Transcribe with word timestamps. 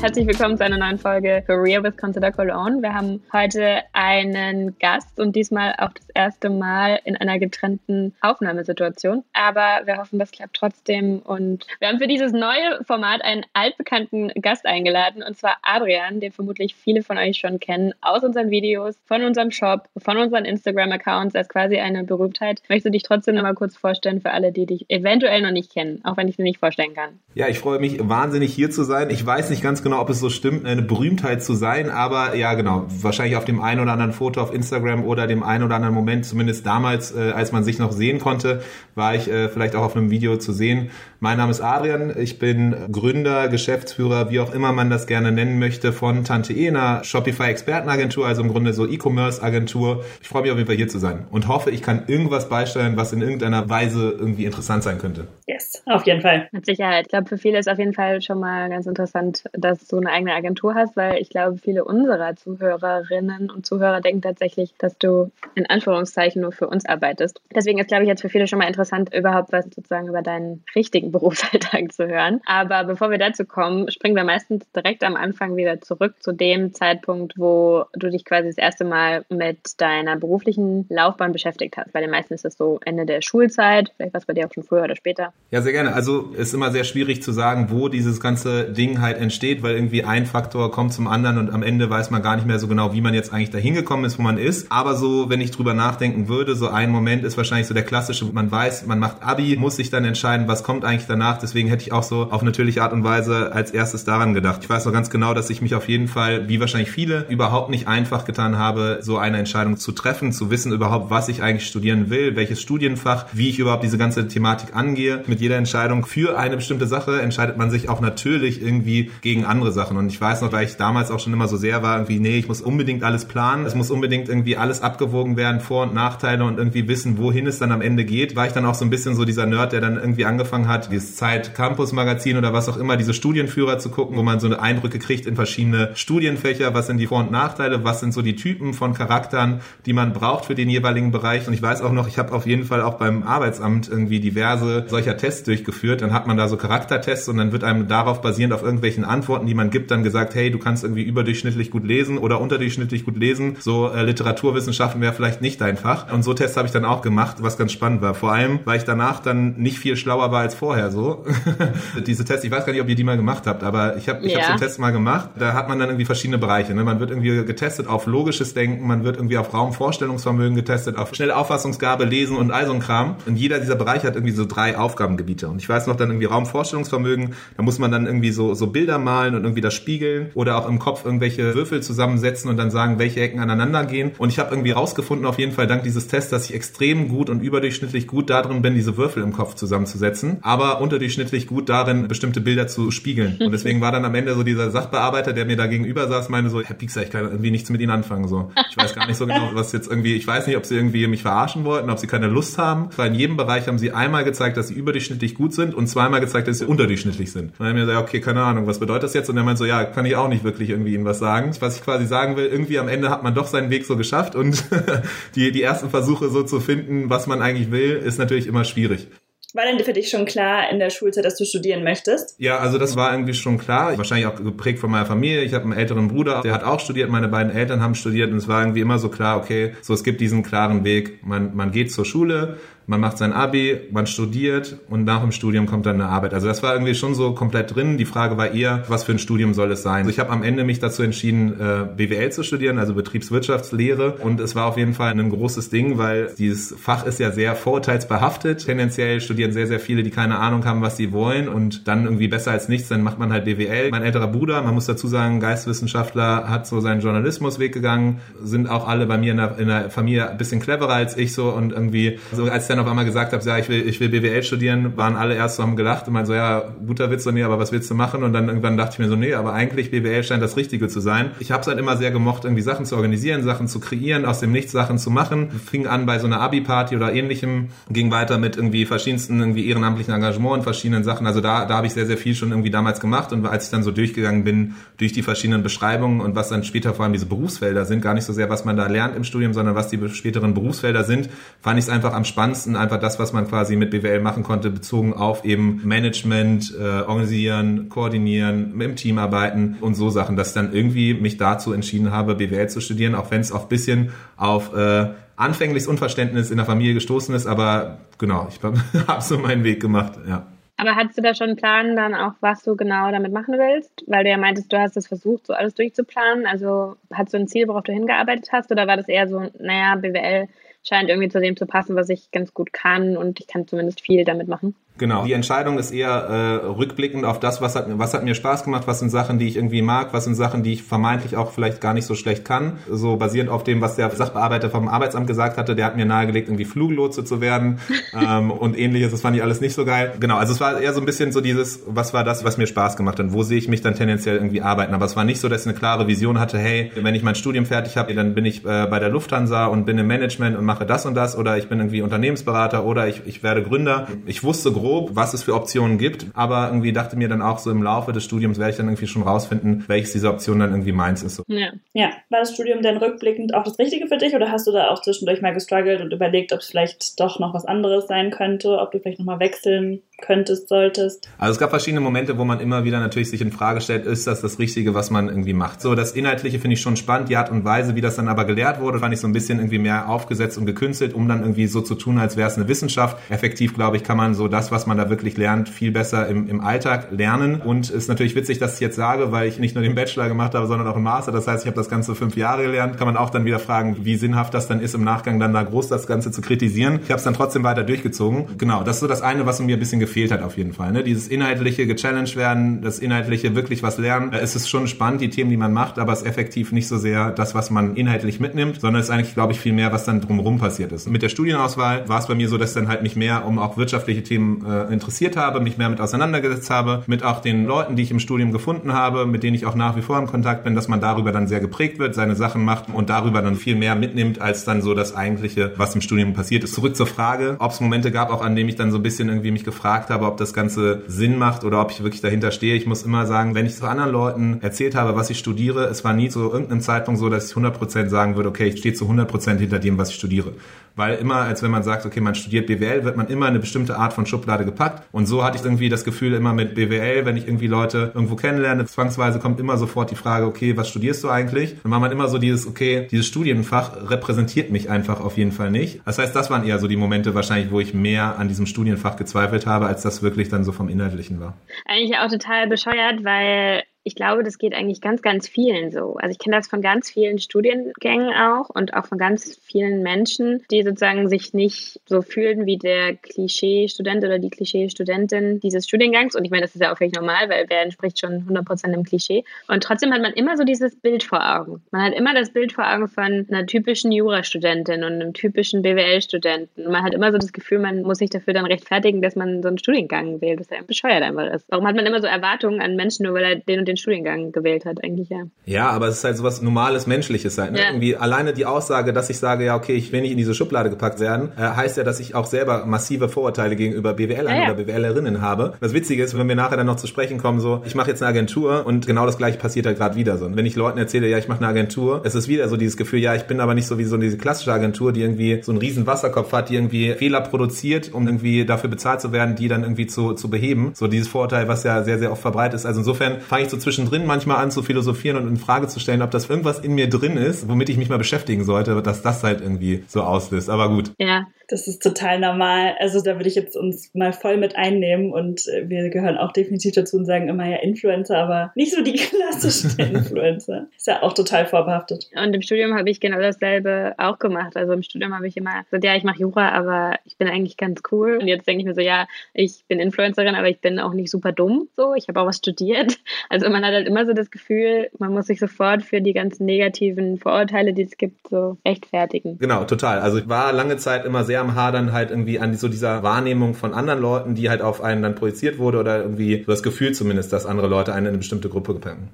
Herzlich 0.00 0.26
willkommen 0.26 0.56
zu 0.56 0.64
einer 0.64 0.78
neuen 0.78 0.96
Folge 0.96 1.44
Career 1.46 1.82
with 1.82 1.94
Consider 1.98 2.32
Cologne. 2.32 2.80
Wir 2.80 2.94
haben 2.94 3.22
heute 3.34 3.82
einen 3.92 4.78
Gast 4.78 5.20
und 5.20 5.36
diesmal 5.36 5.74
auch 5.76 5.92
das 5.92 6.08
erste 6.14 6.48
Mal 6.48 7.00
in 7.04 7.18
einer 7.18 7.38
getrennten 7.38 8.14
Aufnahmesituation. 8.22 9.24
Aber 9.34 9.82
wir 9.84 9.98
hoffen, 9.98 10.18
das 10.18 10.30
klappt 10.30 10.56
trotzdem. 10.56 11.18
Und 11.18 11.66
wir 11.80 11.88
haben 11.88 11.98
für 11.98 12.06
dieses 12.06 12.32
neue 12.32 12.82
Format 12.86 13.22
einen 13.22 13.44
altbekannten 13.52 14.28
Gast 14.40 14.64
eingeladen, 14.64 15.22
und 15.22 15.36
zwar 15.36 15.58
Adrian, 15.62 16.18
den 16.20 16.32
vermutlich 16.32 16.74
viele 16.74 17.02
von 17.02 17.18
euch 17.18 17.36
schon 17.36 17.60
kennen, 17.60 17.92
aus 18.00 18.22
unseren 18.22 18.48
Videos, 18.50 18.96
von 19.04 19.22
unserem 19.22 19.50
Shop, 19.50 19.86
von 19.98 20.16
unseren 20.16 20.46
Instagram-Accounts. 20.46 21.34
Er 21.34 21.42
ist 21.42 21.50
quasi 21.50 21.76
eine 21.76 22.04
Berühmtheit. 22.04 22.62
Möchtest 22.70 22.86
du 22.86 22.90
dich 22.90 23.02
trotzdem 23.02 23.34
noch 23.34 23.42
mal 23.42 23.54
kurz 23.54 23.76
vorstellen 23.76 24.22
für 24.22 24.30
alle, 24.30 24.50
die 24.50 24.64
dich 24.64 24.86
eventuell 24.88 25.42
noch 25.42 25.52
nicht 25.52 25.70
kennen, 25.70 26.00
auch 26.04 26.16
wenn 26.16 26.26
ich 26.26 26.36
sie 26.36 26.42
nicht 26.42 26.58
vorstellen 26.58 26.94
kann? 26.94 27.18
Ja, 27.34 27.48
ich 27.48 27.58
freue 27.58 27.78
mich 27.78 27.98
wahnsinnig 28.00 28.54
hier 28.54 28.70
zu 28.70 28.82
sein. 28.82 29.10
Ich 29.10 29.24
weiß 29.24 29.50
nicht 29.50 29.62
ganz 29.62 29.82
genau, 29.82 29.89
genau, 29.90 30.02
ob 30.02 30.10
es 30.10 30.20
so 30.20 30.30
stimmt, 30.30 30.66
eine 30.66 30.82
Berühmtheit 30.82 31.42
zu 31.42 31.54
sein, 31.54 31.90
aber 31.90 32.36
ja, 32.36 32.54
genau, 32.54 32.86
wahrscheinlich 32.88 33.36
auf 33.36 33.44
dem 33.44 33.60
einen 33.60 33.80
oder 33.80 33.92
anderen 33.92 34.12
Foto 34.12 34.40
auf 34.40 34.54
Instagram 34.54 35.04
oder 35.04 35.26
dem 35.26 35.42
einen 35.42 35.64
oder 35.64 35.74
anderen 35.74 35.94
Moment, 35.94 36.24
zumindest 36.24 36.64
damals, 36.64 37.12
äh, 37.12 37.32
als 37.32 37.50
man 37.50 37.64
sich 37.64 37.80
noch 37.80 37.90
sehen 37.90 38.20
konnte, 38.20 38.62
war 38.94 39.16
ich 39.16 39.28
äh, 39.28 39.48
vielleicht 39.48 39.74
auch 39.74 39.82
auf 39.82 39.96
einem 39.96 40.10
Video 40.10 40.36
zu 40.36 40.52
sehen. 40.52 40.90
Mein 41.20 41.38
Name 41.38 41.50
ist 41.50 41.60
Adrian, 41.60 42.14
ich 42.16 42.38
bin 42.38 42.74
Gründer, 42.92 43.48
Geschäftsführer, 43.48 44.30
wie 44.30 44.40
auch 44.40 44.54
immer 44.54 44.72
man 44.72 44.90
das 44.90 45.06
gerne 45.06 45.32
nennen 45.32 45.58
möchte, 45.58 45.92
von 45.92 46.24
Tante 46.24 46.52
E, 46.52 46.68
einer 46.68 47.02
Shopify-Expertenagentur, 47.02 48.26
also 48.26 48.42
im 48.42 48.48
Grunde 48.48 48.72
so 48.72 48.86
E-Commerce-Agentur. 48.86 50.04
Ich 50.22 50.28
freue 50.28 50.42
mich 50.42 50.50
auf 50.50 50.56
jeden 50.56 50.68
Fall 50.68 50.76
hier 50.76 50.88
zu 50.88 50.98
sein 50.98 51.26
und 51.30 51.48
hoffe, 51.48 51.70
ich 51.70 51.82
kann 51.82 52.04
irgendwas 52.06 52.48
beisteuern, 52.48 52.96
was 52.96 53.12
in 53.12 53.22
irgendeiner 53.22 53.68
Weise 53.68 54.10
irgendwie 54.10 54.44
interessant 54.44 54.82
sein 54.82 54.98
könnte. 54.98 55.26
Yes, 55.46 55.82
auf 55.86 56.06
jeden 56.06 56.20
Fall. 56.20 56.48
Mit 56.52 56.66
Sicherheit. 56.66 57.06
Ich 57.06 57.10
glaube, 57.10 57.28
für 57.28 57.38
viele 57.38 57.58
ist 57.58 57.68
auf 57.68 57.78
jeden 57.78 57.92
Fall 57.94 58.22
schon 58.22 58.38
mal 58.38 58.68
ganz 58.68 58.86
interessant, 58.86 59.44
dass 59.52 59.80
dass 59.80 59.88
du 59.88 59.96
eine 59.96 60.10
eigene 60.10 60.34
Agentur 60.34 60.74
hast, 60.74 60.96
weil 60.96 61.20
ich 61.20 61.30
glaube, 61.30 61.56
viele 61.56 61.84
unserer 61.84 62.36
Zuhörerinnen 62.36 63.50
und 63.50 63.64
Zuhörer 63.64 64.00
denken 64.00 64.22
tatsächlich, 64.22 64.74
dass 64.78 64.98
du 64.98 65.30
in 65.54 65.66
Anführungszeichen 65.66 66.42
nur 66.42 66.52
für 66.52 66.68
uns 66.68 66.86
arbeitest. 66.86 67.40
Deswegen 67.54 67.78
ist, 67.78 67.88
glaube 67.88 68.02
ich, 68.02 68.08
jetzt 68.08 68.20
für 68.20 68.28
viele 68.28 68.46
schon 68.46 68.58
mal 68.58 68.66
interessant, 68.66 69.14
überhaupt 69.14 69.52
was 69.52 69.64
sozusagen 69.64 70.08
über 70.08 70.22
deinen 70.22 70.64
richtigen 70.74 71.09
Berufsalltag 71.10 71.92
zu 71.92 72.06
hören. 72.06 72.40
Aber 72.46 72.84
bevor 72.84 73.10
wir 73.10 73.18
dazu 73.18 73.44
kommen, 73.44 73.90
springen 73.90 74.16
wir 74.16 74.24
meistens 74.24 74.64
direkt 74.74 75.04
am 75.04 75.16
Anfang 75.16 75.56
wieder 75.56 75.80
zurück 75.80 76.14
zu 76.20 76.32
dem 76.32 76.74
Zeitpunkt, 76.74 77.34
wo 77.36 77.84
du 77.94 78.10
dich 78.10 78.24
quasi 78.24 78.48
das 78.48 78.58
erste 78.58 78.84
Mal 78.84 79.24
mit 79.28 79.80
deiner 79.80 80.16
beruflichen 80.16 80.86
Laufbahn 80.88 81.32
beschäftigt 81.32 81.76
hast. 81.76 81.92
Bei 81.92 82.00
den 82.00 82.10
meisten 82.10 82.34
ist 82.34 82.44
das 82.44 82.56
so 82.56 82.80
Ende 82.84 83.06
der 83.06 83.22
Schulzeit, 83.22 83.92
vielleicht 83.96 84.14
was 84.14 84.26
bei 84.26 84.34
dir 84.34 84.46
auch 84.46 84.54
schon 84.54 84.62
früher 84.62 84.84
oder 84.84 84.96
später. 84.96 85.32
Ja, 85.50 85.62
sehr 85.62 85.72
gerne. 85.72 85.94
Also 85.94 86.32
ist 86.36 86.54
immer 86.54 86.70
sehr 86.70 86.84
schwierig 86.84 87.22
zu 87.22 87.32
sagen, 87.32 87.68
wo 87.70 87.88
dieses 87.88 88.20
ganze 88.20 88.72
Ding 88.72 89.00
halt 89.00 89.18
entsteht, 89.18 89.62
weil 89.62 89.74
irgendwie 89.74 90.04
ein 90.04 90.26
Faktor 90.26 90.70
kommt 90.70 90.92
zum 90.92 91.06
anderen 91.06 91.38
und 91.38 91.50
am 91.50 91.62
Ende 91.62 91.90
weiß 91.90 92.10
man 92.10 92.22
gar 92.22 92.36
nicht 92.36 92.46
mehr 92.46 92.58
so 92.58 92.68
genau, 92.68 92.92
wie 92.92 93.00
man 93.00 93.14
jetzt 93.14 93.32
eigentlich 93.32 93.50
dahin 93.50 93.74
gekommen 93.74 94.04
ist, 94.04 94.18
wo 94.18 94.22
man 94.22 94.38
ist. 94.38 94.70
Aber 94.70 94.94
so, 94.94 95.28
wenn 95.30 95.40
ich 95.40 95.50
drüber 95.50 95.74
nachdenken 95.74 96.28
würde, 96.28 96.54
so 96.54 96.68
ein 96.68 96.90
Moment 96.90 97.24
ist 97.24 97.36
wahrscheinlich 97.36 97.66
so 97.66 97.74
der 97.74 97.84
klassische, 97.84 98.24
man 98.26 98.50
weiß, 98.50 98.86
man 98.86 98.98
macht 98.98 99.22
Abi, 99.22 99.56
muss 99.56 99.76
sich 99.76 99.90
dann 99.90 100.04
entscheiden, 100.04 100.48
was 100.48 100.62
kommt 100.62 100.84
eigentlich 100.84 100.99
danach. 101.06 101.38
Deswegen 101.38 101.68
hätte 101.68 101.82
ich 101.82 101.92
auch 101.92 102.02
so 102.02 102.30
auf 102.30 102.42
natürliche 102.42 102.82
Art 102.82 102.92
und 102.92 103.04
Weise 103.04 103.52
als 103.52 103.70
erstes 103.70 104.04
daran 104.04 104.34
gedacht. 104.34 104.60
Ich 104.62 104.68
weiß 104.68 104.84
noch 104.84 104.92
ganz 104.92 105.08
genau, 105.08 105.34
dass 105.34 105.48
ich 105.50 105.62
mich 105.62 105.74
auf 105.74 105.88
jeden 105.88 106.08
Fall, 106.08 106.48
wie 106.48 106.60
wahrscheinlich 106.60 106.90
viele, 106.90 107.26
überhaupt 107.28 107.70
nicht 107.70 107.88
einfach 107.88 108.24
getan 108.24 108.58
habe, 108.58 108.98
so 109.00 109.18
eine 109.18 109.38
Entscheidung 109.38 109.76
zu 109.76 109.92
treffen, 109.92 110.32
zu 110.32 110.50
wissen 110.50 110.72
überhaupt, 110.72 111.10
was 111.10 111.28
ich 111.28 111.42
eigentlich 111.42 111.66
studieren 111.66 112.10
will, 112.10 112.36
welches 112.36 112.60
Studienfach, 112.60 113.26
wie 113.32 113.48
ich 113.48 113.58
überhaupt 113.58 113.84
diese 113.84 113.98
ganze 113.98 114.28
Thematik 114.28 114.74
angehe. 114.74 115.22
Mit 115.26 115.40
jeder 115.40 115.56
Entscheidung 115.56 116.04
für 116.04 116.38
eine 116.38 116.56
bestimmte 116.56 116.86
Sache 116.86 117.20
entscheidet 117.22 117.56
man 117.56 117.70
sich 117.70 117.88
auch 117.88 118.00
natürlich 118.00 118.60
irgendwie 118.62 119.10
gegen 119.22 119.44
andere 119.44 119.60
andere 119.60 119.72
Sachen. 119.72 119.96
Und 119.96 120.08
ich 120.08 120.20
weiß 120.20 120.42
noch, 120.42 120.52
weil 120.52 120.64
ich 120.64 120.76
damals 120.76 121.10
auch 121.10 121.20
schon 121.20 121.32
immer 121.32 121.46
so 121.46 121.56
sehr 121.56 121.82
war, 121.82 121.96
irgendwie, 121.96 122.18
nee, 122.18 122.38
ich 122.38 122.48
muss 122.48 122.60
unbedingt 122.60 123.02
alles 123.04 123.26
planen. 123.26 123.66
Es 123.66 123.74
muss 123.74 123.90
unbedingt 123.90 124.28
irgendwie 124.28 124.56
alles 124.56 124.82
abgewogen 124.82 125.36
werden, 125.36 125.60
Vor- 125.60 125.82
und 125.82 125.94
Nachteile 125.94 126.44
und 126.44 126.58
irgendwie 126.58 126.88
wissen, 126.88 127.18
wohin 127.18 127.46
es 127.46 127.58
dann 127.58 127.72
am 127.72 127.82
Ende 127.82 128.04
geht. 128.04 128.36
War 128.36 128.46
ich 128.46 128.52
dann 128.52 128.64
auch 128.64 128.74
so 128.74 128.84
ein 128.84 128.90
bisschen 128.90 129.14
so 129.14 129.24
dieser 129.24 129.46
Nerd, 129.46 129.72
der 129.72 129.80
dann 129.80 129.96
irgendwie 129.96 130.24
angefangen 130.24 130.68
hat, 130.68 130.89
dieses 130.90 131.16
Zeit 131.16 131.54
Campus 131.54 131.92
Magazin 131.92 132.36
oder 132.36 132.52
was 132.52 132.68
auch 132.68 132.76
immer, 132.76 132.96
diese 132.96 133.14
Studienführer 133.14 133.78
zu 133.78 133.90
gucken, 133.90 134.16
wo 134.16 134.22
man 134.22 134.40
so 134.40 134.46
eine 134.46 134.60
Eindrücke 134.60 134.98
kriegt 134.98 135.26
in 135.26 135.36
verschiedene 135.36 135.90
Studienfächer. 135.94 136.74
Was 136.74 136.86
sind 136.86 136.98
die 136.98 137.06
Vor- 137.06 137.20
und 137.20 137.30
Nachteile? 137.30 137.84
Was 137.84 138.00
sind 138.00 138.12
so 138.12 138.22
die 138.22 138.36
Typen 138.36 138.74
von 138.74 138.94
Charakteren, 138.94 139.60
die 139.86 139.92
man 139.92 140.12
braucht 140.12 140.44
für 140.44 140.54
den 140.54 140.68
jeweiligen 140.68 141.12
Bereich? 141.12 141.46
Und 141.46 141.54
ich 141.54 141.62
weiß 141.62 141.82
auch 141.82 141.92
noch, 141.92 142.08
ich 142.08 142.18
habe 142.18 142.32
auf 142.32 142.46
jeden 142.46 142.64
Fall 142.64 142.82
auch 142.82 142.94
beim 142.94 143.22
Arbeitsamt 143.22 143.88
irgendwie 143.88 144.20
diverse 144.20 144.84
solcher 144.88 145.16
Tests 145.16 145.44
durchgeführt. 145.44 146.02
Dann 146.02 146.12
hat 146.12 146.26
man 146.26 146.36
da 146.36 146.48
so 146.48 146.56
Charaktertests 146.56 147.28
und 147.28 147.36
dann 147.36 147.52
wird 147.52 147.64
einem 147.64 147.88
darauf 147.88 148.20
basierend 148.20 148.52
auf 148.54 148.62
irgendwelchen 148.62 149.04
Antworten, 149.04 149.46
die 149.46 149.54
man 149.54 149.70
gibt, 149.70 149.90
dann 149.90 150.02
gesagt, 150.02 150.34
hey, 150.34 150.50
du 150.50 150.58
kannst 150.58 150.84
irgendwie 150.84 151.02
überdurchschnittlich 151.02 151.70
gut 151.70 151.84
lesen 151.84 152.18
oder 152.18 152.40
unterdurchschnittlich 152.40 153.04
gut 153.04 153.16
lesen. 153.16 153.56
So 153.60 153.88
äh, 153.88 154.02
Literaturwissenschaften 154.02 155.00
wäre 155.00 155.12
vielleicht 155.12 155.40
nicht 155.40 155.60
dein 155.60 155.76
Fach. 155.76 156.12
Und 156.12 156.22
so 156.22 156.34
Tests 156.34 156.56
habe 156.56 156.66
ich 156.66 156.72
dann 156.72 156.84
auch 156.84 157.02
gemacht, 157.02 157.36
was 157.40 157.56
ganz 157.56 157.72
spannend 157.72 158.02
war. 158.02 158.14
Vor 158.14 158.32
allem, 158.32 158.60
weil 158.64 158.78
ich 158.78 158.84
danach 158.84 159.20
dann 159.20 159.56
nicht 159.56 159.78
viel 159.78 159.96
schlauer 159.96 160.32
war 160.32 160.40
als 160.40 160.54
vorher. 160.54 160.79
So 160.88 161.24
diese 162.06 162.24
Tests, 162.24 162.44
ich 162.44 162.50
weiß 162.50 162.64
gar 162.64 162.72
nicht, 162.72 162.80
ob 162.80 162.88
ihr 162.88 162.94
die 162.94 163.04
mal 163.04 163.16
gemacht 163.16 163.46
habt, 163.46 163.62
aber 163.62 163.96
ich 163.96 164.08
habe 164.08 164.24
ich 164.24 164.32
ja. 164.32 164.38
hab 164.38 164.44
so 164.44 164.50
einen 164.52 164.60
Test 164.60 164.78
mal 164.78 164.90
gemacht. 164.90 165.30
Da 165.38 165.52
hat 165.52 165.68
man 165.68 165.78
dann 165.78 165.88
irgendwie 165.88 166.06
verschiedene 166.06 166.38
Bereiche. 166.38 166.74
Ne? 166.74 166.84
Man 166.84 167.00
wird 167.00 167.10
irgendwie 167.10 167.44
getestet 167.44 167.86
auf 167.86 168.06
logisches 168.06 168.54
Denken, 168.54 168.86
man 168.86 169.04
wird 169.04 169.16
irgendwie 169.16 169.36
auf 169.38 169.52
Raumvorstellungsvermögen 169.52 170.54
getestet, 170.54 170.96
auf 170.96 171.14
schnelle 171.14 171.36
Auffassungsgabe, 171.36 172.04
Lesen 172.04 172.36
und 172.36 172.50
all 172.50 172.66
so 172.66 172.72
ein 172.72 172.80
Kram. 172.80 173.16
Und 173.26 173.36
jeder 173.36 173.58
dieser 173.58 173.76
Bereiche 173.76 174.06
hat 174.06 174.14
irgendwie 174.14 174.34
so 174.34 174.46
drei 174.46 174.78
Aufgabengebiete. 174.78 175.48
Und 175.48 175.60
ich 175.60 175.68
weiß 175.68 175.86
noch 175.86 175.96
dann 175.96 176.10
irgendwie 176.10 176.26
Raumvorstellungsvermögen, 176.26 177.34
da 177.56 177.62
muss 177.62 177.78
man 177.78 177.90
dann 177.90 178.06
irgendwie 178.06 178.30
so, 178.30 178.54
so 178.54 178.68
Bilder 178.68 178.98
malen 178.98 179.34
und 179.34 179.42
irgendwie 179.42 179.60
das 179.60 179.74
spiegeln 179.74 180.30
oder 180.34 180.56
auch 180.56 180.68
im 180.68 180.78
Kopf 180.78 181.04
irgendwelche 181.04 181.54
Würfel 181.54 181.82
zusammensetzen 181.82 182.50
und 182.50 182.56
dann 182.56 182.70
sagen, 182.70 182.98
welche 182.98 183.20
Ecken 183.20 183.40
aneinander 183.40 183.84
gehen. 183.84 184.12
Und 184.18 184.30
ich 184.30 184.38
habe 184.38 184.50
irgendwie 184.50 184.70
rausgefunden, 184.70 185.26
auf 185.26 185.38
jeden 185.38 185.52
Fall 185.52 185.66
dank 185.66 185.82
dieses 185.82 186.08
Tests, 186.08 186.30
dass 186.30 186.48
ich 186.48 186.54
extrem 186.54 187.08
gut 187.08 187.30
und 187.30 187.40
überdurchschnittlich 187.42 188.06
gut 188.06 188.30
darin 188.30 188.62
bin, 188.62 188.74
diese 188.74 188.96
Würfel 188.96 189.22
im 189.22 189.32
Kopf 189.32 189.54
zusammenzusetzen, 189.54 190.38
aber 190.42 190.69
unterdurchschnittlich 190.72 191.46
gut 191.46 191.68
darin, 191.68 192.08
bestimmte 192.08 192.40
Bilder 192.40 192.66
zu 192.66 192.90
spiegeln. 192.90 193.36
Und 193.40 193.52
deswegen 193.52 193.80
war 193.80 193.92
dann 193.92 194.04
am 194.04 194.14
Ende 194.14 194.34
so 194.34 194.42
dieser 194.42 194.70
Sachbearbeiter, 194.70 195.32
der 195.32 195.44
mir 195.44 195.56
da 195.56 195.66
gegenüber 195.66 196.08
saß, 196.08 196.28
meine 196.28 196.50
so, 196.50 196.62
Herr 196.62 196.76
Piekser, 196.76 197.02
ich 197.02 197.10
kann 197.10 197.24
irgendwie 197.24 197.50
nichts 197.50 197.70
mit 197.70 197.80
Ihnen 197.80 197.90
anfangen. 197.90 198.28
So, 198.28 198.50
ich 198.70 198.76
weiß 198.76 198.94
gar 198.94 199.06
nicht 199.06 199.16
so 199.16 199.26
genau, 199.26 199.50
was 199.54 199.72
jetzt 199.72 199.88
irgendwie, 199.88 200.14
ich 200.14 200.26
weiß 200.26 200.46
nicht, 200.46 200.56
ob 200.56 200.66
Sie 200.66 200.76
irgendwie 200.76 201.06
mich 201.06 201.22
verarschen 201.22 201.64
wollten, 201.64 201.90
ob 201.90 201.98
Sie 201.98 202.06
keine 202.06 202.26
Lust 202.28 202.58
haben. 202.58 202.90
Weil 202.96 203.08
in 203.08 203.14
jedem 203.14 203.36
Bereich 203.36 203.66
haben 203.66 203.78
Sie 203.78 203.92
einmal 203.92 204.24
gezeigt, 204.24 204.56
dass 204.56 204.68
Sie 204.68 204.74
überdurchschnittlich 204.74 205.34
gut 205.34 205.54
sind 205.54 205.74
und 205.74 205.86
zweimal 205.88 206.20
gezeigt, 206.20 206.48
dass 206.48 206.58
Sie 206.58 206.66
unterdurchschnittlich 206.66 207.32
sind. 207.32 207.52
Und 207.58 207.66
dann 207.66 207.74
mir 207.74 207.86
gesagt, 207.86 208.08
okay, 208.08 208.20
keine 208.20 208.42
Ahnung, 208.42 208.66
was 208.66 208.78
bedeutet 208.78 209.04
das 209.04 209.14
jetzt? 209.14 209.30
Und 209.30 209.36
er 209.36 209.44
meinte 209.44 209.58
so, 209.58 209.64
ja, 209.64 209.84
kann 209.84 210.04
ich 210.06 210.16
auch 210.16 210.28
nicht 210.28 210.44
wirklich 210.44 210.70
irgendwie 210.70 210.94
Ihnen 210.94 211.04
was 211.04 211.18
sagen. 211.18 211.50
Was 211.60 211.76
ich 211.76 211.82
quasi 211.82 212.06
sagen 212.06 212.36
will, 212.36 212.46
irgendwie 212.46 212.78
am 212.78 212.88
Ende 212.88 213.10
hat 213.10 213.22
man 213.22 213.34
doch 213.34 213.46
seinen 213.46 213.70
Weg 213.70 213.86
so 213.86 213.96
geschafft 213.96 214.34
und 214.34 214.64
die, 215.34 215.52
die 215.52 215.62
ersten 215.62 215.90
Versuche 215.90 216.28
so 216.28 216.42
zu 216.42 216.60
finden, 216.60 217.10
was 217.10 217.26
man 217.26 217.42
eigentlich 217.42 217.70
will, 217.70 217.96
ist 217.96 218.18
natürlich 218.18 218.46
immer 218.46 218.64
schwierig. 218.64 219.08
War 219.54 219.64
denn 219.64 219.84
für 219.84 219.92
dich 219.92 220.10
schon 220.10 220.26
klar 220.26 220.70
in 220.70 220.78
der 220.78 220.90
Schulzeit, 220.90 221.24
dass 221.24 221.36
du 221.36 221.44
studieren 221.44 221.82
möchtest? 221.82 222.34
Ja, 222.38 222.58
also 222.58 222.78
das 222.78 222.96
war 222.96 223.12
irgendwie 223.12 223.34
schon 223.34 223.58
klar. 223.58 223.96
Wahrscheinlich 223.98 224.26
auch 224.26 224.36
geprägt 224.36 224.78
von 224.78 224.90
meiner 224.90 225.06
Familie. 225.06 225.42
Ich 225.42 225.54
habe 225.54 225.64
einen 225.64 225.72
älteren 225.72 226.08
Bruder, 226.08 226.42
der 226.42 226.52
hat 226.52 226.62
auch 226.62 226.80
studiert. 226.80 227.10
Meine 227.10 227.28
beiden 227.28 227.52
Eltern 227.52 227.80
haben 227.80 227.94
studiert 227.94 228.30
und 228.30 228.36
es 228.36 228.48
war 228.48 228.60
irgendwie 228.60 228.80
immer 228.80 228.98
so 228.98 229.08
klar, 229.08 229.38
okay, 229.38 229.74
so 229.82 229.92
es 229.92 230.04
gibt 230.04 230.20
diesen 230.20 230.42
klaren 230.42 230.84
Weg. 230.84 231.26
Man, 231.26 231.54
man 231.56 231.72
geht 231.72 231.90
zur 231.90 232.04
Schule, 232.04 232.58
man 232.90 233.00
macht 233.00 233.18
sein 233.18 233.32
Abi, 233.32 233.82
man 233.92 234.08
studiert 234.08 234.80
und 234.88 235.04
nach 235.04 235.20
dem 235.20 235.30
Studium 235.30 235.66
kommt 235.66 235.86
dann 235.86 236.00
eine 236.00 236.10
Arbeit. 236.10 236.34
Also 236.34 236.48
das 236.48 236.60
war 236.64 236.72
irgendwie 236.72 236.96
schon 236.96 237.14
so 237.14 237.34
komplett 237.34 237.76
drin. 237.76 237.98
Die 237.98 238.04
Frage 238.04 238.36
war 238.36 238.50
eher, 238.50 238.82
was 238.88 239.04
für 239.04 239.12
ein 239.12 239.20
Studium 239.20 239.54
soll 239.54 239.70
es 239.70 239.84
sein? 239.84 239.98
Also 239.98 240.10
ich 240.10 240.18
habe 240.18 240.30
am 240.30 240.42
Ende 240.42 240.64
mich 240.64 240.80
dazu 240.80 241.04
entschieden, 241.04 241.52
äh, 241.60 241.86
BWL 241.96 242.32
zu 242.32 242.42
studieren, 242.42 242.78
also 242.78 242.94
Betriebswirtschaftslehre. 242.94 244.16
Und 244.16 244.40
es 244.40 244.56
war 244.56 244.66
auf 244.66 244.76
jeden 244.76 244.94
Fall 244.94 245.12
ein 245.12 245.30
großes 245.30 245.70
Ding, 245.70 245.98
weil 245.98 246.34
dieses 246.36 246.74
Fach 246.76 247.06
ist 247.06 247.20
ja 247.20 247.30
sehr 247.30 247.54
vorurteilsbehaftet. 247.54 248.66
Tendenziell 248.66 249.20
studieren 249.20 249.52
sehr, 249.52 249.68
sehr 249.68 249.78
viele, 249.78 250.02
die 250.02 250.10
keine 250.10 250.40
Ahnung 250.40 250.64
haben, 250.64 250.82
was 250.82 250.96
sie 250.96 251.12
wollen 251.12 251.48
und 251.48 251.86
dann 251.86 252.06
irgendwie 252.06 252.26
besser 252.26 252.50
als 252.50 252.68
nichts, 252.68 252.88
dann 252.88 253.04
macht 253.04 253.20
man 253.20 253.32
halt 253.32 253.44
BWL. 253.44 253.90
Mein 253.92 254.02
älterer 254.02 254.26
Bruder, 254.26 254.62
man 254.62 254.74
muss 254.74 254.86
dazu 254.86 255.06
sagen, 255.06 255.38
Geistwissenschaftler, 255.38 256.50
hat 256.50 256.66
so 256.66 256.80
seinen 256.80 257.00
Journalismusweg 257.00 257.72
gegangen, 257.72 258.20
sind 258.42 258.68
auch 258.68 258.88
alle 258.88 259.06
bei 259.06 259.16
mir 259.16 259.30
in 259.30 259.36
der, 259.36 259.58
in 259.58 259.68
der 259.68 259.90
Familie 259.90 260.28
ein 260.28 260.38
bisschen 260.38 260.60
cleverer 260.60 260.94
als 260.94 261.16
ich 261.16 261.32
so 261.34 261.50
und 261.50 261.70
irgendwie, 261.72 262.18
so 262.32 262.46
als 262.46 262.66
dann 262.66 262.79
auf 262.80 262.88
einmal 262.88 263.04
gesagt 263.04 263.32
habe, 263.32 263.44
ja, 263.44 263.58
ich 263.58 263.68
will, 263.68 263.86
ich 263.86 264.00
will 264.00 264.08
BWL 264.08 264.42
studieren, 264.42 264.96
waren 264.96 265.16
alle 265.16 265.34
erst 265.34 265.56
so 265.56 265.62
haben 265.62 265.76
gelacht 265.76 266.06
und 266.06 266.14
meinen 266.14 266.26
so, 266.26 266.34
ja, 266.34 266.74
guter 266.86 267.10
Witz, 267.10 267.24
so, 267.24 267.30
nee, 267.30 267.42
aber 267.42 267.58
was 267.58 267.72
willst 267.72 267.90
du 267.90 267.94
machen? 267.94 268.22
Und 268.22 268.32
dann 268.32 268.48
irgendwann 268.48 268.76
dachte 268.76 268.94
ich 268.94 268.98
mir 268.98 269.08
so, 269.08 269.16
nee, 269.16 269.34
aber 269.34 269.52
eigentlich 269.52 269.90
BWL 269.90 270.24
scheint 270.24 270.42
das 270.42 270.56
Richtige 270.56 270.88
zu 270.88 271.00
sein. 271.00 271.32
Ich 271.38 271.50
habe 271.50 271.62
es 271.62 271.66
halt 271.66 271.78
immer 271.78 271.96
sehr 271.96 272.10
gemocht, 272.10 272.44
irgendwie 272.44 272.62
Sachen 272.62 272.86
zu 272.86 272.96
organisieren, 272.96 273.42
Sachen 273.42 273.68
zu 273.68 273.80
kreieren, 273.80 274.24
aus 274.24 274.40
dem 274.40 274.52
Nichts 274.52 274.72
Sachen 274.72 274.98
zu 274.98 275.10
machen. 275.10 275.50
Fing 275.50 275.86
an 275.86 276.06
bei 276.06 276.18
so 276.18 276.26
einer 276.26 276.40
Abi-Party 276.40 276.96
oder 276.96 277.12
ähnlichem, 277.12 277.68
ging 277.90 278.10
weiter 278.10 278.38
mit 278.38 278.56
irgendwie 278.56 278.86
verschiedensten 278.86 279.38
irgendwie 279.40 279.68
ehrenamtlichen 279.68 280.14
Engagements 280.14 280.64
verschiedenen 280.64 281.04
Sachen. 281.04 281.26
Also 281.26 281.40
da, 281.40 281.64
da 281.64 281.76
habe 281.76 281.86
ich 281.86 281.92
sehr, 281.92 282.06
sehr 282.06 282.16
viel 282.16 282.34
schon 282.34 282.50
irgendwie 282.50 282.70
damals 282.70 283.00
gemacht 283.00 283.32
und 283.32 283.46
als 283.46 283.66
ich 283.66 283.70
dann 283.70 283.82
so 283.82 283.90
durchgegangen 283.90 284.44
bin 284.44 284.74
durch 284.96 285.12
die 285.12 285.22
verschiedenen 285.22 285.62
Beschreibungen 285.62 286.20
und 286.20 286.34
was 286.34 286.48
dann 286.48 286.64
später 286.64 286.94
vor 286.94 287.04
allem 287.04 287.12
diese 287.12 287.26
Berufsfelder 287.26 287.84
sind, 287.84 288.00
gar 288.00 288.14
nicht 288.14 288.24
so 288.24 288.32
sehr, 288.32 288.48
was 288.48 288.64
man 288.64 288.76
da 288.76 288.86
lernt 288.86 289.16
im 289.16 289.24
Studium, 289.24 289.52
sondern 289.52 289.74
was 289.74 289.88
die 289.88 289.98
späteren 290.10 290.54
Berufsfelder 290.54 291.04
sind, 291.04 291.28
fand 291.60 291.78
ich 291.78 291.86
es 291.86 291.90
einfach 291.90 292.12
am 292.12 292.24
spannendsten 292.24 292.69
ansonsten 292.70 292.76
einfach 292.76 293.00
das, 293.00 293.18
was 293.18 293.32
man 293.32 293.46
quasi 293.48 293.76
mit 293.76 293.90
BWL 293.90 294.20
machen 294.20 294.42
konnte, 294.42 294.70
bezogen 294.70 295.12
auf 295.12 295.44
eben 295.44 295.80
Management, 295.84 296.74
äh, 296.78 297.02
organisieren, 297.02 297.88
koordinieren, 297.88 298.80
im 298.80 298.96
Team 298.96 299.18
arbeiten 299.18 299.76
und 299.80 299.94
so 299.94 300.10
Sachen, 300.10 300.36
dass 300.36 300.48
ich 300.48 300.54
dann 300.54 300.72
irgendwie 300.72 301.14
mich 301.14 301.36
dazu 301.36 301.72
entschieden 301.72 302.10
habe, 302.10 302.34
BWL 302.34 302.68
zu 302.68 302.80
studieren, 302.80 303.14
auch 303.14 303.30
wenn 303.30 303.40
es 303.40 303.52
auch 303.52 303.66
bisschen 303.66 304.10
auf 304.36 304.74
äh, 304.74 305.08
anfängliches 305.36 305.88
Unverständnis 305.88 306.50
in 306.50 306.56
der 306.56 306.66
Familie 306.66 306.94
gestoßen 306.94 307.34
ist, 307.34 307.46
aber 307.46 307.98
genau, 308.18 308.48
ich 308.50 308.62
habe 308.62 309.20
so 309.22 309.38
meinen 309.38 309.64
Weg 309.64 309.80
gemacht, 309.80 310.18
ja. 310.28 310.46
Aber 310.76 310.96
hattest 310.96 311.18
du 311.18 311.22
da 311.22 311.34
schon 311.34 311.48
einen 311.48 311.56
Plan 311.56 311.94
dann 311.94 312.14
auch, 312.14 312.32
was 312.40 312.62
du 312.62 312.74
genau 312.74 313.10
damit 313.10 313.34
machen 313.34 313.58
willst? 313.58 314.02
Weil 314.06 314.24
du 314.24 314.30
ja 314.30 314.38
meintest, 314.38 314.72
du 314.72 314.80
hast 314.80 314.96
es 314.96 315.08
versucht, 315.08 315.46
so 315.46 315.52
alles 315.52 315.74
durchzuplanen. 315.74 316.46
Also 316.46 316.96
hattest 317.12 317.34
du 317.34 317.38
ein 317.38 317.48
Ziel, 317.48 317.68
worauf 317.68 317.82
du 317.82 317.92
hingearbeitet 317.92 318.48
hast? 318.50 318.72
Oder 318.72 318.86
war 318.86 318.96
das 318.96 319.06
eher 319.06 319.28
so, 319.28 319.40
naja, 319.58 319.96
BWL 319.96 320.48
scheint 320.82 321.08
irgendwie 321.08 321.28
zu 321.28 321.40
dem 321.40 321.56
zu 321.56 321.66
passen, 321.66 321.96
was 321.96 322.08
ich 322.08 322.30
ganz 322.30 322.54
gut 322.54 322.72
kann 322.72 323.16
und 323.16 323.40
ich 323.40 323.46
kann 323.46 323.66
zumindest 323.66 324.00
viel 324.00 324.24
damit 324.24 324.48
machen? 324.48 324.74
Genau. 325.00 325.24
Die 325.24 325.32
Entscheidung 325.32 325.78
ist 325.78 325.92
eher 325.92 326.10
äh, 326.10 326.66
rückblickend 326.66 327.24
auf 327.24 327.40
das, 327.40 327.62
was 327.62 327.74
hat, 327.74 327.86
was 327.88 328.12
hat 328.12 328.22
mir 328.22 328.34
Spaß 328.34 328.64
gemacht, 328.64 328.82
was 328.84 328.98
sind 328.98 329.08
Sachen, 329.08 329.38
die 329.38 329.48
ich 329.48 329.56
irgendwie 329.56 329.80
mag, 329.80 330.12
was 330.12 330.24
sind 330.24 330.34
Sachen, 330.34 330.62
die 330.62 330.74
ich 330.74 330.82
vermeintlich 330.82 331.36
auch 331.36 331.52
vielleicht 331.52 331.80
gar 331.80 331.94
nicht 331.94 332.04
so 332.04 332.14
schlecht 332.14 332.44
kann. 332.44 332.74
So 332.86 333.16
basierend 333.16 333.50
auf 333.50 333.64
dem, 333.64 333.80
was 333.80 333.96
der 333.96 334.10
Sachbearbeiter 334.10 334.68
vom 334.68 334.88
Arbeitsamt 334.88 335.26
gesagt 335.26 335.56
hatte, 335.56 335.74
der 335.74 335.86
hat 335.86 335.96
mir 335.96 336.04
nahegelegt, 336.04 336.48
irgendwie 336.48 336.66
Fluglotse 336.66 337.24
zu 337.24 337.40
werden 337.40 337.78
ähm, 338.12 338.50
und 338.50 338.78
ähnliches. 338.78 339.10
Das 339.10 339.22
fand 339.22 339.34
ich 339.36 339.42
alles 339.42 339.62
nicht 339.62 339.72
so 339.72 339.86
geil. 339.86 340.12
Genau, 340.20 340.36
also 340.36 340.52
es 340.52 340.60
war 340.60 340.78
eher 340.78 340.92
so 340.92 341.00
ein 341.00 341.06
bisschen 341.06 341.32
so 341.32 341.40
dieses, 341.40 341.80
was 341.86 342.12
war 342.12 342.22
das, 342.22 342.44
was 342.44 342.58
mir 342.58 342.66
Spaß 342.66 342.98
gemacht 342.98 343.18
hat, 343.18 343.32
wo 343.32 343.42
sehe 343.42 343.56
ich 343.56 343.68
mich 343.68 343.80
dann 343.80 343.94
tendenziell 343.94 344.36
irgendwie 344.36 344.60
arbeiten. 344.60 344.92
Aber 344.92 345.06
es 345.06 345.16
war 345.16 345.24
nicht 345.24 345.40
so, 345.40 345.48
dass 345.48 345.62
ich 345.62 345.68
eine 345.68 345.78
klare 345.78 346.08
Vision 346.08 346.38
hatte, 346.38 346.58
hey, 346.58 346.92
wenn 346.94 347.14
ich 347.14 347.22
mein 347.22 347.36
Studium 347.36 347.64
fertig 347.64 347.96
habe, 347.96 348.14
dann 348.14 348.34
bin 348.34 348.44
ich 348.44 348.66
äh, 348.66 348.86
bei 348.86 348.98
der 348.98 349.08
Lufthansa 349.08 349.64
und 349.64 349.86
bin 349.86 349.96
im 349.96 350.08
Management 350.08 350.58
und 350.58 350.66
mache 350.66 350.84
das 350.84 351.06
und 351.06 351.14
das 351.14 351.38
oder 351.38 351.56
ich 351.56 351.70
bin 351.70 351.78
irgendwie 351.78 352.02
Unternehmensberater 352.02 352.84
oder 352.84 353.08
ich, 353.08 353.22
ich 353.24 353.42
werde 353.42 353.62
Gründer. 353.62 354.06
Ich 354.26 354.44
wusste 354.44 354.70
grob, 354.70 354.89
was 355.12 355.34
es 355.34 355.42
für 355.42 355.54
Optionen 355.54 355.98
gibt, 355.98 356.26
aber 356.34 356.68
irgendwie 356.68 356.92
dachte 356.92 357.16
mir 357.16 357.28
dann 357.28 357.42
auch 357.42 357.58
so 357.58 357.70
im 357.70 357.82
Laufe 357.82 358.12
des 358.12 358.24
Studiums 358.24 358.58
werde 358.58 358.70
ich 358.70 358.76
dann 358.76 358.86
irgendwie 358.86 359.06
schon 359.06 359.22
rausfinden, 359.22 359.84
welches 359.86 360.12
dieser 360.12 360.30
Optionen 360.30 360.60
dann 360.60 360.70
irgendwie 360.70 360.92
meins 360.92 361.22
ist. 361.22 361.42
Ja. 361.46 361.72
ja. 361.92 362.10
War 362.28 362.40
das 362.40 362.54
Studium 362.54 362.82
denn 362.82 362.96
rückblickend 362.96 363.54
auch 363.54 363.64
das 363.64 363.78
Richtige 363.78 364.06
für 364.06 364.18
dich 364.18 364.34
oder 364.34 364.50
hast 364.50 364.66
du 364.66 364.72
da 364.72 364.88
auch 364.88 365.02
zwischendurch 365.02 365.42
mal 365.42 365.54
gestruggelt 365.54 366.00
und 366.00 366.12
überlegt, 366.12 366.52
ob 366.52 366.60
es 366.60 366.68
vielleicht 366.68 367.18
doch 367.20 367.38
noch 367.38 367.54
was 367.54 367.64
anderes 367.64 368.06
sein 368.06 368.30
könnte, 368.30 368.78
ob 368.78 368.92
du 368.92 369.00
vielleicht 369.00 369.18
nochmal 369.18 369.40
wechseln 369.40 370.02
könntest, 370.20 370.68
solltest? 370.68 371.28
Also 371.38 371.52
es 371.52 371.58
gab 371.58 371.70
verschiedene 371.70 372.00
Momente, 372.00 372.38
wo 372.38 372.44
man 372.44 372.60
immer 372.60 372.84
wieder 372.84 373.00
natürlich 373.00 373.30
sich 373.30 373.40
in 373.40 373.52
Frage 373.52 373.80
stellt, 373.80 374.06
ist 374.06 374.26
das 374.26 374.40
das 374.40 374.58
Richtige, 374.58 374.94
was 374.94 375.10
man 375.10 375.28
irgendwie 375.28 375.52
macht. 375.52 375.80
So, 375.80 375.94
das 375.94 376.12
Inhaltliche 376.12 376.58
finde 376.58 376.74
ich 376.74 376.80
schon 376.80 376.96
spannend, 376.96 377.28
die 377.28 377.36
Art 377.36 377.50
und 377.50 377.64
Weise, 377.64 377.94
wie 377.94 378.00
das 378.00 378.16
dann 378.16 378.28
aber 378.28 378.44
gelehrt 378.44 378.80
wurde, 378.80 378.98
fand 378.98 379.14
ich 379.14 379.20
so 379.20 379.26
ein 379.26 379.32
bisschen 379.32 379.58
irgendwie 379.58 379.78
mehr 379.78 380.08
aufgesetzt 380.08 380.58
und 380.58 380.66
gekünstelt, 380.66 381.14
um 381.14 381.28
dann 381.28 381.40
irgendwie 381.40 381.66
so 381.66 381.80
zu 381.80 381.94
tun, 381.94 382.18
als 382.18 382.36
wäre 382.36 382.48
es 382.48 382.56
eine 382.56 382.68
Wissenschaft. 382.68 383.18
Effektiv, 383.30 383.74
glaube 383.74 383.96
ich, 383.96 384.04
kann 384.04 384.16
man 384.16 384.34
so 384.34 384.48
das, 384.48 384.69
was 384.72 384.86
man 384.86 384.96
da 384.96 385.10
wirklich 385.10 385.36
lernt, 385.36 385.68
viel 385.68 385.90
besser 385.90 386.28
im, 386.28 386.48
im 386.48 386.60
Alltag 386.60 387.08
lernen. 387.10 387.60
Und 387.60 387.86
es 387.86 387.90
ist 387.90 388.08
natürlich 388.08 388.34
witzig, 388.34 388.58
dass 388.58 388.74
ich 388.74 388.80
jetzt 388.80 388.96
sage, 388.96 389.32
weil 389.32 389.48
ich 389.48 389.58
nicht 389.58 389.74
nur 389.74 389.82
den 389.82 389.94
Bachelor 389.94 390.28
gemacht 390.28 390.54
habe, 390.54 390.66
sondern 390.66 390.86
auch 390.88 390.94
den 390.94 391.02
Master. 391.02 391.32
Das 391.32 391.46
heißt, 391.46 391.64
ich 391.64 391.66
habe 391.66 391.76
das 391.76 391.88
Ganze 391.88 392.14
fünf 392.14 392.36
Jahre 392.36 392.62
gelernt. 392.62 392.96
Kann 392.98 393.06
man 393.06 393.16
auch 393.16 393.30
dann 393.30 393.44
wieder 393.44 393.58
fragen, 393.58 393.98
wie 394.02 394.16
sinnhaft 394.16 394.54
das 394.54 394.68
dann 394.68 394.80
ist, 394.80 394.94
im 394.94 395.04
Nachgang 395.04 395.40
dann 395.40 395.52
da 395.52 395.62
groß 395.62 395.88
das 395.88 396.06
Ganze 396.06 396.30
zu 396.30 396.40
kritisieren. 396.40 397.00
Ich 397.02 397.10
habe 397.10 397.18
es 397.18 397.24
dann 397.24 397.34
trotzdem 397.34 397.62
weiter 397.62 397.84
durchgezogen. 397.84 398.46
Genau, 398.58 398.82
das 398.82 398.96
ist 398.96 399.00
so 399.00 399.06
das 399.06 399.22
eine, 399.22 399.46
was 399.46 399.60
mir 399.60 399.76
ein 399.76 399.80
bisschen 399.80 400.00
gefehlt 400.00 400.32
hat 400.32 400.42
auf 400.42 400.56
jeden 400.56 400.72
Fall. 400.72 400.92
Ne? 400.92 401.02
Dieses 401.02 401.28
inhaltliche 401.28 401.86
gechallenged 401.86 402.36
werden, 402.36 402.82
das 402.82 402.98
inhaltliche 402.98 403.54
wirklich 403.54 403.82
was 403.82 403.98
lernen. 403.98 404.32
Es 404.32 404.56
ist 404.56 404.68
schon 404.68 404.86
spannend, 404.86 405.20
die 405.20 405.30
Themen, 405.30 405.50
die 405.50 405.56
man 405.56 405.72
macht, 405.72 405.98
aber 405.98 406.12
es 406.12 406.22
ist 406.22 406.28
effektiv 406.28 406.72
nicht 406.72 406.88
so 406.88 406.98
sehr 406.98 407.30
das, 407.30 407.54
was 407.54 407.70
man 407.70 407.96
inhaltlich 407.96 408.40
mitnimmt, 408.40 408.80
sondern 408.80 409.00
es 409.00 409.08
ist 409.08 409.12
eigentlich, 409.12 409.34
glaube 409.34 409.52
ich, 409.52 409.60
viel 409.60 409.72
mehr, 409.72 409.92
was 409.92 410.04
dann 410.04 410.20
drumherum 410.20 410.58
passiert 410.58 410.92
ist. 410.92 411.08
Mit 411.08 411.22
der 411.22 411.28
Studienauswahl 411.28 412.08
war 412.08 412.18
es 412.18 412.26
bei 412.26 412.34
mir 412.34 412.48
so, 412.48 412.58
dass 412.58 412.72
dann 412.72 412.88
halt 412.88 413.02
mich 413.02 413.16
mehr 413.16 413.46
um 413.46 413.58
auch 413.58 413.76
wirtschaftliche 413.76 414.22
Themen 414.22 414.59
äh, 414.66 414.92
interessiert 414.92 415.36
habe, 415.36 415.60
mich 415.60 415.78
mehr 415.78 415.88
mit 415.88 416.00
auseinandergesetzt 416.00 416.70
habe, 416.70 417.02
mit 417.06 417.22
auch 417.22 417.40
den 417.40 417.66
Leuten, 417.66 417.96
die 417.96 418.02
ich 418.02 418.10
im 418.10 418.20
Studium 418.20 418.52
gefunden 418.52 418.92
habe, 418.92 419.26
mit 419.26 419.42
denen 419.42 419.54
ich 419.54 419.66
auch 419.66 419.74
nach 419.74 419.96
wie 419.96 420.02
vor 420.02 420.18
in 420.18 420.26
Kontakt 420.26 420.64
bin, 420.64 420.74
dass 420.74 420.88
man 420.88 421.00
darüber 421.00 421.32
dann 421.32 421.46
sehr 421.46 421.60
geprägt 421.60 421.98
wird, 421.98 422.14
seine 422.14 422.36
Sachen 422.36 422.64
macht 422.64 422.84
und 422.92 423.10
darüber 423.10 423.42
dann 423.42 423.56
viel 423.56 423.76
mehr 423.76 423.94
mitnimmt, 423.94 424.40
als 424.40 424.64
dann 424.64 424.82
so 424.82 424.94
das 424.94 425.14
eigentliche, 425.14 425.72
was 425.76 425.94
im 425.94 426.00
Studium 426.00 426.32
passiert 426.32 426.64
ist. 426.64 426.74
Zurück 426.74 426.96
zur 426.96 427.06
Frage, 427.06 427.56
ob 427.58 427.72
es 427.72 427.80
Momente 427.80 428.10
gab, 428.10 428.30
auch 428.30 428.42
an 428.42 428.56
denen 428.56 428.68
ich 428.68 428.76
dann 428.76 428.90
so 428.90 428.98
ein 428.98 429.02
bisschen 429.02 429.28
irgendwie 429.28 429.50
mich 429.50 429.64
gefragt 429.64 430.10
habe, 430.10 430.26
ob 430.26 430.36
das 430.36 430.52
Ganze 430.52 431.02
Sinn 431.06 431.38
macht 431.38 431.64
oder 431.64 431.80
ob 431.80 431.90
ich 431.90 432.02
wirklich 432.02 432.20
dahinter 432.20 432.50
stehe. 432.50 432.74
Ich 432.74 432.86
muss 432.86 433.02
immer 433.02 433.26
sagen, 433.26 433.54
wenn 433.54 433.66
ich 433.66 433.76
zu 433.76 433.86
anderen 433.86 434.10
Leuten 434.12 434.58
erzählt 434.62 434.94
habe, 434.94 435.16
was 435.16 435.30
ich 435.30 435.38
studiere, 435.38 435.84
es 435.86 436.04
war 436.04 436.12
nie 436.12 436.28
zu 436.28 436.40
irgendeinem 436.40 436.80
Zeitpunkt 436.80 437.20
so, 437.20 437.28
dass 437.28 437.50
ich 437.50 437.56
100% 437.56 438.08
sagen 438.08 438.36
würde, 438.36 438.48
okay, 438.48 438.68
ich 438.68 438.78
stehe 438.78 438.94
zu 438.94 439.06
100% 439.06 439.58
hinter 439.58 439.78
dem, 439.78 439.98
was 439.98 440.10
ich 440.10 440.16
studiere. 440.16 440.52
Weil 441.00 441.14
immer, 441.14 441.36
als 441.36 441.62
wenn 441.62 441.70
man 441.70 441.82
sagt, 441.82 442.04
okay, 442.04 442.20
man 442.20 442.34
studiert 442.34 442.66
BWL, 442.66 443.04
wird 443.04 443.16
man 443.16 443.26
immer 443.28 443.46
eine 443.46 443.58
bestimmte 443.58 443.96
Art 443.96 444.12
von 444.12 444.26
Schublade 444.26 444.66
gepackt. 444.66 445.02
Und 445.12 445.24
so 445.24 445.42
hatte 445.42 445.56
ich 445.56 445.64
irgendwie 445.64 445.88
das 445.88 446.04
Gefühl 446.04 446.34
immer 446.34 446.52
mit 446.52 446.74
BWL, 446.74 447.24
wenn 447.24 447.38
ich 447.38 447.46
irgendwie 447.46 447.68
Leute 447.68 448.12
irgendwo 448.14 448.36
kennenlerne, 448.36 448.84
zwangsweise 448.84 449.38
kommt 449.38 449.58
immer 449.60 449.78
sofort 449.78 450.10
die 450.10 450.14
Frage, 450.14 450.44
okay, 450.44 450.76
was 450.76 450.90
studierst 450.90 451.24
du 451.24 451.30
eigentlich? 451.30 451.76
Dann 451.82 451.90
war 451.90 452.00
man 452.00 452.12
immer 452.12 452.28
so 452.28 452.36
dieses, 452.36 452.66
okay, 452.66 453.08
dieses 453.10 453.26
Studienfach 453.26 454.10
repräsentiert 454.10 454.70
mich 454.70 454.90
einfach 454.90 455.22
auf 455.22 455.38
jeden 455.38 455.52
Fall 455.52 455.70
nicht. 455.70 456.02
Das 456.04 456.18
heißt, 456.18 456.36
das 456.36 456.50
waren 456.50 456.66
eher 456.66 456.78
so 456.78 456.86
die 456.86 456.96
Momente 456.96 457.34
wahrscheinlich, 457.34 457.70
wo 457.70 457.80
ich 457.80 457.94
mehr 457.94 458.38
an 458.38 458.48
diesem 458.48 458.66
Studienfach 458.66 459.16
gezweifelt 459.16 459.64
habe, 459.64 459.86
als 459.86 460.02
das 460.02 460.22
wirklich 460.22 460.50
dann 460.50 460.64
so 460.64 460.72
vom 460.72 460.90
Inhaltlichen 460.90 461.40
war. 461.40 461.56
Eigentlich 461.86 462.18
auch 462.18 462.28
total 462.28 462.68
bescheuert, 462.68 463.24
weil 463.24 463.84
ich 464.02 464.14
glaube, 464.14 464.42
das 464.42 464.58
geht 464.58 464.74
eigentlich 464.74 465.00
ganz, 465.00 465.20
ganz 465.20 465.46
vielen 465.46 465.90
so. 465.90 466.16
Also 466.16 466.32
ich 466.32 466.38
kenne 466.38 466.56
das 466.56 466.68
von 466.68 466.80
ganz 466.80 467.10
vielen 467.10 467.38
Studiengängen 467.38 468.32
auch 468.34 468.70
und 468.70 468.94
auch 468.94 469.06
von 469.06 469.18
ganz 469.18 469.60
vielen 469.62 470.02
Menschen, 470.02 470.64
die 470.70 470.82
sozusagen 470.82 471.28
sich 471.28 471.52
nicht 471.52 472.00
so 472.06 472.22
fühlen 472.22 472.64
wie 472.64 472.78
der 472.78 473.16
Klischee-Student 473.16 474.24
oder 474.24 474.38
die 474.38 474.48
Klischee-Studentin 474.48 475.60
dieses 475.60 475.84
Studiengangs. 475.86 476.34
Und 476.34 476.44
ich 476.44 476.50
meine, 476.50 476.62
das 476.62 476.74
ist 476.74 476.80
ja 476.80 476.92
auch 476.92 476.98
völlig 476.98 477.14
normal, 477.14 477.50
weil 477.50 477.66
wer 477.68 477.82
entspricht 477.82 478.18
schon 478.18 478.46
100% 478.48 478.90
dem 478.90 479.04
Klischee. 479.04 479.44
Und 479.68 479.82
trotzdem 479.82 480.12
hat 480.12 480.22
man 480.22 480.32
immer 480.32 480.56
so 480.56 480.64
dieses 480.64 480.96
Bild 480.96 481.22
vor 481.22 481.40
Augen. 481.58 481.82
Man 481.90 482.02
hat 482.02 482.14
immer 482.14 482.32
das 482.32 482.50
Bild 482.50 482.72
vor 482.72 482.90
Augen 482.90 483.08
von 483.08 483.46
einer 483.50 483.66
typischen 483.66 484.12
Jurastudentin 484.12 485.04
und 485.04 485.12
einem 485.12 485.34
typischen 485.34 485.82
BWL-Studenten. 485.82 486.90
Man 486.90 487.02
hat 487.02 487.12
immer 487.12 487.32
so 487.32 487.38
das 487.38 487.52
Gefühl, 487.52 487.80
man 487.80 488.02
muss 488.02 488.18
sich 488.18 488.30
dafür 488.30 488.54
dann 488.54 488.66
rechtfertigen, 488.66 489.20
dass 489.20 489.36
man 489.36 489.62
so 489.62 489.68
einen 489.68 489.78
Studiengang 489.78 490.40
wählt, 490.40 490.58
was 490.58 490.70
ja 490.70 490.78
bescheuert 490.86 491.22
einfach 491.22 491.52
ist. 491.52 491.66
Warum 491.68 491.86
hat 491.86 491.96
man 491.96 492.06
immer 492.06 492.20
so 492.20 492.26
Erwartungen 492.26 492.80
an 492.80 492.96
Menschen, 492.96 493.26
nur 493.26 493.34
weil 493.34 493.44
er 493.44 493.56
den 493.56 493.80
und 493.80 493.89
den 493.90 493.96
Studiengang 493.96 494.52
gewählt 494.52 494.84
hat, 494.84 495.02
eigentlich, 495.04 495.28
ja. 495.28 495.42
Ja, 495.66 495.90
aber 495.90 496.08
es 496.08 496.18
ist 496.18 496.24
halt 496.24 496.36
so 496.36 496.44
was 496.44 496.62
normales, 496.62 497.06
menschliches 497.06 497.54
sein. 497.54 497.72
Ne? 497.72 497.80
Ja. 497.80 497.88
Irgendwie 497.90 498.16
alleine 498.16 498.52
die 498.52 498.66
Aussage, 498.66 499.12
dass 499.12 499.30
ich 499.30 499.38
sage, 499.38 499.64
ja, 499.64 499.76
okay, 499.76 499.94
ich 499.94 500.12
will 500.12 500.22
nicht 500.22 500.32
in 500.32 500.38
diese 500.38 500.54
Schublade 500.54 500.90
gepackt 500.90 501.20
werden, 501.20 501.52
äh, 501.56 501.62
heißt 501.62 501.96
ja, 501.96 502.04
dass 502.04 502.20
ich 502.20 502.34
auch 502.34 502.46
selber 502.46 502.86
massive 502.86 503.28
Vorurteile 503.28 503.76
gegenüber 503.76 504.14
BWLern 504.14 504.54
ja, 504.54 504.62
ja. 504.62 504.72
oder 504.72 504.82
BWLerinnen 504.82 505.40
habe. 505.40 505.74
Das 505.80 505.92
Witzige 505.92 506.22
ist, 506.22 506.36
wenn 506.38 506.48
wir 506.48 506.54
nachher 506.54 506.76
dann 506.76 506.86
noch 506.86 506.96
zu 506.96 507.06
sprechen 507.06 507.38
kommen, 507.38 507.60
so, 507.60 507.82
ich 507.84 507.94
mache 507.94 508.10
jetzt 508.10 508.22
eine 508.22 508.30
Agentur 508.30 508.86
und 508.86 509.06
genau 509.06 509.26
das 509.26 509.38
gleiche 509.38 509.58
passiert 509.58 509.86
halt 509.86 509.98
gerade 509.98 510.16
wieder 510.16 510.38
so. 510.38 510.46
Und 510.46 510.56
wenn 510.56 510.66
ich 510.66 510.76
Leuten 510.76 510.98
erzähle, 510.98 511.28
ja, 511.28 511.38
ich 511.38 511.48
mache 511.48 511.58
eine 511.58 511.68
Agentur, 511.68 512.22
es 512.24 512.34
ist 512.34 512.48
wieder 512.48 512.68
so 512.68 512.76
dieses 512.76 512.96
Gefühl, 512.96 513.20
ja, 513.20 513.34
ich 513.34 513.44
bin 513.44 513.60
aber 513.60 513.74
nicht 513.74 513.86
so 513.86 513.98
wie 513.98 514.04
so 514.04 514.16
diese 514.16 514.38
klassische 514.38 514.72
Agentur, 514.72 515.12
die 515.12 515.22
irgendwie 515.22 515.62
so 515.62 515.72
einen 515.72 515.80
riesen 515.80 516.06
Wasserkopf 516.06 516.52
hat, 516.52 516.68
die 516.68 516.74
irgendwie 516.74 517.12
Fehler 517.14 517.40
produziert, 517.40 518.12
um 518.12 518.26
irgendwie 518.26 518.64
dafür 518.64 518.90
bezahlt 518.90 519.20
zu 519.20 519.32
werden, 519.32 519.56
die 519.56 519.68
dann 519.68 519.82
irgendwie 519.82 520.06
zu, 520.06 520.34
zu 520.34 520.50
beheben. 520.50 520.92
So 520.94 521.06
dieses 521.06 521.28
Vorurteil, 521.28 521.68
was 521.68 521.84
ja 521.84 522.02
sehr, 522.02 522.18
sehr 522.18 522.32
oft 522.32 522.42
verbreitet 522.42 522.74
ist. 522.74 522.86
Also 522.86 523.00
insofern 523.00 523.40
fange 523.40 523.64
ich 523.64 523.70
so 523.70 523.76
zwischendrin 523.80 524.26
manchmal 524.26 524.58
an 524.58 524.70
zu 524.70 524.82
philosophieren 524.82 525.36
und 525.36 525.48
in 525.48 525.56
Frage 525.56 525.88
zu 525.88 526.00
stellen, 526.00 526.22
ob 526.22 526.30
das 526.30 526.48
irgendwas 526.48 526.78
in 526.78 526.94
mir 526.94 527.08
drin 527.08 527.36
ist, 527.36 527.68
womit 527.68 527.88
ich 527.88 527.96
mich 527.96 528.08
mal 528.08 528.18
beschäftigen 528.18 528.64
sollte, 528.64 529.02
dass 529.02 529.22
das 529.22 529.42
halt 529.42 529.60
irgendwie 529.60 530.04
so 530.06 530.22
auslöst. 530.22 530.70
Aber 530.70 530.88
gut. 530.88 531.12
Ja, 531.18 531.46
das 531.70 531.86
ist 531.86 532.02
total 532.02 532.40
normal. 532.40 532.96
Also 532.98 533.22
da 533.22 533.36
würde 533.36 533.48
ich 533.48 533.54
jetzt 533.54 533.76
uns 533.76 534.12
mal 534.14 534.32
voll 534.32 534.56
mit 534.56 534.76
einnehmen 534.76 535.32
und 535.32 535.68
äh, 535.68 535.88
wir 535.88 536.08
gehören 536.10 536.36
auch 536.36 536.52
definitiv 536.52 536.94
dazu 536.94 537.16
und 537.16 537.26
sagen 537.26 537.48
immer 537.48 537.66
ja 537.68 537.76
Influencer, 537.76 538.38
aber 538.38 538.72
nicht 538.74 538.92
so 538.92 539.02
die 539.02 539.12
klassischen 539.16 539.98
Influencer. 539.98 540.88
Ist 540.96 541.06
ja 541.06 541.22
auch 541.22 541.32
total 541.32 541.66
vorbehaftet. 541.66 542.28
Und 542.34 542.54
im 542.54 542.62
Studium 542.62 542.94
habe 542.94 543.08
ich 543.08 543.20
genau 543.20 543.38
dasselbe 543.38 544.14
auch 544.18 544.38
gemacht. 544.38 544.76
Also 544.76 544.92
im 544.92 545.02
Studium 545.02 545.34
habe 545.34 545.46
ich 545.46 545.56
immer 545.56 545.84
gesagt, 545.84 546.04
ja, 546.04 546.16
ich 546.16 546.24
mache 546.24 546.40
Jura, 546.40 546.70
aber 546.70 547.14
ich 547.24 547.36
bin 547.36 547.48
eigentlich 547.48 547.76
ganz 547.76 548.00
cool. 548.10 548.38
Und 548.40 548.48
jetzt 548.48 548.66
denke 548.66 548.80
ich 548.80 548.86
mir 548.86 548.94
so, 548.94 549.00
ja, 549.00 549.26
ich 549.54 549.84
bin 549.86 550.00
Influencerin, 550.00 550.56
aber 550.56 550.68
ich 550.68 550.80
bin 550.80 550.98
auch 550.98 551.14
nicht 551.14 551.30
super 551.30 551.52
dumm. 551.52 551.88
So, 551.96 552.14
ich 552.14 552.28
habe 552.28 552.40
auch 552.40 552.46
was 552.46 552.56
studiert. 552.56 553.18
Also 553.48 553.68
man 553.68 553.84
hat 553.84 553.92
halt 553.92 554.06
immer 554.06 554.26
so 554.26 554.32
das 554.32 554.50
Gefühl, 554.50 555.08
man 555.18 555.32
muss 555.32 555.46
sich 555.46 555.58
sofort 555.58 556.02
für 556.02 556.20
die 556.20 556.32
ganzen 556.32 556.66
negativen 556.66 557.38
Vorurteile, 557.38 557.92
die 557.92 558.02
es 558.02 558.16
gibt, 558.16 558.48
so 558.48 558.76
rechtfertigen. 558.86 559.58
Genau, 559.58 559.84
total. 559.84 560.20
Also 560.20 560.38
ich 560.38 560.48
war 560.48 560.72
lange 560.72 560.96
Zeit 560.96 561.24
immer 561.24 561.42
sehr 561.42 561.59
am 561.60 561.74
Hadern 561.74 562.12
halt 562.12 562.30
irgendwie 562.30 562.58
an 562.58 562.74
so 562.74 562.88
dieser 562.88 563.22
Wahrnehmung 563.22 563.74
von 563.74 563.94
anderen 563.94 564.20
Leuten, 564.20 564.54
die 564.54 564.70
halt 564.70 564.82
auf 564.82 565.02
einen 565.02 565.22
dann 565.22 565.34
projiziert 565.34 565.78
wurde 565.78 565.98
oder 565.98 566.22
irgendwie 566.22 566.64
so 566.64 566.72
das 566.72 566.82
Gefühl 566.82 567.12
zumindest, 567.12 567.52
dass 567.52 567.66
andere 567.66 567.88
Leute 567.88 568.12
einen 568.12 568.26
in 568.26 568.30
eine 568.30 568.38
bestimmte 568.38 568.68
Gruppe 568.68 568.94
packen. 568.94 569.28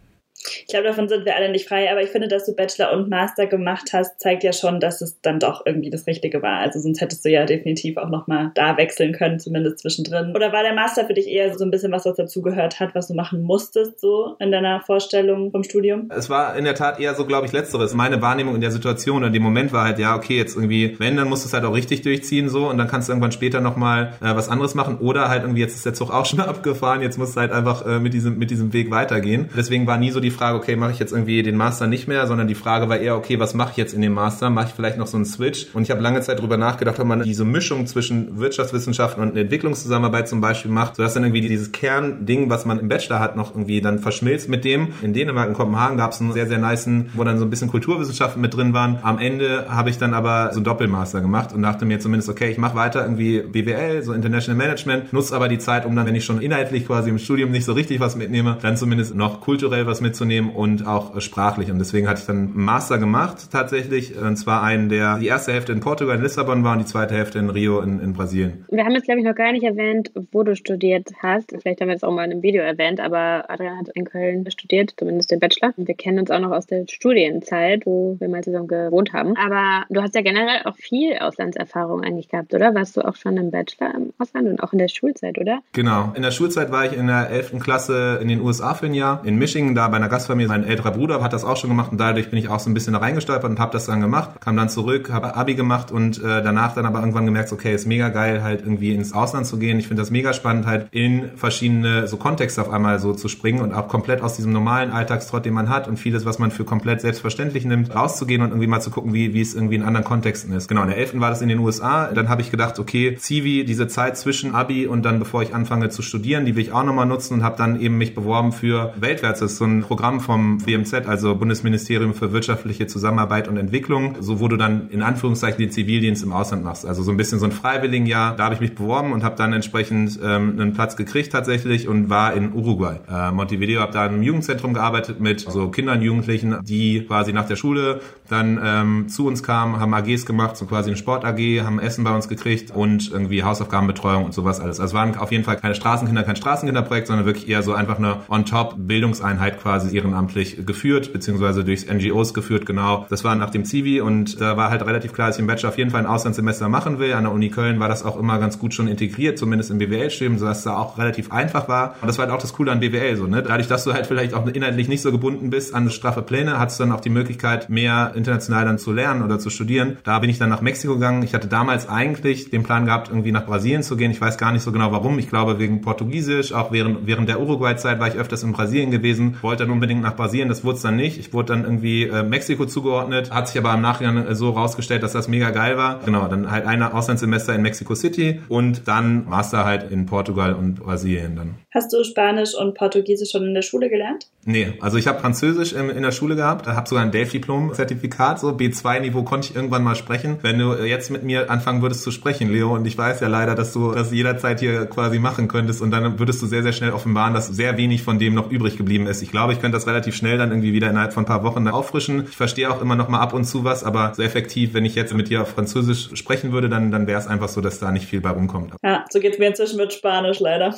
Ich 0.60 0.68
glaube, 0.68 0.86
davon 0.86 1.08
sind 1.08 1.24
wir 1.24 1.36
alle 1.36 1.50
nicht 1.50 1.68
frei, 1.68 1.90
aber 1.90 2.02
ich 2.02 2.10
finde, 2.10 2.28
dass 2.28 2.46
du 2.46 2.54
Bachelor 2.54 2.92
und 2.92 3.08
Master 3.08 3.46
gemacht 3.46 3.92
hast, 3.92 4.20
zeigt 4.20 4.44
ja 4.44 4.52
schon, 4.52 4.80
dass 4.80 5.00
es 5.00 5.20
dann 5.20 5.38
doch 5.38 5.64
irgendwie 5.64 5.90
das 5.90 6.06
Richtige 6.06 6.42
war. 6.42 6.60
Also 6.60 6.80
sonst 6.80 7.00
hättest 7.00 7.24
du 7.24 7.30
ja 7.30 7.44
definitiv 7.44 7.96
auch 7.96 8.08
nochmal 8.08 8.50
da 8.54 8.76
wechseln 8.76 9.12
können, 9.12 9.38
zumindest 9.38 9.80
zwischendrin. 9.80 10.32
Oder 10.34 10.52
war 10.52 10.62
der 10.62 10.74
Master 10.74 11.06
für 11.06 11.14
dich 11.14 11.28
eher 11.28 11.56
so 11.56 11.64
ein 11.64 11.70
bisschen 11.70 11.92
was, 11.92 12.04
was 12.04 12.16
dazugehört 12.16 12.80
hat, 12.80 12.94
was 12.94 13.08
du 13.08 13.14
machen 13.14 13.42
musstest, 13.42 14.00
so 14.00 14.36
in 14.38 14.50
deiner 14.50 14.80
Vorstellung 14.80 15.50
vom 15.50 15.64
Studium? 15.64 16.10
Es 16.14 16.30
war 16.30 16.56
in 16.56 16.64
der 16.64 16.74
Tat 16.74 17.00
eher 17.00 17.14
so, 17.14 17.26
glaube 17.26 17.46
ich, 17.46 17.52
letzteres. 17.52 17.94
Meine 17.94 18.22
Wahrnehmung 18.22 18.54
in 18.54 18.60
der 18.60 18.70
Situation 18.70 19.22
in 19.24 19.32
dem 19.32 19.42
Moment 19.42 19.72
war 19.72 19.84
halt, 19.84 19.98
ja, 19.98 20.16
okay, 20.16 20.36
jetzt 20.36 20.56
irgendwie, 20.56 20.98
wenn, 20.98 21.16
dann 21.16 21.28
musst 21.28 21.44
du 21.44 21.48
es 21.48 21.52
halt 21.52 21.64
auch 21.64 21.74
richtig 21.74 22.02
durchziehen 22.02 22.48
so 22.48 22.68
und 22.68 22.78
dann 22.78 22.88
kannst 22.88 23.08
du 23.08 23.12
irgendwann 23.12 23.32
später 23.32 23.60
nochmal 23.60 24.14
äh, 24.20 24.34
was 24.34 24.48
anderes 24.48 24.74
machen 24.74 24.98
oder 24.98 25.28
halt 25.28 25.42
irgendwie, 25.42 25.60
jetzt 25.60 25.74
ist 25.74 25.86
der 25.86 25.94
Zug 25.94 26.10
auch 26.10 26.26
schon 26.26 26.40
abgefahren, 26.40 27.02
jetzt 27.02 27.18
musst 27.18 27.36
du 27.36 27.40
halt 27.40 27.52
einfach 27.52 27.86
äh, 27.86 27.98
mit, 27.98 28.14
diesem, 28.14 28.38
mit 28.38 28.50
diesem 28.50 28.72
Weg 28.72 28.90
weitergehen. 28.90 29.48
Deswegen 29.56 29.86
war 29.86 29.98
nie 29.98 30.10
so 30.10 30.20
die 30.20 30.30
Frage, 30.36 30.56
okay, 30.56 30.76
mache 30.76 30.92
ich 30.92 30.98
jetzt 30.98 31.12
irgendwie 31.12 31.42
den 31.42 31.56
Master 31.56 31.86
nicht 31.86 32.08
mehr, 32.08 32.26
sondern 32.26 32.46
die 32.46 32.54
Frage 32.54 32.88
war 32.88 32.98
eher, 32.98 33.16
okay, 33.16 33.40
was 33.40 33.54
mache 33.54 33.70
ich 33.72 33.76
jetzt 33.76 33.94
in 33.94 34.02
dem 34.02 34.12
Master? 34.12 34.50
Mache 34.50 34.66
ich 34.68 34.74
vielleicht 34.74 34.98
noch 34.98 35.06
so 35.06 35.16
einen 35.16 35.24
Switch? 35.24 35.68
Und 35.74 35.82
ich 35.82 35.90
habe 35.90 36.00
lange 36.00 36.20
Zeit 36.20 36.40
drüber 36.40 36.56
nachgedacht, 36.56 37.00
ob 37.00 37.06
man 37.06 37.22
diese 37.22 37.44
Mischung 37.44 37.86
zwischen 37.86 38.38
Wirtschaftswissenschaften 38.38 39.22
und 39.22 39.36
Entwicklungszusammenarbeit 39.36 40.28
zum 40.28 40.40
Beispiel 40.40 40.70
macht, 40.70 40.96
sodass 40.96 41.14
dann 41.14 41.24
irgendwie 41.24 41.40
dieses 41.40 41.72
Kernding, 41.72 42.50
was 42.50 42.66
man 42.66 42.78
im 42.78 42.88
Bachelor 42.88 43.18
hat, 43.18 43.36
noch 43.36 43.54
irgendwie 43.54 43.80
dann 43.80 43.98
verschmilzt 43.98 44.48
mit 44.48 44.64
dem. 44.64 44.88
In 45.02 45.14
Dänemark, 45.14 45.48
in 45.48 45.54
Kopenhagen 45.54 45.96
gab 45.96 46.12
es 46.12 46.20
einen 46.20 46.32
sehr, 46.32 46.46
sehr 46.46 46.58
niceen, 46.58 47.10
wo 47.14 47.24
dann 47.24 47.38
so 47.38 47.44
ein 47.44 47.50
bisschen 47.50 47.68
Kulturwissenschaften 47.68 48.40
mit 48.42 48.54
drin 48.54 48.72
waren. 48.72 48.98
Am 49.02 49.18
Ende 49.18 49.66
habe 49.68 49.90
ich 49.90 49.98
dann 49.98 50.14
aber 50.14 50.50
so 50.52 50.58
einen 50.58 50.64
Doppelmaster 50.64 51.20
gemacht 51.20 51.52
und 51.52 51.62
dachte 51.62 51.86
mir 51.86 51.98
zumindest, 51.98 52.28
okay, 52.28 52.50
ich 52.50 52.58
mache 52.58 52.76
weiter 52.76 53.02
irgendwie 53.02 53.40
BWL, 53.40 54.02
so 54.02 54.12
International 54.12 54.56
Management, 54.56 55.12
nutze 55.12 55.34
aber 55.34 55.48
die 55.48 55.58
Zeit, 55.58 55.86
um 55.86 55.96
dann, 55.96 56.06
wenn 56.06 56.14
ich 56.14 56.24
schon 56.24 56.40
inhaltlich 56.40 56.86
quasi 56.86 57.10
im 57.10 57.18
Studium 57.18 57.50
nicht 57.50 57.64
so 57.64 57.72
richtig 57.72 58.00
was 58.00 58.16
mitnehme, 58.16 58.58
dann 58.60 58.76
zumindest 58.76 59.14
noch 59.14 59.40
kulturell 59.40 59.86
was 59.86 60.00
mitzunehmen 60.00 60.25
und 60.54 60.86
auch 60.86 61.20
sprachlich. 61.20 61.70
Und 61.70 61.78
deswegen 61.78 62.08
hatte 62.08 62.20
ich 62.20 62.26
dann 62.26 62.36
einen 62.36 62.64
Master 62.64 62.98
gemacht 62.98 63.48
tatsächlich. 63.50 64.16
Und 64.16 64.36
zwar 64.36 64.62
einen, 64.62 64.88
der 64.88 65.18
die 65.18 65.26
erste 65.26 65.52
Hälfte 65.52 65.72
in 65.72 65.80
Portugal, 65.80 66.16
in 66.16 66.22
Lissabon 66.22 66.64
war 66.64 66.72
und 66.72 66.80
die 66.80 66.86
zweite 66.86 67.14
Hälfte 67.14 67.38
in 67.38 67.50
Rio 67.50 67.80
in, 67.80 68.00
in 68.00 68.12
Brasilien. 68.12 68.64
Wir 68.70 68.84
haben 68.84 68.92
jetzt, 68.92 69.04
glaube 69.04 69.20
ich, 69.20 69.26
noch 69.26 69.34
gar 69.34 69.52
nicht 69.52 69.64
erwähnt, 69.64 70.10
wo 70.32 70.42
du 70.42 70.56
studiert 70.56 71.10
hast. 71.22 71.54
Vielleicht 71.60 71.80
haben 71.80 71.88
wir 71.88 71.96
es 71.96 72.02
auch 72.02 72.12
mal 72.12 72.24
in 72.24 72.32
einem 72.32 72.42
Video 72.42 72.62
erwähnt, 72.62 73.00
aber 73.00 73.48
Adrian 73.48 73.78
hat 73.78 73.88
in 73.94 74.04
Köln 74.04 74.48
studiert, 74.50 74.94
zumindest 74.96 75.30
den 75.30 75.40
Bachelor. 75.40 75.72
Und 75.76 75.88
wir 75.88 75.94
kennen 75.94 76.18
uns 76.18 76.30
auch 76.30 76.40
noch 76.40 76.50
aus 76.50 76.66
der 76.66 76.86
Studienzeit, 76.88 77.86
wo 77.86 78.16
wir 78.18 78.28
mal 78.28 78.42
zusammen 78.42 78.68
gewohnt 78.68 79.12
haben. 79.12 79.36
Aber 79.36 79.84
du 79.90 80.02
hast 80.02 80.14
ja 80.14 80.22
generell 80.22 80.62
auch 80.64 80.76
viel 80.76 81.16
Auslandserfahrung 81.18 82.02
eigentlich 82.02 82.28
gehabt, 82.28 82.54
oder? 82.54 82.74
Warst 82.74 82.96
du 82.96 83.02
auch 83.02 83.16
schon 83.16 83.36
im 83.36 83.50
Bachelor 83.50 83.94
im 83.94 84.12
Ausland 84.18 84.48
und 84.48 84.62
auch 84.62 84.72
in 84.72 84.78
der 84.78 84.88
Schulzeit, 84.88 85.38
oder? 85.38 85.60
Genau. 85.72 86.12
In 86.14 86.22
der 86.22 86.30
Schulzeit 86.30 86.70
war 86.70 86.86
ich 86.86 86.96
in 86.96 87.06
der 87.06 87.30
11. 87.30 87.58
Klasse 87.60 88.18
in 88.20 88.28
den 88.28 88.40
USA 88.40 88.74
für 88.74 88.86
ein 88.86 88.94
Jahr, 88.94 89.22
in 89.24 89.36
Michigan, 89.36 89.74
da 89.74 89.88
bei 89.88 89.96
einer 89.96 90.08
Gastfamilie. 90.16 90.48
Mein 90.48 90.64
älterer 90.64 90.92
Bruder 90.92 91.22
hat 91.22 91.34
das 91.34 91.44
auch 91.44 91.58
schon 91.58 91.68
gemacht 91.68 91.92
und 91.92 91.98
dadurch 91.98 92.30
bin 92.30 92.38
ich 92.38 92.48
auch 92.48 92.58
so 92.58 92.70
ein 92.70 92.74
bisschen 92.74 92.94
da 92.94 93.00
reingestolpert 93.00 93.50
und 93.50 93.58
habe 93.58 93.72
das 93.72 93.84
dann 93.84 94.00
gemacht. 94.00 94.40
Kam 94.40 94.56
dann 94.56 94.70
zurück, 94.70 95.10
habe 95.12 95.36
Abi 95.36 95.54
gemacht 95.54 95.92
und 95.92 96.16
äh, 96.18 96.42
danach 96.42 96.74
dann 96.74 96.86
aber 96.86 97.00
irgendwann 97.00 97.26
gemerkt, 97.26 97.52
okay, 97.52 97.74
ist 97.74 97.86
mega 97.86 98.08
geil, 98.08 98.42
halt 98.42 98.62
irgendwie 98.62 98.94
ins 98.94 99.12
Ausland 99.12 99.46
zu 99.46 99.58
gehen. 99.58 99.78
Ich 99.78 99.88
finde 99.88 100.00
das 100.00 100.10
mega 100.10 100.32
spannend, 100.32 100.64
halt 100.64 100.88
in 100.90 101.36
verschiedene 101.36 102.08
so 102.08 102.16
Kontexte 102.16 102.62
auf 102.62 102.70
einmal 102.70 102.98
so 102.98 103.12
zu 103.12 103.28
springen 103.28 103.60
und 103.60 103.74
auch 103.74 103.88
komplett 103.88 104.22
aus 104.22 104.36
diesem 104.36 104.52
normalen 104.52 104.90
Alltagstrott, 104.90 105.44
den 105.44 105.52
man 105.52 105.68
hat 105.68 105.86
und 105.86 105.98
vieles, 105.98 106.24
was 106.24 106.38
man 106.38 106.50
für 106.50 106.64
komplett 106.64 107.02
selbstverständlich 107.02 107.66
nimmt, 107.66 107.94
rauszugehen 107.94 108.40
und 108.40 108.48
irgendwie 108.48 108.68
mal 108.68 108.80
zu 108.80 108.90
gucken, 108.90 109.12
wie, 109.12 109.34
wie 109.34 109.42
es 109.42 109.54
irgendwie 109.54 109.74
in 109.74 109.82
anderen 109.82 110.06
Kontexten 110.06 110.50
ist. 110.54 110.66
Genau, 110.66 110.80
in 110.80 110.88
der 110.88 110.96
11. 110.96 111.20
war 111.20 111.28
das 111.28 111.42
in 111.42 111.48
den 111.48 111.58
USA. 111.58 112.06
Dann 112.06 112.30
habe 112.30 112.40
ich 112.40 112.50
gedacht, 112.50 112.78
okay, 112.78 113.16
Zivi, 113.16 113.66
diese 113.66 113.86
Zeit 113.86 114.16
zwischen 114.16 114.54
Abi 114.54 114.86
und 114.86 115.02
dann 115.02 115.18
bevor 115.18 115.42
ich 115.42 115.54
anfange 115.54 115.90
zu 115.90 116.00
studieren, 116.00 116.46
die 116.46 116.56
will 116.56 116.62
ich 116.62 116.72
auch 116.72 116.84
nochmal 116.84 117.04
nutzen 117.04 117.34
und 117.34 117.44
habe 117.44 117.58
dann 117.58 117.78
eben 117.78 117.98
mich 117.98 118.14
beworben 118.14 118.52
für 118.52 118.94
Weltwärts. 118.96 119.40
Das 119.40 119.52
ist 119.52 119.58
so 119.58 119.66
ein 119.66 119.82
Programm 119.82 120.05
vom 120.20 120.58
BMZ, 120.58 121.06
also 121.06 121.34
Bundesministerium 121.34 122.14
für 122.14 122.32
wirtschaftliche 122.32 122.86
Zusammenarbeit 122.86 123.48
und 123.48 123.56
Entwicklung, 123.56 124.16
so 124.20 124.40
wo 124.40 124.48
du 124.48 124.56
dann 124.56 124.88
in 124.90 125.02
Anführungszeichen 125.02 125.58
den 125.58 125.70
Zivildienst 125.70 126.22
im 126.22 126.32
Ausland 126.32 126.64
machst. 126.64 126.86
Also 126.86 127.02
so 127.02 127.10
ein 127.10 127.16
bisschen 127.16 127.38
so 127.38 127.46
ein 127.46 127.52
Freiwilligenjahr. 127.52 128.36
Da 128.36 128.44
habe 128.44 128.54
ich 128.54 128.60
mich 128.60 128.74
beworben 128.74 129.12
und 129.12 129.24
habe 129.24 129.36
dann 129.36 129.52
entsprechend 129.52 130.18
ähm, 130.22 130.58
einen 130.58 130.72
Platz 130.72 130.96
gekriegt 130.96 131.32
tatsächlich 131.32 131.88
und 131.88 132.08
war 132.08 132.34
in 132.34 132.52
Uruguay. 132.52 132.96
Äh, 133.10 133.32
Montevideo 133.32 133.80
habe 133.80 133.92
da 133.92 134.06
im 134.06 134.22
Jugendzentrum 134.22 134.74
gearbeitet 134.74 135.20
mit 135.20 135.40
so 135.40 135.68
Kindern, 135.68 136.02
Jugendlichen, 136.02 136.56
die 136.62 137.04
quasi 137.06 137.32
nach 137.32 137.46
der 137.46 137.56
Schule 137.56 138.00
dann 138.28 138.60
ähm, 138.62 139.08
zu 139.08 139.26
uns 139.26 139.42
kamen, 139.42 139.78
haben 139.78 139.94
AGs 139.94 140.26
gemacht, 140.26 140.56
so 140.56 140.66
quasi 140.66 140.90
eine 140.90 140.96
Sport 140.96 141.24
AG, 141.24 141.38
haben 141.64 141.78
Essen 141.78 142.04
bei 142.04 142.14
uns 142.14 142.28
gekriegt 142.28 142.70
und 142.74 143.10
irgendwie 143.10 143.42
Hausaufgabenbetreuung 143.42 144.24
und 144.24 144.34
sowas 144.34 144.60
alles. 144.60 144.80
Also 144.80 144.90
es 144.90 144.94
waren 144.94 145.16
auf 145.16 145.32
jeden 145.32 145.44
Fall 145.44 145.56
keine 145.56 145.74
Straßenkinder, 145.74 146.22
kein 146.22 146.36
Straßenkinderprojekt, 146.36 147.06
sondern 147.06 147.26
wirklich 147.26 147.48
eher 147.48 147.62
so 147.62 147.74
einfach 147.74 147.98
eine 147.98 148.18
On-Top-Bildungseinheit 148.28 149.60
quasi 149.60 149.85
ehrenamtlich 149.92 150.64
geführt, 150.66 151.12
beziehungsweise 151.12 151.64
durchs 151.64 151.86
NGOs 151.86 152.34
geführt, 152.34 152.66
genau. 152.66 153.06
Das 153.10 153.24
war 153.24 153.34
nach 153.34 153.50
dem 153.50 153.64
Zivi 153.64 154.00
und 154.00 154.40
da 154.40 154.56
war 154.56 154.70
halt 154.70 154.84
relativ 154.84 155.12
klar, 155.12 155.28
dass 155.28 155.36
ich 155.36 155.40
im 155.40 155.46
Bachelor 155.46 155.70
auf 155.70 155.78
jeden 155.78 155.90
Fall 155.90 156.00
ein 156.00 156.06
Auslandssemester 156.06 156.68
machen 156.68 156.98
will. 156.98 157.12
An 157.12 157.24
der 157.24 157.32
Uni 157.32 157.50
Köln 157.50 157.80
war 157.80 157.88
das 157.88 158.04
auch 158.04 158.18
immer 158.18 158.38
ganz 158.38 158.58
gut 158.58 158.74
schon 158.74 158.88
integriert, 158.88 159.38
zumindest 159.38 159.70
im 159.70 159.78
BWL-Studium, 159.78 160.38
sodass 160.38 160.58
es 160.58 160.64
da 160.64 160.76
auch 160.76 160.98
relativ 160.98 161.32
einfach 161.32 161.68
war. 161.68 161.96
Und 162.00 162.08
das 162.08 162.18
war 162.18 162.26
halt 162.26 162.34
auch 162.34 162.40
das 162.40 162.52
Coole 162.52 162.72
an 162.72 162.80
BWL, 162.80 163.16
so, 163.16 163.26
ne? 163.26 163.42
Dadurch, 163.42 163.68
dass 163.68 163.84
du 163.84 163.92
halt 163.92 164.06
vielleicht 164.06 164.34
auch 164.34 164.46
inhaltlich 164.46 164.88
nicht 164.88 165.02
so 165.02 165.12
gebunden 165.12 165.50
bist 165.50 165.74
an 165.74 165.90
straffe 165.90 166.22
Pläne, 166.22 166.58
hattest 166.58 166.80
du 166.80 166.84
dann 166.84 166.92
auch 166.92 167.00
die 167.00 167.10
Möglichkeit, 167.10 167.70
mehr 167.70 168.12
international 168.14 168.64
dann 168.64 168.78
zu 168.78 168.92
lernen 168.92 169.22
oder 169.22 169.38
zu 169.38 169.50
studieren. 169.50 169.98
Da 170.04 170.18
bin 170.18 170.30
ich 170.30 170.38
dann 170.38 170.48
nach 170.48 170.60
Mexiko 170.60 170.94
gegangen. 170.94 171.22
Ich 171.22 171.34
hatte 171.34 171.48
damals 171.48 171.88
eigentlich 171.88 172.50
den 172.50 172.62
Plan 172.62 172.86
gehabt, 172.86 173.08
irgendwie 173.08 173.32
nach 173.32 173.46
Brasilien 173.46 173.82
zu 173.82 173.96
gehen. 173.96 174.10
Ich 174.10 174.20
weiß 174.20 174.38
gar 174.38 174.52
nicht 174.52 174.62
so 174.62 174.72
genau 174.72 174.92
warum. 174.92 175.18
Ich 175.18 175.28
glaube 175.28 175.58
wegen 175.58 175.80
Portugiesisch. 175.80 176.52
Auch 176.52 176.72
während, 176.72 177.06
während 177.06 177.28
der 177.28 177.40
Uruguay-Zeit 177.40 178.00
war 178.00 178.08
ich 178.08 178.14
öfters 178.14 178.42
in 178.42 178.52
Brasilien 178.52 178.90
gewesen. 178.90 179.36
Wollte 179.42 179.64
dann 179.64 179.70
unbedingt 179.76 180.02
nach 180.02 180.16
Brasilien. 180.16 180.48
Das 180.48 180.64
wurde 180.64 180.76
es 180.76 180.82
dann 180.82 180.96
nicht. 180.96 181.18
Ich 181.18 181.32
wurde 181.32 181.52
dann 181.52 181.64
irgendwie 181.64 182.04
äh, 182.04 182.22
Mexiko 182.22 182.66
zugeordnet. 182.66 183.30
Hat 183.30 183.48
sich 183.48 183.58
aber 183.58 183.74
im 183.74 183.82
Nachhinein 183.82 184.26
äh, 184.26 184.34
so 184.34 184.50
rausgestellt, 184.50 185.02
dass 185.02 185.12
das 185.12 185.28
mega 185.28 185.50
geil 185.50 185.76
war. 185.76 186.00
Genau, 186.04 186.26
dann 186.28 186.50
halt 186.50 186.66
ein 186.66 186.82
Auslandssemester 186.82 187.54
in 187.54 187.62
Mexico 187.62 187.94
City 187.94 188.40
und 188.48 188.88
dann 188.88 189.26
Master 189.28 189.64
halt 189.64 189.90
in 189.90 190.06
Portugal 190.06 190.54
und 190.54 190.76
Brasilien 190.76 191.36
dann. 191.36 191.54
Hast 191.72 191.92
du 191.92 192.02
Spanisch 192.04 192.54
und 192.54 192.74
Portugiesisch 192.74 193.30
schon 193.30 193.44
in 193.44 193.54
der 193.54 193.62
Schule 193.62 193.90
gelernt? 193.90 194.26
Nee, 194.48 194.74
also 194.80 194.96
ich 194.96 195.08
habe 195.08 195.18
Französisch 195.20 195.72
in, 195.72 195.90
in 195.90 196.02
der 196.02 196.12
Schule 196.12 196.36
gehabt, 196.36 196.66
habe 196.66 196.88
sogar 196.88 197.04
ein 197.04 197.10
Delphi-Diplom-Zertifikat, 197.10 198.40
so 198.40 198.50
B2-Niveau 198.50 199.24
konnte 199.24 199.50
ich 199.50 199.56
irgendwann 199.56 199.82
mal 199.82 199.96
sprechen. 199.96 200.38
Wenn 200.42 200.58
du 200.58 200.74
jetzt 200.84 201.10
mit 201.10 201.24
mir 201.24 201.50
anfangen 201.50 201.82
würdest 201.82 202.02
zu 202.02 202.12
sprechen, 202.12 202.50
Leo, 202.50 202.74
und 202.74 202.86
ich 202.86 202.96
weiß 202.96 203.20
ja 203.20 203.28
leider, 203.28 203.54
dass 203.54 203.72
du 203.72 203.92
das 203.92 204.12
jederzeit 204.12 204.60
hier 204.60 204.86
quasi 204.86 205.18
machen 205.18 205.48
könntest 205.48 205.82
und 205.82 205.90
dann 205.90 206.18
würdest 206.18 206.40
du 206.40 206.46
sehr, 206.46 206.62
sehr 206.62 206.72
schnell 206.72 206.92
offenbaren, 206.92 207.34
dass 207.34 207.48
sehr 207.48 207.76
wenig 207.76 208.02
von 208.02 208.18
dem 208.18 208.34
noch 208.34 208.50
übrig 208.50 208.76
geblieben 208.76 209.06
ist. 209.06 209.20
Ich 209.20 209.30
glaube, 209.30 209.52
ich 209.52 209.60
könnte 209.66 209.78
das 209.78 209.88
relativ 209.88 210.14
schnell 210.14 210.38
dann 210.38 210.50
irgendwie 210.50 210.72
wieder 210.72 210.88
innerhalb 210.88 211.12
von 211.12 211.24
ein 211.24 211.26
paar 211.26 211.42
Wochen 211.42 211.66
auffrischen. 211.66 212.26
Ich 212.28 212.36
verstehe 212.36 212.70
auch 212.70 212.80
immer 212.80 212.94
noch 212.94 213.08
mal 213.08 213.18
ab 213.18 213.32
und 213.32 213.44
zu 213.44 213.64
was, 213.64 213.82
aber 213.82 214.12
so 214.14 214.22
effektiv, 214.22 214.74
wenn 214.74 214.84
ich 214.84 214.94
jetzt 214.94 215.12
mit 215.12 215.28
dir 215.28 215.42
auf 215.42 215.48
Französisch 215.48 216.10
sprechen 216.14 216.52
würde, 216.52 216.68
dann, 216.68 216.92
dann 216.92 217.08
wäre 217.08 217.18
es 217.18 217.26
einfach 217.26 217.48
so, 217.48 217.60
dass 217.60 217.80
da 217.80 217.90
nicht 217.90 218.06
viel 218.06 218.20
bei 218.20 218.30
rumkommt. 218.30 218.74
Ja, 218.84 219.04
so 219.10 219.18
geht's 219.18 219.40
mir 219.40 219.48
inzwischen 219.48 219.78
mit 219.78 219.92
Spanisch 219.92 220.38
leider. 220.38 220.72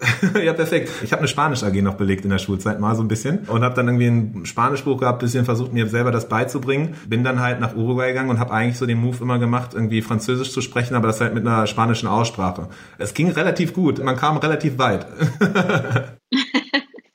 ja, 0.44 0.52
perfekt. 0.52 0.90
Ich 1.02 1.12
habe 1.12 1.20
eine 1.20 1.28
Spanisch-AG 1.28 1.80
noch 1.80 1.94
belegt 1.94 2.24
in 2.24 2.30
der 2.30 2.38
Schulzeit 2.38 2.80
mal 2.80 2.94
so 2.94 3.02
ein 3.02 3.08
bisschen 3.08 3.40
und 3.46 3.64
habe 3.64 3.74
dann 3.74 3.88
irgendwie 3.88 4.08
ein 4.08 4.44
Spanischbuch 4.44 4.98
gehabt, 4.98 5.20
bisschen 5.20 5.46
versucht 5.46 5.72
mir 5.72 5.88
selber 5.88 6.10
das 6.10 6.28
beizubringen. 6.28 6.96
Bin 7.08 7.24
dann 7.24 7.40
halt 7.40 7.60
nach 7.60 7.74
Uruguay 7.74 8.08
gegangen 8.08 8.28
und 8.28 8.38
habe 8.38 8.52
eigentlich 8.52 8.76
so 8.76 8.84
den 8.84 8.98
Move 8.98 9.16
immer 9.22 9.38
gemacht, 9.38 9.70
irgendwie 9.72 10.02
Französisch 10.02 10.52
zu 10.52 10.60
sprechen, 10.60 10.96
aber 10.96 11.06
das 11.06 11.22
halt 11.22 11.32
mit 11.32 11.46
einer 11.46 11.66
spanischen 11.66 12.08
Aussprache. 12.08 12.68
Es 12.98 13.14
ging 13.14 13.30
relativ 13.30 13.72
gut, 13.72 14.04
man 14.04 14.16
kam 14.16 14.36
relativ 14.36 14.76
weit. 14.76 15.06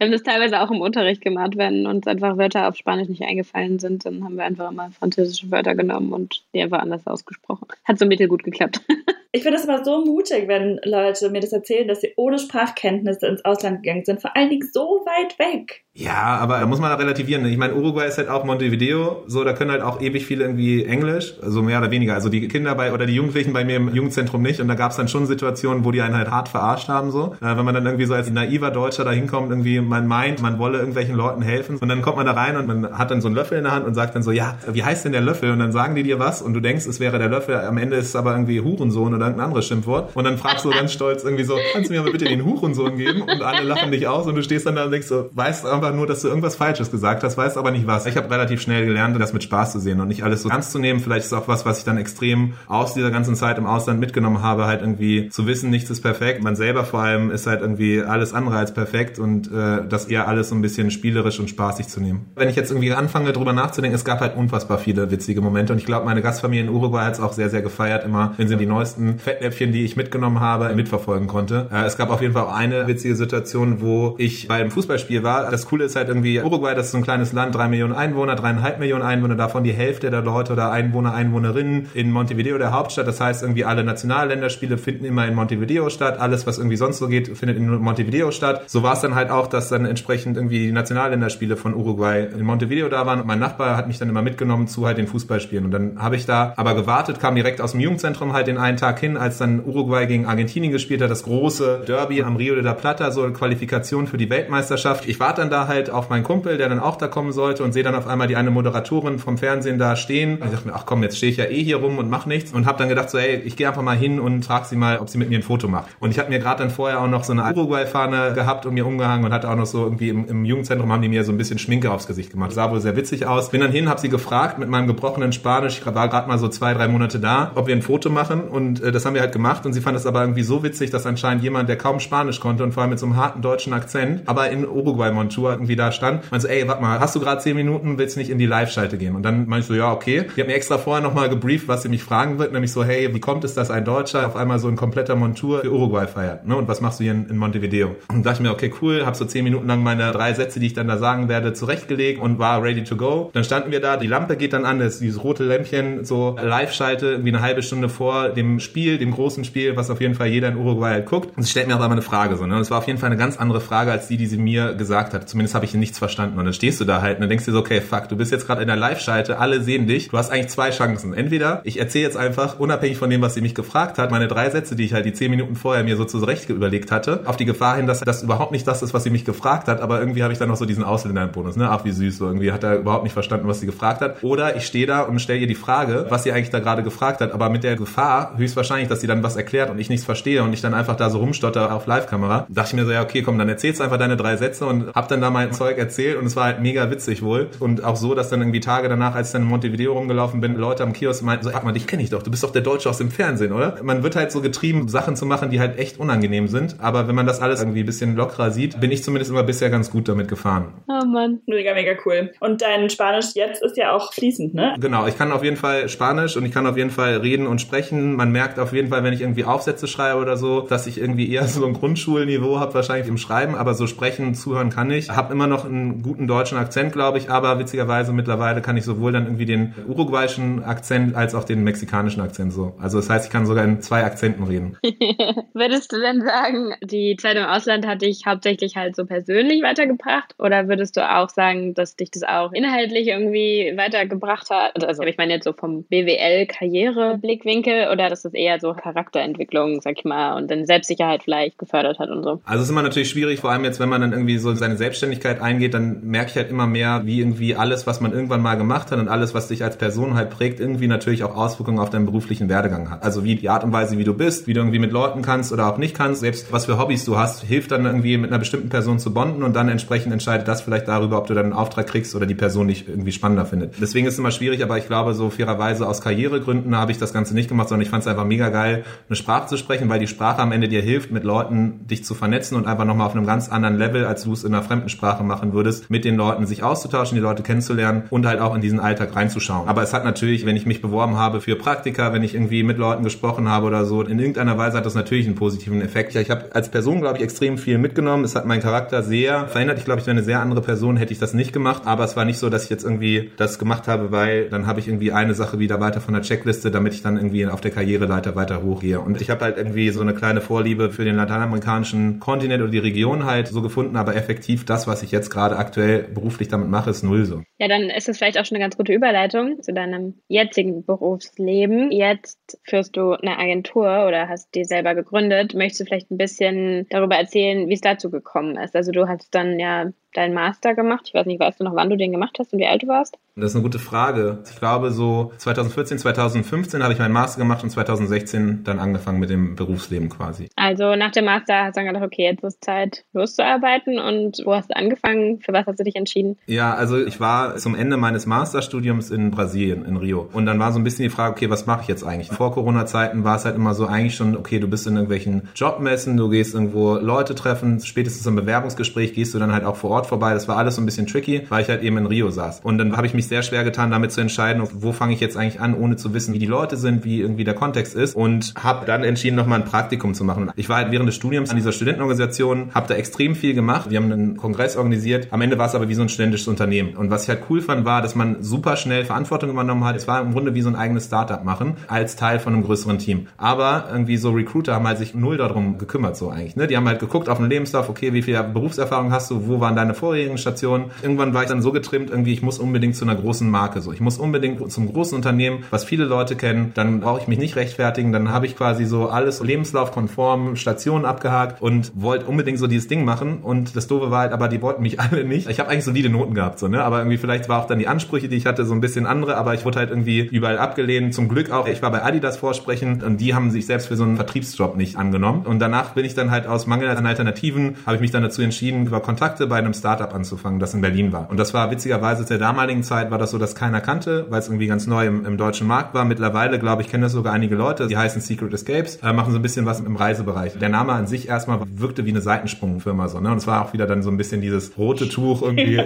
Wir 0.01 0.07
haben 0.07 0.13
das 0.13 0.23
teilweise 0.23 0.59
auch 0.59 0.71
im 0.71 0.81
Unterricht 0.81 1.21
gemacht, 1.21 1.57
wenn 1.57 1.85
uns 1.85 2.07
einfach 2.07 2.35
Wörter 2.35 2.67
auf 2.67 2.75
Spanisch 2.75 3.07
nicht 3.07 3.21
eingefallen 3.21 3.77
sind, 3.77 4.03
dann 4.03 4.23
haben 4.23 4.35
wir 4.35 4.45
einfach 4.45 4.71
immer 4.71 4.89
französische 4.89 5.51
Wörter 5.51 5.75
genommen 5.75 6.11
und 6.11 6.43
die 6.55 6.61
einfach 6.63 6.79
anders 6.79 7.05
ausgesprochen. 7.05 7.67
Hat 7.85 7.99
so 7.99 8.07
mittelgut 8.07 8.43
geklappt. 8.43 8.81
Ich 9.33 9.43
finde 9.43 9.59
es 9.59 9.63
immer 9.63 9.81
so 9.85 10.03
mutig, 10.03 10.49
wenn 10.49 10.77
Leute 10.83 11.29
mir 11.29 11.39
das 11.39 11.53
erzählen, 11.53 11.87
dass 11.87 12.01
sie 12.01 12.11
ohne 12.17 12.37
Sprachkenntnisse 12.37 13.27
ins 13.27 13.45
Ausland 13.45 13.81
gegangen 13.81 14.03
sind, 14.03 14.21
vor 14.21 14.35
allen 14.35 14.49
Dingen 14.49 14.67
so 14.73 15.05
weit 15.05 15.39
weg. 15.39 15.85
Ja, 15.93 16.37
aber 16.37 16.59
da 16.59 16.65
muss 16.65 16.79
man 16.79 16.91
relativieren. 16.93 17.45
Ich 17.45 17.57
meine, 17.57 17.75
Uruguay 17.75 18.07
ist 18.07 18.17
halt 18.17 18.29
auch 18.29 18.45
Montevideo, 18.45 19.23
so 19.27 19.43
da 19.43 19.51
können 19.51 19.71
halt 19.71 19.81
auch 19.81 20.01
ewig 20.01 20.25
viele 20.25 20.45
irgendwie 20.45 20.85
Englisch, 20.85 21.35
also 21.41 21.61
mehr 21.61 21.79
oder 21.79 21.91
weniger. 21.91 22.13
Also 22.13 22.27
die 22.29 22.47
Kinder 22.47 22.75
bei 22.75 22.93
oder 22.93 23.05
die 23.05 23.15
Jugendlichen 23.15 23.51
bei 23.53 23.65
mir 23.65 23.77
im 23.77 23.93
Jugendzentrum 23.93 24.41
nicht. 24.41 24.61
Und 24.61 24.69
da 24.69 24.75
gab 24.75 24.91
es 24.91 24.97
dann 24.97 25.09
schon 25.09 25.25
Situationen, 25.25 25.85
wo 25.85 25.91
die 25.91 26.01
einen 26.01 26.15
halt 26.15 26.29
hart 26.29 26.49
verarscht 26.49 26.89
haben, 26.89 27.11
so. 27.11 27.35
Äh, 27.41 27.57
wenn 27.57 27.65
man 27.65 27.73
dann 27.73 27.85
irgendwie 27.85 28.05
so 28.05 28.13
als 28.13 28.29
naiver 28.29 28.71
Deutscher 28.71 29.05
da 29.05 29.11
hinkommt, 29.11 29.49
irgendwie 29.49 29.79
man 29.79 30.07
meint, 30.07 30.41
man 30.41 30.59
wolle 30.59 30.77
irgendwelchen 30.77 31.15
Leuten 31.15 31.41
helfen. 31.41 31.77
Und 31.77 31.87
dann 31.87 32.01
kommt 32.01 32.17
man 32.17 32.25
da 32.25 32.33
rein 32.33 32.55
und 32.57 32.67
man 32.67 32.97
hat 32.97 33.11
dann 33.11 33.19
so 33.21 33.27
einen 33.27 33.35
Löffel 33.35 33.57
in 33.57 33.65
der 33.65 33.73
Hand 33.73 33.85
und 33.85 33.93
sagt 33.93 34.15
dann 34.15 34.23
so, 34.23 34.31
ja, 34.31 34.57
wie 34.71 34.83
heißt 34.83 35.03
denn 35.03 35.11
der 35.11 35.21
Löffel? 35.21 35.51
Und 35.51 35.59
dann 35.59 35.71
sagen 35.73 35.95
die 35.95 36.03
dir 36.03 36.19
was 36.19 36.41
und 36.41 36.53
du 36.53 36.59
denkst, 36.61 36.85
es 36.85 36.99
wäre 37.01 37.17
der 37.17 37.29
Löffel. 37.29 37.55
Am 37.55 37.77
Ende 37.77 37.97
ist 37.97 38.07
es 38.07 38.15
aber 38.15 38.31
irgendwie 38.31 38.61
Hurensohn 38.61 39.13
oder 39.21 39.27
irgendein 39.27 39.47
anderes 39.47 39.67
Schimpfwort. 39.67 40.15
Und 40.15 40.23
dann 40.23 40.37
fragst 40.37 40.65
du 40.65 40.69
ganz 40.69 40.91
stolz 40.91 41.23
irgendwie 41.23 41.43
so, 41.43 41.57
kannst 41.73 41.89
du 41.89 41.93
mir 41.93 42.01
mal 42.01 42.11
bitte 42.11 42.25
den 42.25 42.43
Hurensohn 42.43 42.97
geben? 42.97 43.21
Und 43.21 43.41
alle 43.41 43.63
lachen 43.63 43.91
dich 43.91 44.07
aus 44.07 44.25
und 44.27 44.35
du 44.35 44.43
stehst 44.43 44.65
dann 44.65 44.75
da 44.75 44.85
und 44.85 44.91
denkst 44.91 45.07
so, 45.07 45.29
weißt 45.33 45.65
einfach 45.65 45.93
nur, 45.93 46.07
dass 46.07 46.21
du 46.21 46.27
irgendwas 46.27 46.55
Falsches 46.55 46.91
gesagt 46.91 47.23
hast, 47.23 47.37
weißt 47.37 47.57
aber 47.57 47.71
nicht 47.71 47.87
was. 47.87 48.05
Ich 48.05 48.17
habe 48.17 48.29
relativ 48.29 48.61
schnell 48.61 48.85
gelernt, 48.85 49.19
das 49.21 49.33
mit 49.33 49.43
Spaß 49.43 49.73
zu 49.73 49.79
sehen 49.79 49.99
und 50.01 50.07
nicht 50.07 50.23
alles 50.23 50.41
so 50.41 50.49
ernst 50.49 50.71
zu 50.71 50.79
nehmen. 50.79 50.99
Vielleicht 50.99 51.25
ist 51.25 51.33
auch 51.33 51.47
was, 51.47 51.65
was 51.65 51.77
ich 51.79 51.83
dann 51.83 51.97
extrem 51.97 52.53
aus 52.67 52.93
dieser 52.93 53.11
ganzen 53.11 53.35
Zeit 53.35 53.57
im 53.57 53.65
Ausland 53.65 53.99
mitgenommen 53.99 54.41
habe, 54.41 54.65
halt 54.65 54.81
irgendwie 54.81 55.29
zu 55.29 55.45
wissen, 55.45 55.69
nichts 55.69 55.89
ist 55.89 56.01
perfekt. 56.01 56.43
Man 56.43 56.55
selber 56.55 56.83
vor 56.85 57.01
allem 57.01 57.29
ist 57.29 57.45
halt 57.45 57.61
irgendwie 57.61 58.01
alles 58.01 58.33
andere 58.33 58.57
als 58.57 58.73
perfekt 58.73 59.19
und 59.19 59.51
äh, 59.51 59.87
das 59.87 60.05
eher 60.05 60.27
alles 60.27 60.49
so 60.49 60.55
ein 60.55 60.61
bisschen 60.61 60.89
spielerisch 60.91 61.39
und 61.39 61.49
spaßig 61.49 61.87
zu 61.87 62.01
nehmen. 62.01 62.31
Wenn 62.35 62.49
ich 62.49 62.55
jetzt 62.55 62.71
irgendwie 62.71 62.91
anfange, 62.93 63.33
drüber 63.33 63.53
nachzudenken, 63.53 63.95
es 63.95 64.05
gab 64.05 64.21
halt 64.21 64.35
unfassbar 64.35 64.79
viele 64.79 65.11
witzige 65.11 65.41
Momente 65.41 65.73
und 65.73 65.79
ich 65.79 65.85
glaube, 65.85 66.05
meine 66.05 66.21
Gastfamilie 66.21 66.63
in 66.63 66.69
Uruguay 66.69 67.03
hat 67.03 67.13
es 67.13 67.19
auch 67.19 67.33
sehr, 67.33 67.49
sehr 67.49 67.61
gefeiert, 67.61 68.05
immer, 68.05 68.33
wenn 68.37 68.47
sie 68.47 68.57
die 68.57 68.65
neuesten 68.65 69.10
Fettnäpfchen, 69.19 69.71
die 69.71 69.83
ich 69.83 69.95
mitgenommen 69.95 70.39
habe, 70.39 70.73
mitverfolgen 70.75 71.27
konnte. 71.27 71.67
Äh, 71.71 71.85
es 71.85 71.97
gab 71.97 72.09
auf 72.09 72.21
jeden 72.21 72.33
Fall 72.33 72.43
auch 72.43 72.55
eine 72.55 72.87
witzige 72.87 73.15
Situation, 73.15 73.81
wo 73.81 74.15
ich 74.17 74.47
bei 74.47 74.55
einem 74.55 74.71
Fußballspiel 74.71 75.23
war. 75.23 75.49
Das 75.51 75.65
Coole 75.65 75.85
ist 75.85 75.95
halt 75.95 76.07
irgendwie, 76.07 76.41
Uruguay, 76.41 76.75
das 76.75 76.87
ist 76.87 76.91
so 76.91 76.97
ein 76.97 77.03
kleines 77.03 77.33
Land, 77.33 77.55
drei 77.55 77.67
Millionen 77.67 77.93
Einwohner, 77.93 78.35
dreieinhalb 78.35 78.79
Millionen 78.79 79.03
Einwohner, 79.03 79.35
davon 79.35 79.63
die 79.63 79.73
Hälfte 79.73 80.09
der 80.09 80.21
Leute 80.21 80.53
oder 80.53 80.71
Einwohner, 80.71 81.13
Einwohnerinnen 81.13 81.89
in 81.93 82.11
Montevideo, 82.11 82.57
der 82.57 82.71
Hauptstadt. 82.71 83.07
Das 83.07 83.19
heißt, 83.19 83.43
irgendwie 83.43 83.65
alle 83.65 83.83
Nationalländerspiele 83.83 84.77
finden 84.77 85.05
immer 85.05 85.27
in 85.27 85.35
Montevideo 85.35 85.89
statt. 85.89 86.19
Alles, 86.19 86.47
was 86.47 86.57
irgendwie 86.57 86.77
sonst 86.77 86.97
so 86.97 87.07
geht, 87.07 87.37
findet 87.37 87.57
in 87.57 87.69
Montevideo 87.69 88.31
statt. 88.31 88.63
So 88.67 88.83
war 88.83 88.93
es 88.93 89.01
dann 89.01 89.15
halt 89.15 89.29
auch, 89.29 89.47
dass 89.47 89.69
dann 89.69 89.85
entsprechend 89.85 90.37
irgendwie 90.37 90.59
die 90.59 90.71
Nationalländerspiele 90.71 91.57
von 91.57 91.73
Uruguay 91.73 92.27
in 92.31 92.45
Montevideo 92.45 92.89
da 92.89 93.05
waren. 93.05 93.21
Und 93.21 93.27
mein 93.27 93.39
Nachbar 93.39 93.77
hat 93.77 93.87
mich 93.87 93.99
dann 93.99 94.09
immer 94.09 94.21
mitgenommen 94.21 94.67
zu 94.67 94.85
halt 94.85 94.97
den 94.97 95.07
Fußballspielen. 95.07 95.65
Und 95.65 95.71
dann 95.71 96.01
habe 96.01 96.15
ich 96.15 96.25
da 96.25 96.53
aber 96.57 96.75
gewartet, 96.75 97.19
kam 97.19 97.35
direkt 97.35 97.61
aus 97.61 97.71
dem 97.71 97.81
Jugendzentrum 97.81 98.33
halt 98.33 98.47
den 98.47 98.57
einen 98.57 98.77
Tag 98.77 98.99
hin, 99.01 99.17
als 99.17 99.37
dann 99.37 99.63
Uruguay 99.65 100.05
gegen 100.05 100.25
Argentinien 100.25 100.71
gespielt 100.71 101.01
hat, 101.01 101.11
das 101.11 101.23
große 101.23 101.83
Derby 101.87 102.23
am 102.23 102.35
Rio 102.37 102.55
de 102.55 102.63
la 102.63 102.73
Plata, 102.73 103.11
so 103.11 103.23
eine 103.23 103.33
Qualifikation 103.33 104.07
für 104.07 104.17
die 104.17 104.29
Weltmeisterschaft. 104.29 105.07
Ich 105.07 105.19
warte 105.19 105.41
dann 105.41 105.49
da 105.49 105.67
halt 105.67 105.89
auf 105.89 106.09
meinen 106.09 106.23
Kumpel, 106.23 106.57
der 106.57 106.69
dann 106.69 106.79
auch 106.79 106.95
da 106.95 107.07
kommen 107.07 107.31
sollte 107.31 107.63
und 107.63 107.73
sehe 107.73 107.83
dann 107.83 107.95
auf 107.95 108.07
einmal 108.07 108.27
die 108.27 108.35
eine 108.35 108.51
Moderatorin 108.51 109.19
vom 109.19 109.37
Fernsehen 109.37 109.77
da 109.77 109.95
stehen. 109.95 110.39
Ich 110.43 110.51
dachte 110.51 110.67
mir, 110.67 110.75
ach 110.75 110.85
komm, 110.85 111.03
jetzt 111.03 111.17
stehe 111.17 111.31
ich 111.31 111.37
ja 111.37 111.45
eh 111.45 111.63
hier 111.63 111.77
rum 111.77 111.97
und 111.97 112.09
mach 112.09 112.25
nichts 112.25 112.53
und 112.53 112.65
habe 112.65 112.77
dann 112.77 112.89
gedacht 112.89 113.09
so, 113.09 113.17
ey, 113.17 113.37
ich 113.37 113.55
gehe 113.55 113.67
einfach 113.67 113.81
mal 113.81 113.97
hin 113.97 114.19
und 114.19 114.45
frage 114.45 114.65
sie 114.67 114.75
mal, 114.75 114.99
ob 114.99 115.09
sie 115.09 115.17
mit 115.17 115.29
mir 115.29 115.39
ein 115.39 115.43
Foto 115.43 115.67
macht. 115.67 115.89
Und 115.99 116.11
ich 116.11 116.19
hatte 116.19 116.29
mir 116.29 116.39
gerade 116.39 116.63
dann 116.63 116.69
vorher 116.69 117.01
auch 117.01 117.07
noch 117.07 117.23
so 117.23 117.33
eine 117.33 117.43
Uruguay-Fahne 117.43 118.33
gehabt 118.33 118.65
und 118.65 118.73
mir 118.73 118.85
umgehangen 118.85 119.25
und 119.25 119.33
hatte 119.33 119.49
auch 119.49 119.55
noch 119.55 119.65
so 119.65 119.83
irgendwie 119.83 120.09
im, 120.09 120.27
im 120.27 120.45
Jugendzentrum 120.45 120.91
haben 120.91 121.01
die 121.01 121.09
mir 121.09 121.23
so 121.23 121.31
ein 121.31 121.37
bisschen 121.37 121.57
Schminke 121.57 121.91
aufs 121.91 122.07
Gesicht 122.07 122.31
gemacht. 122.31 122.51
Sah 122.51 122.71
wohl 122.71 122.79
sehr 122.79 122.95
witzig 122.95 123.25
aus. 123.25 123.49
Bin 123.49 123.61
dann 123.61 123.71
hin, 123.71 123.89
habe 123.89 123.99
sie 123.99 124.09
gefragt 124.09 124.59
mit 124.59 124.69
meinem 124.69 124.87
gebrochenen 124.87 125.33
Spanisch, 125.33 125.79
ich 125.79 125.85
war 125.85 126.07
gerade 126.07 126.27
mal 126.27 126.37
so 126.37 126.47
zwei, 126.47 126.73
drei 126.73 126.87
Monate 126.87 127.19
da, 127.19 127.51
ob 127.55 127.67
wir 127.67 127.75
ein 127.75 127.81
Foto 127.81 128.09
machen 128.09 128.41
und 128.41 128.81
äh, 128.81 128.90
das 128.91 129.05
haben 129.05 129.13
wir 129.13 129.21
halt 129.21 129.31
gemacht 129.31 129.65
und 129.65 129.73
sie 129.73 129.81
fand 129.81 129.97
es 129.97 130.05
aber 130.05 130.21
irgendwie 130.21 130.43
so 130.43 130.63
witzig, 130.63 130.89
dass 130.89 131.05
anscheinend 131.05 131.43
jemand, 131.43 131.69
der 131.69 131.77
kaum 131.77 131.99
Spanisch 131.99 132.39
konnte 132.39 132.63
und 132.63 132.73
vor 132.73 132.83
allem 132.83 132.91
mit 132.91 132.99
so 132.99 133.05
einem 133.05 133.15
harten 133.15 133.41
deutschen 133.41 133.73
Akzent, 133.73 134.23
aber 134.25 134.49
in 134.49 134.67
Uruguay-Montur 134.67 135.51
irgendwie 135.51 135.75
da 135.75 135.91
stand, 135.91 136.29
meinte 136.31 136.47
so, 136.47 136.53
ey, 136.53 136.67
warte 136.67 136.81
mal, 136.81 136.99
hast 136.99 137.15
du 137.15 137.19
gerade 137.19 137.41
zehn 137.41 137.55
Minuten, 137.55 137.97
willst 137.97 138.17
nicht 138.17 138.29
in 138.29 138.37
die 138.37 138.45
Live-Schalte 138.45 138.97
gehen? 138.97 139.15
Und 139.15 139.23
dann 139.23 139.47
meinte 139.47 139.61
ich 139.61 139.67
so, 139.67 139.73
ja, 139.73 139.91
okay. 139.91 140.25
Die 140.35 140.41
hat 140.41 140.47
mir 140.47 140.55
extra 140.55 140.77
vorher 140.77 141.03
nochmal 141.03 141.29
gebrieft, 141.29 141.67
was 141.67 141.83
sie 141.83 141.89
mich 141.89 142.03
fragen 142.03 142.39
wird, 142.39 142.53
nämlich 142.53 142.71
so, 142.71 142.83
hey, 142.83 143.13
wie 143.13 143.19
kommt 143.19 143.43
es, 143.43 143.53
dass 143.53 143.71
ein 143.71 143.85
Deutscher 143.85 144.27
auf 144.27 144.35
einmal 144.35 144.59
so 144.59 144.69
in 144.69 144.75
kompletter 144.75 145.15
Montur 145.15 145.61
für 145.61 145.71
Uruguay 145.71 146.07
feiert? 146.07 146.47
Ne? 146.47 146.55
Und 146.55 146.67
was 146.67 146.81
machst 146.81 146.99
du 146.99 147.03
hier 147.03 147.13
in, 147.13 147.29
in 147.29 147.37
Montevideo? 147.37 147.95
Und 148.09 148.25
dachte 148.25 148.37
ich 148.37 148.41
mir, 148.41 148.51
okay, 148.51 148.71
cool, 148.81 149.05
habe 149.05 149.15
so 149.15 149.25
zehn 149.25 149.43
Minuten 149.43 149.67
lang 149.67 149.83
meine 149.83 150.11
drei 150.11 150.33
Sätze, 150.33 150.59
die 150.59 150.67
ich 150.67 150.73
dann 150.73 150.87
da 150.87 150.97
sagen 150.97 151.29
werde, 151.29 151.53
zurechtgelegt 151.53 152.21
und 152.21 152.39
war 152.39 152.61
ready 152.63 152.83
to 152.83 152.95
go. 152.95 153.29
Dann 153.33 153.43
standen 153.43 153.71
wir 153.71 153.79
da, 153.79 153.97
die 153.97 154.07
Lampe 154.07 154.35
geht 154.35 154.53
dann 154.53 154.65
an, 154.65 154.79
das 154.79 154.99
dieses 154.99 155.23
rote 155.23 155.43
Lämpchen, 155.43 156.05
so 156.05 156.35
Live-Schalte, 156.41 157.07
irgendwie 157.07 157.29
eine 157.29 157.41
halbe 157.41 157.63
Stunde 157.63 157.89
vor 157.89 158.29
dem 158.29 158.59
Spiel, 158.59 158.80
dem 158.85 159.11
großen 159.11 159.43
Spiel, 159.43 159.75
was 159.75 159.89
auf 159.89 160.01
jeden 160.01 160.15
Fall 160.15 160.27
jeder 160.27 160.49
in 160.49 160.57
Uruguay 160.57 160.91
halt 160.91 161.05
guckt. 161.05 161.37
Und 161.37 161.43
sie 161.43 161.49
stellt 161.49 161.67
mir 161.67 161.75
auch 161.75 161.81
einmal 161.81 161.93
eine 161.93 162.01
Frage 162.01 162.35
so, 162.37 162.45
ne? 162.45 162.55
Und 162.55 162.61
es 162.61 162.71
war 162.71 162.77
auf 162.77 162.87
jeden 162.87 162.99
Fall 162.99 163.07
eine 163.07 163.17
ganz 163.17 163.37
andere 163.37 163.61
Frage 163.61 163.91
als 163.91 164.07
die, 164.07 164.17
die 164.17 164.27
sie 164.27 164.37
mir 164.37 164.73
gesagt 164.73 165.13
hat. 165.13 165.29
Zumindest 165.29 165.55
habe 165.55 165.65
ich 165.65 165.73
nichts 165.73 165.97
verstanden. 165.97 166.37
Und 166.37 166.45
dann 166.45 166.53
stehst 166.53 166.79
du 166.81 166.85
da 166.85 167.01
halt 167.01 167.17
und 167.17 167.21
dann 167.21 167.29
denkst 167.29 167.45
du 167.45 167.51
so, 167.51 167.59
okay, 167.59 167.81
fuck, 167.81 168.09
du 168.09 168.15
bist 168.15 168.31
jetzt 168.31 168.47
gerade 168.47 168.61
in 168.61 168.67
der 168.67 168.77
Live-Schalte, 168.77 169.39
alle 169.39 169.61
sehen 169.61 169.87
dich. 169.87 170.09
Du 170.09 170.17
hast 170.17 170.31
eigentlich 170.31 170.49
zwei 170.49 170.71
Chancen. 170.71 171.13
Entweder 171.13 171.61
ich 171.63 171.79
erzähle 171.79 172.05
jetzt 172.05 172.17
einfach, 172.17 172.59
unabhängig 172.59 172.97
von 172.97 173.09
dem, 173.09 173.21
was 173.21 173.33
sie 173.33 173.41
mich 173.41 173.55
gefragt 173.55 173.97
hat, 173.97 174.11
meine 174.11 174.27
drei 174.27 174.49
Sätze, 174.49 174.75
die 174.75 174.85
ich 174.85 174.93
halt 174.93 175.05
die 175.05 175.13
zehn 175.13 175.31
Minuten 175.31 175.55
vorher 175.55 175.83
mir 175.83 175.97
so 175.97 176.05
zurecht 176.05 176.49
überlegt 176.49 176.91
hatte, 176.91 177.21
auf 177.25 177.37
die 177.37 177.45
Gefahr 177.45 177.77
hin, 177.77 177.87
dass 177.87 177.99
das 177.99 178.23
überhaupt 178.23 178.51
nicht 178.51 178.67
das 178.67 178.81
ist, 178.81 178.93
was 178.93 179.03
sie 179.03 179.09
mich 179.09 179.25
gefragt 179.25 179.67
hat, 179.67 179.81
aber 179.81 179.99
irgendwie 179.99 180.23
habe 180.23 180.33
ich 180.33 180.39
dann 180.39 180.49
noch 180.49 180.55
so 180.55 180.65
diesen 180.65 180.83
Ausländerbonus, 180.83 181.55
ne? 181.55 181.69
Ach, 181.69 181.85
wie 181.85 181.91
süß, 181.91 182.17
so 182.17 182.25
irgendwie 182.25 182.51
hat 182.51 182.63
er 182.63 182.77
überhaupt 182.77 183.03
nicht 183.03 183.13
verstanden, 183.13 183.47
was 183.47 183.59
sie 183.59 183.65
gefragt 183.65 184.01
hat. 184.01 184.23
Oder 184.23 184.55
ich 184.55 184.65
stehe 184.65 184.85
da 184.85 185.01
und 185.01 185.19
stelle 185.19 185.39
ihr 185.39 185.47
die 185.47 185.55
Frage, 185.55 186.05
was 186.09 186.23
sie 186.23 186.31
eigentlich 186.31 186.49
da 186.49 186.59
gerade 186.59 186.83
gefragt 186.83 187.21
hat, 187.21 187.31
aber 187.31 187.49
mit 187.49 187.63
der 187.63 187.75
Gefahr 187.75 188.37
höchstwahrscheinlich, 188.37 188.60
dass 188.61 189.01
sie 189.01 189.07
dann 189.07 189.23
was 189.23 189.35
erklärt 189.35 189.69
und 189.69 189.79
ich 189.79 189.89
nichts 189.89 190.05
verstehe 190.05 190.43
und 190.43 190.53
ich 190.53 190.61
dann 190.61 190.73
einfach 190.73 190.95
da 190.95 191.09
so 191.09 191.19
rumstotter 191.19 191.73
auf 191.75 191.87
Live-Kamera. 191.87 192.45
Dachte 192.49 192.69
ich 192.69 192.73
mir 192.73 192.85
so, 192.85 192.91
ja, 192.91 193.01
okay, 193.01 193.21
komm, 193.21 193.37
dann 193.37 193.49
erzählst 193.49 193.81
einfach 193.81 193.97
deine 193.97 194.17
drei 194.17 194.37
Sätze 194.37 194.65
und 194.65 194.93
hab 194.93 195.07
dann 195.07 195.21
da 195.21 195.29
mein 195.29 195.51
Zeug 195.51 195.77
erzählt 195.77 196.17
und 196.17 196.25
es 196.25 196.35
war 196.35 196.45
halt 196.45 196.61
mega 196.61 196.89
witzig 196.89 197.21
wohl. 197.21 197.49
Und 197.59 197.83
auch 197.83 197.95
so, 197.95 198.15
dass 198.15 198.29
dann 198.29 198.41
irgendwie 198.41 198.59
Tage 198.59 198.89
danach, 198.89 199.15
als 199.15 199.27
ich 199.27 199.33
dann 199.33 199.43
in 199.43 199.47
Montevideo 199.47 199.93
rumgelaufen 199.93 200.41
bin, 200.41 200.55
Leute 200.55 200.83
am 200.83 200.93
Kiosk 200.93 201.23
meinten 201.23 201.45
so, 201.45 201.51
sag 201.51 201.63
mal, 201.63 201.71
dich 201.71 201.87
kenne 201.87 202.03
ich 202.03 202.09
doch, 202.09 202.23
du 202.23 202.31
bist 202.31 202.43
doch 202.43 202.51
der 202.51 202.61
Deutsche 202.61 202.89
aus 202.89 202.97
dem 202.97 203.11
Fernsehen, 203.11 203.51
oder? 203.51 203.77
Man 203.83 204.03
wird 204.03 204.15
halt 204.15 204.31
so 204.31 204.41
getrieben, 204.41 204.87
Sachen 204.87 205.15
zu 205.15 205.25
machen, 205.25 205.49
die 205.49 205.59
halt 205.59 205.77
echt 205.77 205.99
unangenehm 205.99 206.47
sind. 206.47 206.75
Aber 206.79 207.07
wenn 207.07 207.15
man 207.15 207.25
das 207.25 207.41
alles 207.41 207.61
irgendwie 207.61 207.81
ein 207.81 207.85
bisschen 207.85 208.15
lockerer 208.15 208.51
sieht, 208.51 208.79
bin 208.79 208.91
ich 208.91 209.03
zumindest 209.03 209.31
immer 209.31 209.43
bisher 209.43 209.69
ganz 209.69 209.91
gut 209.91 210.07
damit 210.07 210.27
gefahren. 210.27 210.73
Oh 210.87 211.05
Mann. 211.05 211.39
Mega, 211.47 211.73
mega 211.73 211.93
cool. 212.05 212.31
Und 212.39 212.61
dein 212.61 212.89
Spanisch 212.89 213.33
jetzt 213.35 213.61
ist 213.61 213.77
ja 213.77 213.91
auch 213.95 214.13
fließend, 214.13 214.53
ne? 214.53 214.75
Genau, 214.79 215.07
ich 215.07 215.17
kann 215.17 215.31
auf 215.31 215.43
jeden 215.43 215.57
Fall 215.57 215.89
Spanisch 215.89 216.37
und 216.37 216.45
ich 216.45 216.51
kann 216.51 216.67
auf 216.67 216.77
jeden 216.77 216.91
Fall 216.91 217.17
reden 217.17 217.47
und 217.47 217.61
sprechen. 217.61 218.15
Man 218.15 218.31
merkt 218.31 218.50
auf 218.59 218.73
jeden 218.73 218.89
Fall, 218.89 219.03
wenn 219.03 219.13
ich 219.13 219.21
irgendwie 219.21 219.45
Aufsätze 219.45 219.87
schreibe 219.87 220.19
oder 220.19 220.37
so, 220.37 220.61
dass 220.61 220.87
ich 220.87 220.99
irgendwie 220.99 221.31
eher 221.31 221.43
so 221.47 221.65
ein 221.65 221.73
Grundschulniveau 221.73 222.59
habe, 222.59 222.73
wahrscheinlich 222.73 223.07
im 223.07 223.17
Schreiben, 223.17 223.55
aber 223.55 223.73
so 223.73 223.87
sprechen 223.87 224.33
zuhören 224.33 224.69
kann 224.69 224.91
ich. 224.91 225.09
Hab 225.09 225.31
immer 225.31 225.47
noch 225.47 225.65
einen 225.65 226.01
guten 226.01 226.27
deutschen 226.27 226.57
Akzent, 226.57 226.93
glaube 226.93 227.17
ich, 227.17 227.29
aber 227.29 227.59
witzigerweise 227.59 228.13
mittlerweile 228.13 228.61
kann 228.61 228.77
ich 228.77 228.85
sowohl 228.85 229.11
dann 229.11 229.25
irgendwie 229.25 229.45
den 229.45 229.73
uruguayischen 229.87 230.63
Akzent 230.63 231.15
als 231.15 231.35
auch 231.35 231.43
den 231.43 231.63
mexikanischen 231.63 232.21
Akzent 232.21 232.53
so. 232.53 232.75
Also 232.79 232.97
das 232.97 233.09
heißt, 233.09 233.25
ich 233.25 233.31
kann 233.31 233.45
sogar 233.45 233.63
in 233.63 233.81
zwei 233.81 234.03
Akzenten 234.03 234.43
reden. 234.43 234.77
würdest 235.53 235.91
du 235.91 235.99
denn 235.99 236.21
sagen, 236.21 236.73
die 236.81 237.15
Zeit 237.17 237.37
im 237.37 237.45
Ausland 237.45 237.87
hat 237.87 238.01
dich 238.01 238.23
hauptsächlich 238.25 238.75
halt 238.75 238.95
so 238.95 239.05
persönlich 239.05 239.63
weitergebracht 239.63 240.35
oder 240.39 240.67
würdest 240.67 240.97
du 240.97 241.09
auch 241.09 241.29
sagen, 241.29 241.73
dass 241.73 241.95
dich 241.95 242.11
das 242.11 242.23
auch 242.23 242.51
inhaltlich 242.53 243.07
irgendwie 243.07 243.73
weitergebracht 243.75 244.49
hat? 244.49 244.83
Also 244.83 245.03
ich 245.03 245.17
meine 245.17 245.33
jetzt 245.33 245.45
so 245.45 245.53
vom 245.53 245.83
BWL-Karriere-Blickwinkel 245.83 247.89
oder 247.91 248.09
dass 248.09 248.23
das 248.23 248.33
eher 248.41 248.59
so 248.59 248.73
Charakterentwicklung, 248.73 249.81
sag 249.81 249.97
ich 249.99 250.05
mal, 250.05 250.35
und 250.35 250.49
dann 250.49 250.65
Selbstsicherheit 250.65 251.23
vielleicht 251.23 251.57
gefördert 251.57 251.99
hat 251.99 252.09
und 252.09 252.23
so? 252.23 252.41
Also 252.43 252.57
es 252.57 252.63
ist 252.63 252.69
immer 252.71 252.81
natürlich 252.81 253.09
schwierig, 253.09 253.39
vor 253.39 253.51
allem 253.51 253.63
jetzt, 253.63 253.79
wenn 253.79 253.89
man 253.89 254.01
dann 254.01 254.11
irgendwie 254.11 254.37
so 254.37 254.53
seine 254.55 254.77
Selbstständigkeit 254.77 255.41
eingeht, 255.41 255.73
dann 255.73 256.01
merke 256.03 256.31
ich 256.31 256.35
halt 256.35 256.49
immer 256.49 256.65
mehr, 256.65 257.03
wie 257.05 257.19
irgendwie 257.19 257.55
alles, 257.55 257.85
was 257.85 258.01
man 258.01 258.13
irgendwann 258.13 258.41
mal 258.41 258.55
gemacht 258.55 258.91
hat 258.91 258.99
und 258.99 259.07
alles, 259.07 259.33
was 259.33 259.47
dich 259.47 259.63
als 259.63 259.77
Person 259.77 260.15
halt 260.15 260.31
prägt, 260.31 260.59
irgendwie 260.59 260.87
natürlich 260.87 261.23
auch 261.23 261.35
Auswirkungen 261.35 261.79
auf 261.79 261.91
deinen 261.91 262.05
beruflichen 262.05 262.49
Werdegang 262.49 262.89
hat. 262.89 263.03
Also 263.03 263.23
wie 263.23 263.35
die 263.35 263.49
Art 263.49 263.63
und 263.63 263.71
Weise, 263.71 263.97
wie 263.97 264.03
du 264.03 264.13
bist, 264.13 264.47
wie 264.47 264.53
du 264.53 264.59
irgendwie 264.61 264.79
mit 264.79 264.91
Leuten 264.91 265.21
kannst 265.21 265.53
oder 265.53 265.67
auch 265.67 265.77
nicht 265.77 265.95
kannst, 265.95 266.21
selbst 266.21 266.51
was 266.51 266.65
für 266.65 266.79
Hobbys 266.79 267.05
du 267.05 267.17
hast, 267.17 267.43
hilft 267.43 267.71
dann 267.71 267.85
irgendwie 267.85 268.17
mit 268.17 268.31
einer 268.31 268.39
bestimmten 268.39 268.69
Person 268.69 268.97
zu 268.97 269.13
bonden 269.13 269.43
und 269.43 269.55
dann 269.55 269.69
entsprechend 269.69 270.11
entscheidet 270.11 270.47
das 270.47 270.61
vielleicht 270.61 270.87
darüber, 270.87 271.19
ob 271.19 271.27
du 271.27 271.35
dann 271.35 271.45
einen 271.45 271.53
Auftrag 271.53 271.85
kriegst 271.85 272.15
oder 272.15 272.25
die 272.25 272.35
Person 272.35 272.67
dich 272.67 272.87
irgendwie 272.87 273.11
spannender 273.11 273.45
findet. 273.45 273.75
Deswegen 273.79 274.07
ist 274.07 274.13
es 274.13 274.19
immer 274.19 274.31
schwierig, 274.31 274.63
aber 274.63 274.77
ich 274.77 274.87
glaube, 274.87 275.13
so 275.13 275.29
fairerweise 275.29 275.87
aus 275.87 276.01
Karrieregründen 276.01 276.75
habe 276.75 276.91
ich 276.91 276.97
das 276.97 277.13
Ganze 277.13 277.35
nicht 277.35 277.49
gemacht, 277.49 277.69
sondern 277.69 277.83
ich 277.83 277.89
fand 277.89 278.01
es 278.01 278.07
einfach 278.07 278.25
mega 278.31 278.47
geil, 278.49 278.85
eine 279.09 279.15
Sprache 279.17 279.47
zu 279.47 279.57
sprechen, 279.57 279.89
weil 279.89 279.99
die 279.99 280.07
Sprache 280.07 280.41
am 280.41 280.53
Ende 280.53 280.69
dir 280.69 280.81
hilft, 280.81 281.11
mit 281.11 281.25
Leuten 281.25 281.85
dich 281.87 282.05
zu 282.05 282.13
vernetzen 282.15 282.55
und 282.55 282.65
einfach 282.65 282.85
nochmal 282.85 283.07
auf 283.07 283.15
einem 283.15 283.25
ganz 283.25 283.49
anderen 283.49 283.77
Level, 283.77 284.05
als 284.05 284.23
du 284.23 284.31
es 284.31 284.45
in 284.45 284.53
einer 284.53 284.63
fremden 284.63 284.87
Sprache 284.87 285.23
machen 285.23 285.51
würdest, 285.51 285.89
mit 285.89 286.05
den 286.05 286.15
Leuten 286.15 286.45
sich 286.47 286.63
auszutauschen, 286.63 287.15
die 287.15 287.21
Leute 287.21 287.43
kennenzulernen 287.43 288.03
und 288.09 288.25
halt 288.25 288.39
auch 288.39 288.55
in 288.55 288.61
diesen 288.61 288.79
Alltag 288.79 289.15
reinzuschauen. 289.15 289.67
Aber 289.67 289.83
es 289.83 289.93
hat 289.93 290.05
natürlich, 290.05 290.45
wenn 290.45 290.55
ich 290.55 290.65
mich 290.65 290.81
beworben 290.81 291.17
habe 291.17 291.41
für 291.41 291.57
Praktika, 291.57 292.13
wenn 292.13 292.23
ich 292.23 292.33
irgendwie 292.33 292.63
mit 292.63 292.77
Leuten 292.77 293.03
gesprochen 293.03 293.49
habe 293.49 293.67
oder 293.67 293.83
so, 293.83 294.01
in 294.01 294.19
irgendeiner 294.19 294.57
Weise 294.57 294.77
hat 294.77 294.85
das 294.85 294.95
natürlich 294.95 295.25
einen 295.25 295.35
positiven 295.35 295.81
Effekt. 295.81 296.15
Ich 296.15 296.29
habe 296.29 296.45
als 296.53 296.69
Person, 296.69 297.01
glaube 297.01 297.17
ich, 297.17 297.23
extrem 297.23 297.57
viel 297.57 297.77
mitgenommen. 297.77 298.23
Es 298.23 298.35
hat 298.35 298.45
meinen 298.45 298.61
Charakter 298.61 299.03
sehr 299.03 299.47
verändert. 299.47 299.77
Ich 299.79 299.85
glaube, 299.85 299.99
ich 299.99 300.07
wäre 300.07 300.15
eine 300.15 300.23
sehr 300.23 300.39
andere 300.39 300.61
Person, 300.61 300.95
hätte 300.95 301.11
ich 301.11 301.19
das 301.19 301.33
nicht 301.33 301.51
gemacht. 301.51 301.83
Aber 301.85 302.05
es 302.05 302.15
war 302.15 302.25
nicht 302.25 302.37
so, 302.37 302.49
dass 302.49 302.63
ich 302.63 302.69
jetzt 302.69 302.83
irgendwie 302.83 303.31
das 303.37 303.59
gemacht 303.59 303.87
habe, 303.87 304.11
weil 304.11 304.49
dann 304.49 304.67
habe 304.67 304.79
ich 304.79 304.87
irgendwie 304.87 305.11
eine 305.11 305.33
Sache 305.33 305.59
wieder 305.59 305.79
weiter 305.79 306.01
von 306.01 306.13
der 306.13 306.23
Checkliste, 306.23 306.71
damit 306.71 306.93
ich 306.93 307.01
dann 307.01 307.17
irgendwie 307.17 307.47
auf 307.47 307.61
der 307.61 307.71
Karriereleiter 307.71 308.20
weiter 308.35 308.63
hochgehe. 308.63 308.99
Und 308.99 309.21
ich 309.21 309.29
habe 309.29 309.43
halt 309.43 309.57
irgendwie 309.57 309.89
so 309.89 310.01
eine 310.01 310.13
kleine 310.13 310.41
Vorliebe 310.41 310.91
für 310.91 311.03
den 311.05 311.15
lateinamerikanischen 311.15 312.19
Kontinent 312.19 312.61
oder 312.61 312.71
die 312.71 312.77
Region 312.79 313.25
halt 313.25 313.47
so 313.47 313.61
gefunden, 313.61 313.95
aber 313.95 314.15
effektiv 314.15 314.65
das, 314.65 314.87
was 314.87 315.03
ich 315.03 315.11
jetzt 315.11 315.29
gerade 315.29 315.57
aktuell 315.57 316.03
beruflich 316.03 316.47
damit 316.47 316.69
mache, 316.69 316.89
ist 316.89 317.03
null 317.03 317.25
so. 317.25 317.41
Ja, 317.57 317.67
dann 317.67 317.89
ist 317.89 318.09
es 318.09 318.17
vielleicht 318.17 318.39
auch 318.39 318.45
schon 318.45 318.55
eine 318.55 318.63
ganz 318.63 318.77
gute 318.77 318.93
Überleitung 318.93 319.61
zu 319.61 319.73
deinem 319.73 320.15
jetzigen 320.27 320.85
Berufsleben. 320.85 321.91
Jetzt 321.91 322.59
führst 322.63 322.95
du 322.95 323.13
eine 323.13 323.37
Agentur 323.37 324.05
oder 324.07 324.29
hast 324.29 324.53
die 324.55 324.65
selber 324.65 324.95
gegründet. 324.95 325.53
Möchtest 325.53 325.81
du 325.81 325.85
vielleicht 325.85 326.11
ein 326.11 326.17
bisschen 326.17 326.87
darüber 326.89 327.15
erzählen, 327.15 327.67
wie 327.67 327.73
es 327.73 327.81
dazu 327.81 328.09
gekommen 328.09 328.57
ist? 328.57 328.75
Also 328.75 328.91
du 328.91 329.07
hast 329.07 329.33
dann 329.35 329.59
ja 329.59 329.91
deinen 330.13 330.33
Master 330.33 330.75
gemacht. 330.75 331.05
Ich 331.07 331.13
weiß 331.13 331.25
nicht, 331.25 331.39
weißt 331.39 331.59
du 331.59 331.63
noch, 331.63 331.75
wann 331.75 331.89
du 331.89 331.97
den 331.97 332.11
gemacht 332.11 332.37
hast 332.39 332.53
und 332.53 332.59
wie 332.59 332.67
alt 332.67 332.83
du 332.83 332.87
warst? 332.87 333.17
Das 333.35 333.51
ist 333.51 333.55
eine 333.55 333.63
gute 333.63 333.79
Frage. 333.79 334.39
Ich 334.49 334.59
glaube, 334.59 334.91
so 334.91 335.31
2014, 335.37 335.97
2015 335.99 336.83
habe 336.83 336.93
ich 336.93 336.99
meinen 336.99 337.13
Master 337.13 337.39
gemacht 337.39 337.63
und 337.63 337.69
2016 337.69 338.63
dann 338.63 338.79
angefangen 338.79 339.19
mit 339.19 339.29
dem 339.29 339.55
Berufsleben 339.55 340.09
quasi. 340.09 340.49
Also 340.57 340.95
nach 340.95 341.11
dem 341.11 341.25
Master 341.25 341.65
hast 341.65 341.77
du 341.77 341.79
dann 341.79 341.87
gedacht, 341.87 342.03
okay, 342.03 342.23
jetzt 342.23 342.43
ist 342.43 342.63
Zeit 342.63 343.05
loszuarbeiten 343.13 343.99
und 343.99 344.41
wo 344.45 344.53
hast 344.53 344.69
du 344.69 344.75
angefangen? 344.75 345.39
Für 345.39 345.53
was 345.53 345.65
hast 345.65 345.79
du 345.79 345.83
dich 345.83 345.95
entschieden? 345.95 346.37
Ja, 346.45 346.73
also 346.73 347.03
ich 347.03 347.19
war 347.19 347.55
zum 347.55 347.73
Ende 347.73 347.95
meines 347.95 348.25
Masterstudiums 348.25 349.11
in 349.11 349.31
Brasilien, 349.31 349.85
in 349.85 349.95
Rio. 349.95 350.29
Und 350.33 350.45
dann 350.45 350.59
war 350.59 350.73
so 350.73 350.79
ein 350.79 350.83
bisschen 350.83 351.03
die 351.03 351.09
Frage, 351.09 351.31
okay, 351.31 351.49
was 351.49 351.65
mache 351.65 351.83
ich 351.83 351.87
jetzt 351.87 352.03
eigentlich? 352.03 352.29
Vor 352.29 352.51
Corona-Zeiten 352.51 353.23
war 353.23 353.37
es 353.37 353.45
halt 353.45 353.55
immer 353.55 353.73
so 353.73 353.85
eigentlich 353.85 354.15
schon, 354.15 354.35
okay, 354.35 354.59
du 354.59 354.67
bist 354.67 354.85
in 354.87 354.93
irgendwelchen 354.93 355.49
Jobmessen, 355.55 356.17
du 356.17 356.29
gehst 356.29 356.53
irgendwo 356.53 356.95
Leute 356.95 357.33
treffen, 357.33 357.79
spätestens 357.79 358.25
im 358.27 358.35
Bewerbungsgespräch 358.35 359.13
gehst 359.13 359.33
du 359.33 359.39
dann 359.39 359.53
halt 359.53 359.63
auch 359.63 359.77
vor 359.77 359.91
Ort 359.91 360.00
vorbei. 360.05 360.33
Das 360.33 360.47
war 360.47 360.57
alles 360.57 360.75
so 360.75 360.81
ein 360.81 360.85
bisschen 360.85 361.07
tricky, 361.07 361.43
weil 361.49 361.61
ich 361.61 361.69
halt 361.69 361.81
eben 361.81 361.97
in 361.97 362.05
Rio 362.05 362.29
saß. 362.29 362.61
Und 362.63 362.77
dann 362.77 362.97
habe 362.97 363.07
ich 363.07 363.13
mich 363.13 363.21
mich 363.21 363.27
sehr 363.27 363.43
schwer 363.43 363.63
getan, 363.63 363.91
damit 363.91 364.11
zu 364.11 364.19
entscheiden, 364.19 364.63
wo 364.73 364.91
fange 364.91 365.13
ich 365.13 365.19
jetzt 365.19 365.37
eigentlich 365.37 365.61
an, 365.61 365.75
ohne 365.75 365.95
zu 365.95 366.13
wissen, 366.13 366.33
wie 366.33 366.39
die 366.39 366.47
Leute 366.47 366.75
sind, 366.75 367.05
wie 367.05 367.21
irgendwie 367.21 367.43
der 367.43 367.53
Kontext 367.53 367.95
ist 367.95 368.15
und 368.15 368.53
habe 368.55 368.85
dann 368.87 369.03
entschieden, 369.03 369.35
nochmal 369.35 369.59
ein 369.59 369.65
Praktikum 369.65 370.15
zu 370.15 370.23
machen. 370.23 370.51
Ich 370.55 370.69
war 370.69 370.77
halt 370.77 370.91
während 370.91 371.07
des 371.07 371.15
Studiums 371.15 371.51
an 371.51 371.55
dieser 371.55 371.71
Studentenorganisation, 371.71 372.71
habe 372.73 372.87
da 372.87 372.95
extrem 372.95 373.35
viel 373.35 373.53
gemacht. 373.53 373.91
Wir 373.91 373.99
haben 373.99 374.11
einen 374.11 374.37
Kongress 374.37 374.75
organisiert. 374.75 375.27
Am 375.29 375.41
Ende 375.41 375.59
war 375.59 375.67
es 375.67 375.75
aber 375.75 375.87
wie 375.87 375.93
so 375.93 376.01
ein 376.01 376.09
studentisches 376.09 376.47
Unternehmen. 376.47 376.95
Und 376.95 377.11
was 377.11 377.23
ich 377.23 377.29
halt 377.29 377.43
cool 377.49 377.61
fand, 377.61 377.85
war, 377.85 378.01
dass 378.01 378.15
man 378.15 378.41
super 378.41 378.75
schnell 378.75 379.05
Verantwortung 379.05 379.51
übernommen 379.51 379.83
hat. 379.83 379.95
Es 379.95 380.07
war 380.07 380.21
im 380.21 380.31
Grunde 380.31 380.55
wie 380.55 380.61
so 380.61 380.69
ein 380.69 380.75
eigenes 380.75 381.05
Startup 381.05 381.43
machen, 381.43 381.75
als 381.87 382.15
Teil 382.15 382.39
von 382.39 382.53
einem 382.53 382.63
größeren 382.63 382.97
Team. 382.97 383.27
Aber 383.37 383.85
irgendwie 383.91 384.17
so 384.17 384.31
Recruiter 384.31 384.73
haben 384.73 384.87
halt 384.87 384.97
sich 384.97 385.13
null 385.13 385.37
darum 385.37 385.77
gekümmert, 385.77 386.17
so 386.17 386.29
eigentlich. 386.29 386.55
Ne? 386.55 386.65
Die 386.65 386.75
haben 386.75 386.87
halt 386.87 386.99
geguckt 386.99 387.29
auf 387.29 387.37
den 387.37 387.49
Lebenslauf, 387.49 387.87
okay, 387.87 388.13
wie 388.13 388.23
viel 388.23 388.41
Berufserfahrung 388.41 389.11
hast 389.11 389.29
du, 389.29 389.47
wo 389.47 389.59
waren 389.59 389.75
deine 389.75 389.90
vorherigen 389.93 390.37
Stationen. 390.37 390.91
Irgendwann 391.01 391.33
war 391.33 391.43
ich 391.43 391.49
dann 391.49 391.61
so 391.61 391.71
getrimmt, 391.71 392.09
irgendwie, 392.09 392.33
ich 392.33 392.41
muss 392.41 392.59
unbedingt 392.59 392.95
zu 392.95 393.05
einer 393.05 393.15
großen 393.15 393.49
Marke. 393.49 393.81
So, 393.81 393.91
ich 393.91 394.01
muss 394.01 394.17
unbedingt 394.17 394.71
zum 394.71 394.91
großen 394.91 395.15
Unternehmen, 395.15 395.63
was 395.69 395.83
viele 395.83 396.05
Leute 396.05 396.35
kennen, 396.35 396.71
dann 396.75 396.99
brauche 396.99 397.21
ich 397.21 397.27
mich 397.27 397.39
nicht 397.39 397.55
rechtfertigen, 397.55 398.11
dann 398.11 398.29
habe 398.29 398.45
ich 398.45 398.55
quasi 398.55 398.85
so 398.85 399.09
alles 399.09 399.41
lebenslaufkonform, 399.41 400.55
Stationen 400.55 401.05
abgehakt 401.05 401.61
und 401.61 401.91
wollte 401.95 402.25
unbedingt 402.25 402.59
so 402.59 402.67
dieses 402.67 402.87
Ding 402.87 403.05
machen. 403.05 403.39
Und 403.41 403.75
das 403.75 403.87
Doofe 403.87 404.11
war 404.11 404.21
halt, 404.21 404.33
aber 404.33 404.47
die 404.47 404.61
wollten 404.61 404.81
mich 404.81 404.99
alle 404.99 405.23
nicht. 405.23 405.49
Ich 405.49 405.59
habe 405.59 405.69
eigentlich 405.69 405.85
solide 405.85 406.09
Noten 406.09 406.33
gehabt, 406.33 406.59
so, 406.59 406.67
ne? 406.67 406.83
Aber 406.83 406.99
irgendwie 406.99 407.17
vielleicht 407.17 407.49
war 407.49 407.61
auch 407.61 407.67
dann 407.67 407.79
die 407.79 407.87
Ansprüche, 407.87 408.29
die 408.29 408.35
ich 408.35 408.45
hatte, 408.45 408.65
so 408.65 408.73
ein 408.73 408.81
bisschen 408.81 409.05
andere, 409.05 409.37
aber 409.37 409.53
ich 409.53 409.65
wurde 409.65 409.79
halt 409.79 409.89
irgendwie 409.89 410.19
überall 410.19 410.57
abgelehnt. 410.57 411.13
Zum 411.13 411.27
Glück 411.27 411.51
auch, 411.51 411.67
ich 411.67 411.81
war 411.81 411.91
bei 411.91 412.03
Adidas 412.03 412.37
vorsprechen 412.37 413.01
und 413.03 413.19
die 413.19 413.33
haben 413.33 413.51
sich 413.51 413.65
selbst 413.65 413.87
für 413.87 413.95
so 413.95 414.03
einen 414.03 414.15
Vertriebsjob 414.15 414.75
nicht 414.75 414.97
angenommen. 414.97 415.45
Und 415.45 415.59
danach 415.59 415.93
bin 415.93 416.05
ich 416.05 416.13
dann 416.13 416.31
halt 416.31 416.47
aus 416.47 416.67
Mangel 416.67 416.89
an 416.89 417.05
Alternativen, 417.05 417.75
habe 417.85 417.95
ich 417.95 418.01
mich 418.01 418.11
dann 418.11 418.23
dazu 418.23 418.41
entschieden, 418.41 418.85
über 418.85 418.99
Kontakte 418.99 419.47
bei 419.47 419.57
einem 419.57 419.73
Startup 419.81 420.13
anzufangen, 420.13 420.59
das 420.59 420.75
in 420.75 420.81
Berlin 420.81 421.11
war. 421.11 421.29
Und 421.29 421.37
das 421.37 421.55
war 421.55 421.71
witzigerweise 421.71 422.23
zu 422.23 422.29
der 422.29 422.37
damaligen 422.37 422.83
Zeit 422.83 423.09
war 423.09 423.17
das 423.17 423.31
so 423.31 423.39
das 423.39 423.55
keiner 423.55 423.81
kannte, 423.81 424.27
weil 424.29 424.39
es 424.39 424.47
irgendwie 424.47 424.67
ganz 424.67 424.85
neu 424.85 425.07
im, 425.07 425.25
im, 425.25 425.37
deutschen 425.37 425.65
Markt 425.65 425.95
war. 425.95 426.05
Mittlerweile, 426.05 426.59
glaube 426.59 426.83
ich, 426.83 426.89
kennen 426.89 427.01
das 427.01 427.13
sogar 427.13 427.33
einige 427.33 427.55
Leute. 427.55 427.87
Die 427.87 427.97
heißen 427.97 428.21
Secret 428.21 428.53
Escapes, 428.53 428.97
äh, 428.97 429.11
machen 429.11 429.31
so 429.31 429.39
ein 429.39 429.41
bisschen 429.41 429.65
was 429.65 429.79
im 429.79 429.95
Reisebereich. 429.95 430.59
Der 430.59 430.69
Name 430.69 430.93
an 430.93 431.07
sich 431.07 431.27
erstmal 431.27 431.59
wirkte 431.73 432.05
wie 432.05 432.11
eine 432.11 432.21
Seitensprungfirma 432.21 433.07
so, 433.07 433.19
ne? 433.19 433.31
Und 433.31 433.37
es 433.37 433.47
war 433.47 433.65
auch 433.65 433.73
wieder 433.73 433.87
dann 433.87 434.03
so 434.03 434.11
ein 434.11 434.17
bisschen 434.17 434.41
dieses 434.41 434.77
rote 434.77 435.09
Tuch 435.09 435.41
irgendwie. 435.41 435.81